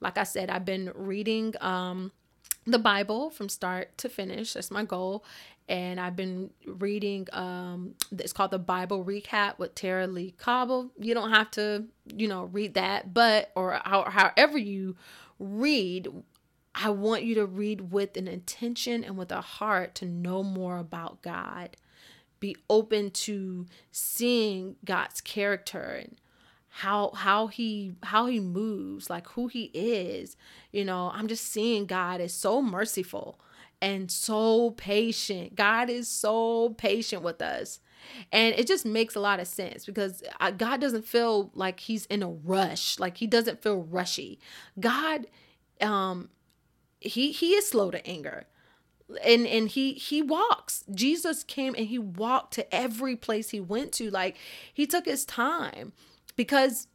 Like 0.00 0.18
I 0.18 0.24
said, 0.24 0.50
I've 0.50 0.66
been 0.66 0.92
reading 0.94 1.54
um 1.60 2.12
the 2.66 2.78
Bible 2.78 3.30
from 3.30 3.48
start 3.48 3.96
to 3.98 4.08
finish. 4.08 4.52
That's 4.54 4.70
my 4.70 4.84
goal. 4.84 5.24
And 5.68 5.98
I've 5.98 6.16
been 6.16 6.50
reading 6.66 7.26
um 7.32 7.94
it's 8.12 8.32
called 8.32 8.50
the 8.50 8.58
Bible 8.58 9.04
Recap 9.04 9.58
with 9.58 9.74
Tara-Leigh 9.74 10.34
Cobble. 10.36 10.90
You 10.98 11.14
don't 11.14 11.30
have 11.30 11.50
to, 11.52 11.84
you 12.14 12.28
know, 12.28 12.44
read 12.44 12.74
that, 12.74 13.14
but 13.14 13.50
or 13.56 13.80
how, 13.84 14.04
however 14.04 14.58
you 14.58 14.96
read 15.38 16.08
I 16.74 16.90
want 16.90 17.22
you 17.22 17.34
to 17.36 17.46
read 17.46 17.92
with 17.92 18.16
an 18.16 18.26
intention 18.26 19.04
and 19.04 19.16
with 19.16 19.30
a 19.30 19.40
heart 19.40 19.94
to 19.96 20.06
know 20.06 20.42
more 20.42 20.78
about 20.78 21.22
God. 21.22 21.76
Be 22.40 22.56
open 22.68 23.10
to 23.10 23.66
seeing 23.92 24.76
God's 24.84 25.20
character 25.20 25.80
and 25.80 26.16
how 26.68 27.12
how 27.14 27.46
he 27.46 27.94
how 28.02 28.26
he 28.26 28.40
moves, 28.40 29.08
like 29.08 29.28
who 29.28 29.46
he 29.46 29.70
is. 29.72 30.36
You 30.72 30.84
know, 30.84 31.12
I'm 31.14 31.28
just 31.28 31.44
seeing 31.46 31.86
God 31.86 32.20
is 32.20 32.34
so 32.34 32.60
merciful 32.60 33.38
and 33.80 34.10
so 34.10 34.72
patient. 34.72 35.54
God 35.54 35.88
is 35.88 36.08
so 36.08 36.70
patient 36.70 37.22
with 37.22 37.40
us. 37.40 37.80
And 38.32 38.54
it 38.56 38.66
just 38.66 38.84
makes 38.84 39.14
a 39.14 39.20
lot 39.20 39.40
of 39.40 39.46
sense 39.46 39.86
because 39.86 40.22
uh, 40.40 40.50
God 40.50 40.80
doesn't 40.80 41.06
feel 41.06 41.50
like 41.54 41.80
he's 41.80 42.06
in 42.06 42.22
a 42.22 42.28
rush, 42.28 42.98
like 42.98 43.18
he 43.18 43.26
doesn't 43.26 43.62
feel 43.62 43.82
rushy. 43.82 44.40
God 44.78 45.28
um 45.80 46.28
he 47.00 47.32
he 47.32 47.54
is 47.54 47.68
slow 47.68 47.90
to 47.90 48.06
anger. 48.06 48.46
And 49.22 49.46
and 49.46 49.68
he 49.68 49.94
he 49.94 50.22
walks. 50.22 50.84
Jesus 50.92 51.44
came 51.44 51.74
and 51.76 51.86
he 51.86 51.98
walked 51.98 52.54
to 52.54 52.74
every 52.74 53.16
place 53.16 53.50
he 53.50 53.60
went 53.60 53.92
to. 53.94 54.10
Like 54.10 54.36
he 54.72 54.86
took 54.86 55.04
his 55.04 55.24
time 55.24 55.92
because 56.36 56.88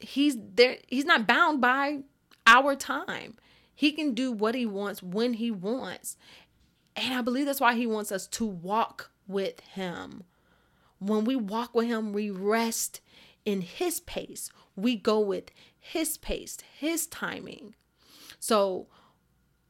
he's 0.00 0.36
there 0.38 0.78
he's 0.88 1.04
not 1.04 1.26
bound 1.26 1.60
by 1.60 2.00
our 2.46 2.76
time. 2.76 3.36
He 3.74 3.90
can 3.92 4.14
do 4.14 4.30
what 4.30 4.54
he 4.54 4.66
wants 4.66 5.02
when 5.02 5.34
he 5.34 5.50
wants. 5.50 6.16
And 6.96 7.14
i 7.14 7.22
believe 7.22 7.46
that's 7.46 7.60
why 7.60 7.74
he 7.74 7.86
wants 7.86 8.12
us 8.12 8.26
to 8.28 8.44
walk 8.44 9.10
with 9.26 9.60
him. 9.60 10.24
When 10.98 11.24
we 11.24 11.36
walk 11.36 11.74
with 11.74 11.86
him 11.86 12.12
we 12.12 12.30
rest 12.30 13.00
in 13.44 13.62
his 13.62 14.00
pace. 14.00 14.50
We 14.76 14.96
go 14.96 15.20
with 15.20 15.50
his 15.78 16.18
pace 16.18 16.58
his 16.78 17.06
timing. 17.06 17.74
So 18.38 18.88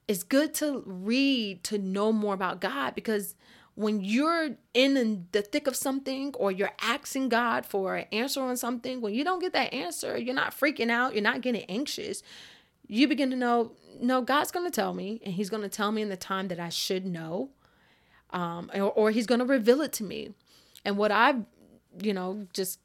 it's 0.06 0.22
good 0.22 0.54
to 0.54 0.82
read 0.86 1.64
to 1.64 1.78
know 1.78 2.12
more 2.12 2.34
about 2.34 2.60
God 2.60 2.94
because 2.94 3.34
when 3.74 4.00
you're 4.02 4.50
in 4.72 5.26
the 5.32 5.42
thick 5.42 5.66
of 5.66 5.74
something 5.74 6.32
or 6.38 6.52
you're 6.52 6.72
asking 6.80 7.28
God 7.28 7.66
for 7.66 7.96
an 7.96 8.06
answer 8.12 8.40
on 8.40 8.56
something, 8.56 9.00
when 9.00 9.14
you 9.14 9.24
don't 9.24 9.40
get 9.40 9.52
that 9.52 9.74
answer, 9.74 10.16
you're 10.16 10.34
not 10.34 10.52
freaking 10.52 10.90
out, 10.90 11.14
you're 11.14 11.22
not 11.22 11.40
getting 11.40 11.64
anxious. 11.64 12.22
You 12.86 13.08
begin 13.08 13.30
to 13.30 13.36
know, 13.36 13.72
no, 14.00 14.22
God's 14.22 14.52
going 14.52 14.66
to 14.66 14.70
tell 14.70 14.94
me, 14.94 15.20
and 15.24 15.34
He's 15.34 15.50
going 15.50 15.62
to 15.62 15.68
tell 15.68 15.90
me 15.90 16.02
in 16.02 16.08
the 16.08 16.16
time 16.16 16.48
that 16.48 16.60
I 16.60 16.68
should 16.68 17.04
know, 17.04 17.50
um, 18.30 18.70
or, 18.74 18.92
or 18.92 19.10
He's 19.10 19.26
going 19.26 19.40
to 19.40 19.44
reveal 19.44 19.80
it 19.80 19.92
to 19.94 20.04
me. 20.04 20.34
And 20.84 20.96
what 20.96 21.10
I've, 21.10 21.44
you 22.00 22.12
know, 22.12 22.46
just 22.52 22.78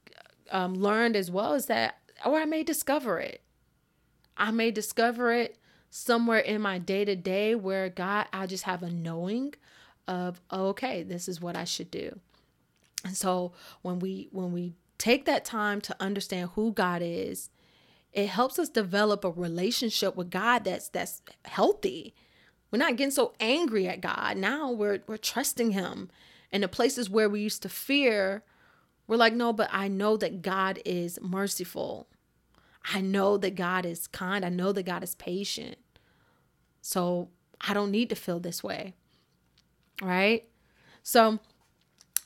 um, 0.51 0.73
learned 0.73 1.15
as 1.15 1.29
well 1.29 1.53
is 1.53 1.67
that, 1.67 1.99
or 2.25 2.39
I 2.39 2.45
may 2.45 2.63
discover 2.63 3.19
it. 3.19 3.41
I 4.37 4.51
may 4.51 4.71
discover 4.71 5.33
it 5.33 5.57
somewhere 5.89 6.39
in 6.39 6.61
my 6.61 6.77
day 6.77 7.05
to 7.05 7.15
day 7.15 7.55
where 7.55 7.89
God, 7.89 8.27
I 8.31 8.45
just 8.45 8.63
have 8.63 8.83
a 8.83 8.89
knowing 8.89 9.55
of, 10.07 10.41
okay, 10.51 11.03
this 11.03 11.27
is 11.27 11.41
what 11.41 11.55
I 11.55 11.63
should 11.63 11.91
do. 11.91 12.19
And 13.05 13.15
so 13.15 13.53
when 13.81 13.99
we 13.99 14.27
when 14.31 14.51
we 14.51 14.73
take 14.97 15.25
that 15.25 15.45
time 15.45 15.79
to 15.81 15.95
understand 15.99 16.49
who 16.55 16.73
God 16.73 17.01
is, 17.03 17.49
it 18.11 18.27
helps 18.27 18.59
us 18.59 18.69
develop 18.69 19.23
a 19.23 19.31
relationship 19.31 20.15
with 20.15 20.29
God 20.29 20.65
that's 20.65 20.89
that's 20.89 21.21
healthy. 21.45 22.13
We're 22.71 22.79
not 22.79 22.97
getting 22.97 23.11
so 23.11 23.33
angry 23.39 23.87
at 23.87 24.01
God. 24.01 24.37
Now 24.37 24.71
we're 24.71 24.99
we're 25.07 25.17
trusting 25.17 25.71
him. 25.71 26.09
And 26.51 26.63
the 26.63 26.67
places 26.67 27.09
where 27.09 27.29
we 27.29 27.41
used 27.41 27.61
to 27.61 27.69
fear, 27.69 28.43
we're 29.07 29.17
like, 29.17 29.33
no, 29.33 29.53
but 29.53 29.69
I 29.71 29.87
know 29.87 30.17
that 30.17 30.41
God 30.41 30.79
is 30.83 31.19
merciful. 31.21 32.08
I 32.91 33.01
know 33.01 33.37
that 33.37 33.55
God 33.55 33.85
is 33.85 34.07
kind. 34.07 34.43
I 34.43 34.49
know 34.49 34.71
that 34.71 34.83
God 34.83 35.03
is 35.03 35.15
patient. 35.15 35.77
So 36.81 37.29
I 37.61 37.73
don't 37.73 37.91
need 37.91 38.09
to 38.09 38.15
feel 38.15 38.39
this 38.39 38.63
way. 38.63 38.93
Right? 40.01 40.47
So 41.03 41.39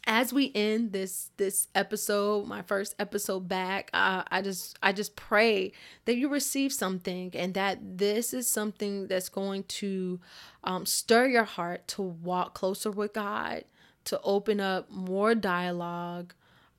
as 0.06 0.34
we 0.34 0.52
end 0.54 0.92
this 0.92 1.32
this 1.38 1.68
episode 1.74 2.46
my 2.46 2.62
first 2.62 2.94
episode 3.00 3.48
back 3.48 3.90
uh, 3.94 4.24
i 4.30 4.42
just 4.42 4.78
i 4.84 4.92
just 4.92 5.16
pray 5.16 5.72
that 6.06 6.16
you 6.16 6.28
receive 6.28 6.74
something 6.74 7.32
and 7.34 7.54
that 7.54 7.80
this 7.98 8.34
is 8.34 8.48
something 8.48 9.08
that's 9.08 9.30
going 9.30 9.64
to 9.64 10.20
um, 10.64 10.86
stir 10.86 11.28
your 11.28 11.46
heart 11.46 11.88
to 11.88 12.02
walk 12.02 12.54
closer 12.54 12.92
with 12.92 13.14
god 13.14 13.64
to 14.04 14.20
open 14.24 14.60
up 14.60 14.92
more 14.92 15.34
dialogue 15.34 16.34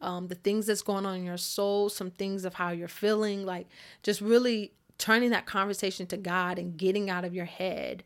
um, 0.04 0.28
the 0.28 0.34
things 0.34 0.66
that's 0.66 0.82
going 0.82 1.06
on 1.06 1.16
in 1.16 1.24
your 1.24 1.36
soul 1.36 1.88
some 1.88 2.10
things 2.10 2.44
of 2.44 2.54
how 2.54 2.70
you're 2.70 2.88
feeling 2.88 3.44
like 3.44 3.66
just 4.02 4.20
really 4.20 4.72
turning 4.98 5.30
that 5.30 5.46
conversation 5.46 6.06
to 6.06 6.16
god 6.16 6.58
and 6.58 6.76
getting 6.76 7.10
out 7.10 7.24
of 7.24 7.34
your 7.34 7.44
head 7.44 8.04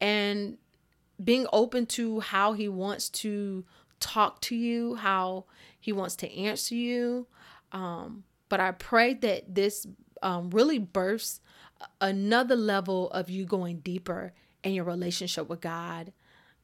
and 0.00 0.58
being 1.22 1.46
open 1.52 1.86
to 1.86 2.20
how 2.20 2.52
he 2.52 2.68
wants 2.68 3.08
to 3.08 3.64
talk 3.98 4.40
to 4.40 4.56
you, 4.56 4.94
how 4.96 5.44
he 5.78 5.92
wants 5.92 6.16
to 6.16 6.32
answer 6.32 6.74
you. 6.74 7.26
Um, 7.72 8.24
but 8.48 8.60
I 8.60 8.72
pray 8.72 9.14
that 9.14 9.54
this 9.54 9.86
um, 10.22 10.50
really 10.50 10.78
births 10.78 11.40
another 12.00 12.56
level 12.56 13.10
of 13.10 13.30
you 13.30 13.44
going 13.44 13.78
deeper 13.78 14.32
in 14.64 14.72
your 14.72 14.84
relationship 14.84 15.48
with 15.48 15.60
God. 15.60 16.12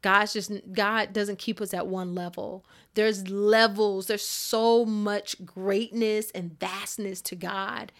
God's 0.03 0.33
just 0.33 0.53
God 0.73 1.13
doesn't 1.13 1.39
keep 1.39 1.61
us 1.61 1.75
at 1.75 1.87
one 1.87 2.15
level. 2.15 2.65
There's 2.95 3.29
levels. 3.29 4.07
There's 4.07 4.27
so 4.27 4.85
much 4.85 5.45
greatness 5.45 6.31
and 6.31 6.59
vastness 6.59 7.21
to 7.23 7.37
God. 7.37 7.93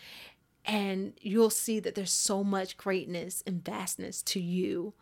And 0.65 1.13
you'll 1.21 1.51
see 1.51 1.79
that 1.81 1.95
there's 1.95 2.13
so 2.13 2.43
much 2.43 2.77
greatness 2.77 3.43
and 3.47 3.65
vastness 3.65 4.23
to 4.23 4.41
you. 4.41 4.95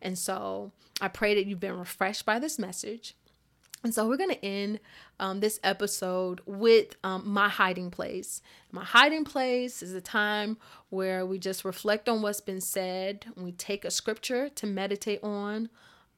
And 0.00 0.16
so 0.16 0.72
I 1.00 1.08
pray 1.08 1.34
that 1.34 1.46
you've 1.46 1.60
been 1.60 1.78
refreshed 1.78 2.24
by 2.24 2.38
this 2.38 2.58
message. 2.58 3.16
And 3.84 3.94
so 3.94 4.08
we're 4.08 4.16
going 4.16 4.30
to 4.30 4.44
end 4.44 4.80
um, 5.20 5.38
this 5.38 5.60
episode 5.62 6.40
with 6.46 6.96
um, 7.04 7.22
my 7.28 7.48
hiding 7.48 7.90
place. 7.90 8.42
My 8.72 8.84
hiding 8.84 9.24
place 9.24 9.82
is 9.82 9.94
a 9.94 10.00
time 10.00 10.56
where 10.88 11.24
we 11.24 11.38
just 11.38 11.64
reflect 11.64 12.08
on 12.08 12.20
what's 12.20 12.40
been 12.40 12.60
said. 12.60 13.26
We 13.36 13.52
take 13.52 13.84
a 13.84 13.90
scripture 13.90 14.48
to 14.48 14.66
meditate 14.66 15.22
on, 15.22 15.68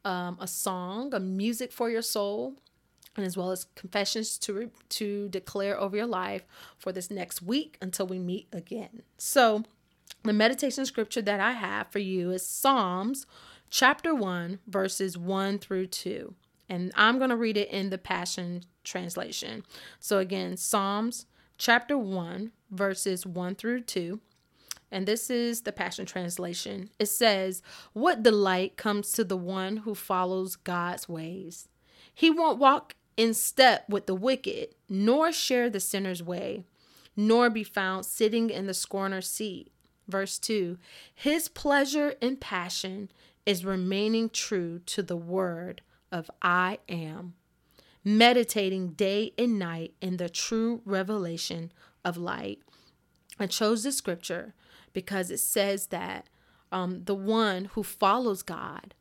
um, 0.05 0.37
a 0.41 0.47
song, 0.47 1.15
a 1.15 1.21
music 1.21 1.73
for 1.73 1.91
your 1.91 2.03
soul, 2.03 2.55
and 3.17 3.27
as 3.27 3.37
well 3.37 3.51
as 3.51 3.67
confessions 3.75 4.39
to 4.39 4.53
re- 4.53 4.71
to 4.91 5.29
declare 5.29 5.79
over 5.79 5.97
your 5.97 6.07
life 6.07 6.47
for 6.79 6.93
this 6.93 7.11
next 7.11 7.43
week 7.43 7.77
until 7.83 8.07
we 8.07 8.19
meet 8.19 8.49
again. 8.53 9.03
So, 9.19 9.65
the 10.23 10.33
meditation 10.33 10.87
scripture 10.87 11.23
that 11.23 11.41
I 11.41 11.53
have 11.53 11.89
for 11.89 11.99
you 11.99 12.31
is 12.31 12.47
Psalms 12.47 13.27
chapter 13.69 14.15
1 14.15 14.59
verses 14.67 15.17
1 15.17 15.59
through 15.59 15.87
2 15.87 16.35
and 16.71 16.93
I'm 16.95 17.19
going 17.19 17.31
to 17.31 17.37
read 17.37 17.57
it 17.57 17.69
in 17.71 17.91
the 17.91 17.99
Passion 17.99 18.63
Translation. 18.85 19.65
So, 19.99 20.19
again, 20.19 20.57
Psalms 20.57 21.27
chapter 21.59 21.99
1, 21.99 22.53
verses 22.71 23.27
1 23.27 23.57
through 23.57 23.83
2. 23.83 24.21
And 24.93 25.07
this 25.07 25.31
is 25.31 25.63
the 25.63 25.73
Passion 25.73 26.05
Translation. 26.05 26.91
It 26.99 27.07
says, 27.07 27.63
What 27.93 28.23
delight 28.23 28.77
comes 28.77 29.13
to 29.13 29.25
the 29.25 29.37
one 29.37 29.79
who 29.79 29.95
follows 29.95 30.57
God's 30.57 31.09
ways? 31.09 31.69
He 32.13 32.31
won't 32.31 32.59
walk 32.59 32.95
in 33.17 33.35
step 33.35 33.89
with 33.89 34.07
the 34.07 34.15
wicked, 34.15 34.75
nor 34.89 35.33
share 35.33 35.71
the 35.71 35.81
sinner's 35.81 36.23
way, 36.23 36.65
nor 37.17 37.51
be 37.51 37.65
found 37.65 38.05
sitting 38.05 38.51
in 38.51 38.67
the 38.67 38.75
scorner's 38.75 39.29
seat. 39.29 39.71
Verse 40.09 40.39
2 40.39 40.79
His 41.15 41.49
pleasure 41.49 42.15
and 42.21 42.41
passion 42.41 43.11
is 43.47 43.65
remaining 43.65 44.29
true 44.29 44.81
to 44.87 45.03
the 45.03 45.17
word 45.17 45.83
of 46.11 46.31
I 46.43 46.79
am, 46.89 47.35
meditating 48.05 48.91
day 48.91 49.33
and 49.39 49.59
night 49.59 49.95
in 50.01 50.17
the 50.17 50.29
true 50.29 50.83
revelation 50.85 51.73
of 52.05 52.17
light. 52.17 52.61
I 53.39 53.47
chose 53.47 53.83
this 53.83 53.97
scripture 53.97 54.55
because 54.93 55.31
it 55.31 55.39
says 55.39 55.87
that 55.89 56.27
um, 56.73 57.05
the 57.05 57.15
one 57.15 57.67
who 57.67 57.83
follows 57.83 58.43
God 58.43 58.95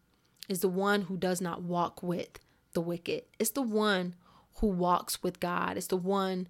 is 0.48 0.62
the 0.62 0.68
one 0.68 1.04
who 1.04 1.18
does 1.18 1.40
not 1.40 1.62
walk 1.62 2.02
with 2.02 2.40
the 2.74 2.82
wicked. 2.82 3.24
It's 3.38 3.52
the 3.52 3.62
one 3.62 4.16
who 4.56 4.68
walks 4.68 5.22
with 5.24 5.40
God. 5.40 5.78
It's 5.78 5.88
the 5.88 5.98
one 5.98 6.48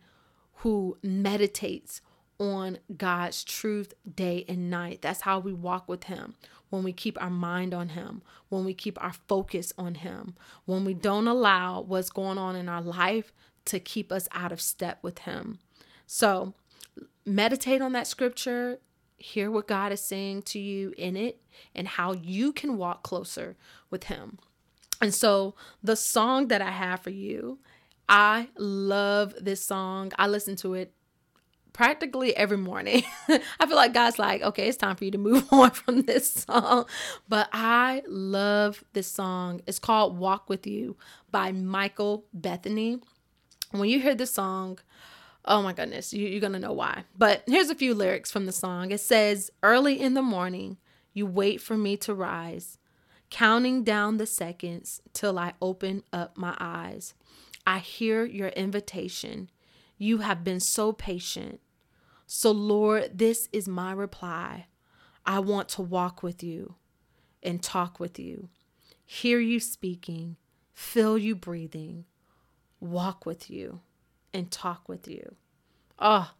who 0.56 0.98
meditates 1.04 2.02
on 2.40 2.80
God's 2.98 3.44
truth 3.44 3.94
day 4.16 4.46
and 4.48 4.70
night. 4.70 5.02
That's 5.02 5.22
how 5.22 5.40
we 5.40 5.54
walk 5.54 5.90
with 5.90 6.06
Him 6.06 6.36
when 6.70 6.84
we 6.84 6.94
keep 6.94 7.22
our 7.22 7.30
mind 7.30 7.74
on 7.74 7.90
Him, 7.90 8.22
when 8.48 8.64
we 8.64 8.74
keep 8.74 9.02
our 9.04 9.14
focus 9.28 9.74
on 9.78 9.96
Him, 9.96 10.36
when 10.66 10.86
we 10.86 10.94
don't 10.94 11.28
allow 11.28 11.82
what's 11.82 12.10
going 12.10 12.38
on 12.38 12.56
in 12.56 12.70
our 12.70 12.82
life 12.82 13.34
to 13.66 13.80
keep 13.80 14.12
us 14.12 14.28
out 14.32 14.52
of 14.52 14.62
step 14.62 15.00
with 15.02 15.20
Him. 15.20 15.60
So, 16.08 16.54
meditate 17.26 17.82
on 17.82 17.92
that 17.94 18.08
scripture, 18.08 18.80
hear 19.20 19.52
what 19.52 19.68
God 19.68 19.92
is 19.92 20.02
saying 20.02 20.44
to 20.44 20.60
you 20.60 20.94
in 20.98 21.16
it, 21.16 21.42
and 21.76 21.88
how 21.88 22.14
you 22.14 22.54
can 22.54 22.78
walk 22.78 23.04
closer 23.04 23.56
with 23.90 24.06
Him. 24.06 24.40
And 25.02 25.14
so, 25.14 25.56
the 25.84 25.96
song 25.96 26.48
that 26.50 26.62
I 26.62 26.72
have 26.72 27.02
for 27.02 27.10
you, 27.10 27.60
I 28.08 28.50
love 28.58 29.36
this 29.40 29.64
song. 29.64 30.12
I 30.18 30.28
listen 30.28 30.56
to 30.58 30.74
it 30.74 30.94
practically 31.74 32.36
every 32.36 32.58
morning. 32.58 33.04
I 33.30 33.66
feel 33.66 33.76
like 33.76 33.94
God's 33.94 34.20
like, 34.20 34.42
okay, 34.42 34.68
it's 34.68 34.78
time 34.78 34.96
for 34.96 35.06
you 35.06 35.12
to 35.12 35.18
move 35.18 35.48
on 35.52 35.72
from 35.72 36.02
this 36.02 36.46
song. 36.48 36.86
But 37.28 37.50
I 37.54 38.04
love 38.08 38.84
this 38.94 39.08
song. 39.08 39.62
It's 39.68 39.80
called 39.80 40.18
Walk 40.18 40.50
With 40.50 40.68
You 40.68 40.98
by 41.32 41.52
Michael 41.52 42.26
Bethany. 42.34 43.00
When 43.72 43.90
you 43.90 44.02
hear 44.02 44.16
this 44.16 44.34
song, 44.34 44.80
oh 45.50 45.64
my 45.64 45.74
goodness, 45.74 46.14
you, 46.14 46.28
you're 46.28 46.40
to 46.50 46.60
know 46.60 46.72
why. 46.72 47.04
But 47.18 47.44
here's 47.48 47.72
a 47.72 47.76
few 47.76 47.94
lyrics 47.94 48.32
from 48.32 48.46
the 48.46 48.52
song. 48.52 48.92
It 48.92 49.02
says, 49.02 49.52
Early 49.64 50.00
in 50.00 50.14
the 50.14 50.22
morning, 50.22 50.78
you 51.12 51.26
wait 51.26 51.60
for 51.60 51.76
me 51.76 51.98
to 51.98 52.14
rise, 52.14 52.78
counting 53.32 53.84
down 53.84 54.18
the 54.18 54.28
seconds 54.28 55.02
till 55.12 55.40
I 55.40 55.54
open 55.62 56.04
up 56.14 56.38
my 56.38 56.56
eyes. 56.60 57.16
I 57.66 57.80
hear 57.80 58.24
your 58.24 58.50
invitation. 58.50 59.50
You 59.98 60.20
have 60.20 60.44
been 60.44 60.60
so 60.60 60.94
patient. 60.94 61.60
So, 62.28 62.52
Lord, 62.52 63.18
this 63.18 63.50
is 63.52 63.68
my 63.68 63.92
reply. 63.92 64.68
I 65.26 65.40
want 65.40 65.68
to 65.70 65.82
walk 65.82 66.22
with 66.24 66.44
you 66.44 66.76
and 67.42 67.62
talk 67.62 68.00
with 68.00 68.20
you, 68.20 68.50
hear 69.06 69.40
you 69.40 69.60
speaking, 69.60 70.38
feel 70.74 71.18
you 71.18 71.36
breathing, 71.36 72.06
walk 72.80 73.26
with 73.26 73.50
you 73.50 73.82
and 74.34 74.52
talk 74.52 74.88
with 74.88 75.08
you. 75.08 75.36
Oh, 75.98 76.32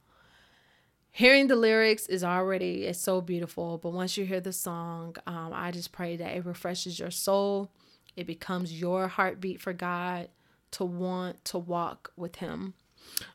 hearing 1.12 1.48
the 1.48 1.56
lyrics 1.56 2.08
is 2.08 2.24
already 2.24 2.86
it's 2.86 3.00
so 3.00 3.20
beautiful 3.20 3.78
but 3.80 3.90
once 3.90 4.16
you 4.16 4.26
hear 4.26 4.40
the 4.40 4.54
song 4.54 5.16
um, 5.26 5.50
i 5.54 5.72
just 5.72 5.92
pray 5.92 6.16
that 6.16 6.38
it 6.38 6.46
refreshes 6.46 7.00
your 7.00 7.10
soul 7.10 7.72
it 8.16 8.28
becomes 8.28 8.80
your 8.80 9.08
heartbeat 9.08 9.60
for 9.60 9.74
god 9.74 10.30
to 10.70 10.86
want 10.86 11.44
to 11.44 11.58
walk 11.58 12.12
with 12.16 12.36
him 12.38 12.76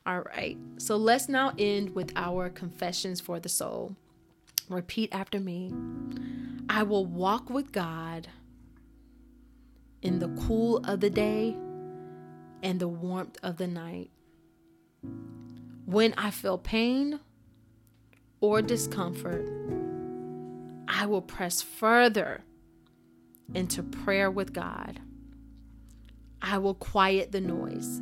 all 0.05 0.21
right, 0.21 0.57
so 0.77 0.97
let's 0.97 1.29
now 1.29 1.53
end 1.57 1.95
with 1.95 2.11
our 2.15 2.49
confessions 2.49 3.19
for 3.19 3.39
the 3.39 3.49
soul. 3.49 3.95
Repeat 4.69 5.09
after 5.13 5.39
me 5.39 5.71
I 6.69 6.83
will 6.83 7.05
walk 7.05 7.49
with 7.49 7.71
God 7.71 8.27
in 10.01 10.19
the 10.19 10.29
cool 10.47 10.77
of 10.77 10.99
the 10.99 11.09
day 11.09 11.55
and 12.63 12.79
the 12.79 12.87
warmth 12.87 13.37
of 13.43 13.57
the 13.57 13.67
night. 13.67 14.09
When 15.85 16.13
I 16.17 16.31
feel 16.31 16.57
pain 16.57 17.19
or 18.41 18.61
discomfort, 18.61 19.47
I 20.87 21.05
will 21.05 21.21
press 21.21 21.61
further 21.61 22.43
into 23.53 23.83
prayer 23.83 24.31
with 24.31 24.53
God. 24.53 24.99
I 26.41 26.57
will 26.57 26.75
quiet 26.75 27.31
the 27.31 27.41
noise 27.41 27.97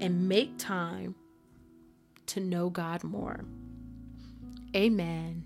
and 0.00 0.28
make 0.28 0.58
time 0.58 1.14
to 2.26 2.40
know 2.40 2.70
God 2.70 3.04
more. 3.04 3.44
Amen. 4.76 5.44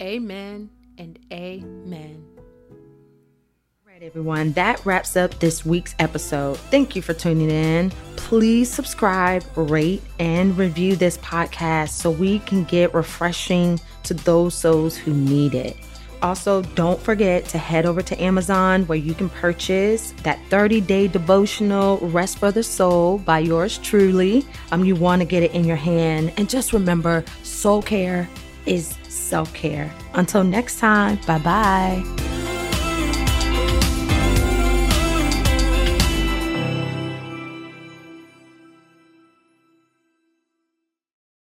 Amen 0.00 0.70
and 0.98 1.18
amen. 1.32 2.41
Right, 4.02 4.08
everyone, 4.08 4.50
that 4.54 4.84
wraps 4.84 5.16
up 5.16 5.38
this 5.38 5.64
week's 5.64 5.94
episode. 6.00 6.56
Thank 6.72 6.96
you 6.96 7.02
for 7.02 7.14
tuning 7.14 7.52
in. 7.52 7.90
Please 8.16 8.68
subscribe, 8.68 9.44
rate, 9.54 10.02
and 10.18 10.58
review 10.58 10.96
this 10.96 11.18
podcast 11.18 11.90
so 11.90 12.10
we 12.10 12.40
can 12.40 12.64
get 12.64 12.92
refreshing 12.94 13.78
to 14.02 14.14
those 14.14 14.54
souls 14.54 14.96
who 14.96 15.14
need 15.14 15.54
it. 15.54 15.76
Also, 16.20 16.62
don't 16.74 17.00
forget 17.00 17.44
to 17.50 17.58
head 17.58 17.86
over 17.86 18.02
to 18.02 18.20
Amazon 18.20 18.88
where 18.88 18.98
you 18.98 19.14
can 19.14 19.28
purchase 19.28 20.10
that 20.24 20.40
30 20.50 20.80
day 20.80 21.06
devotional 21.06 21.98
Rest 21.98 22.38
for 22.38 22.50
the 22.50 22.64
Soul 22.64 23.18
by 23.18 23.38
yours 23.38 23.78
truly. 23.78 24.44
Um, 24.72 24.84
you 24.84 24.96
want 24.96 25.22
to 25.22 25.26
get 25.26 25.44
it 25.44 25.54
in 25.54 25.62
your 25.62 25.76
hand. 25.76 26.32
And 26.36 26.50
just 26.50 26.72
remember, 26.72 27.24
soul 27.44 27.82
care 27.82 28.28
is 28.66 28.96
self 29.08 29.54
care. 29.54 29.94
Until 30.14 30.42
next 30.42 30.80
time, 30.80 31.20
bye 31.24 31.38
bye. 31.38 32.31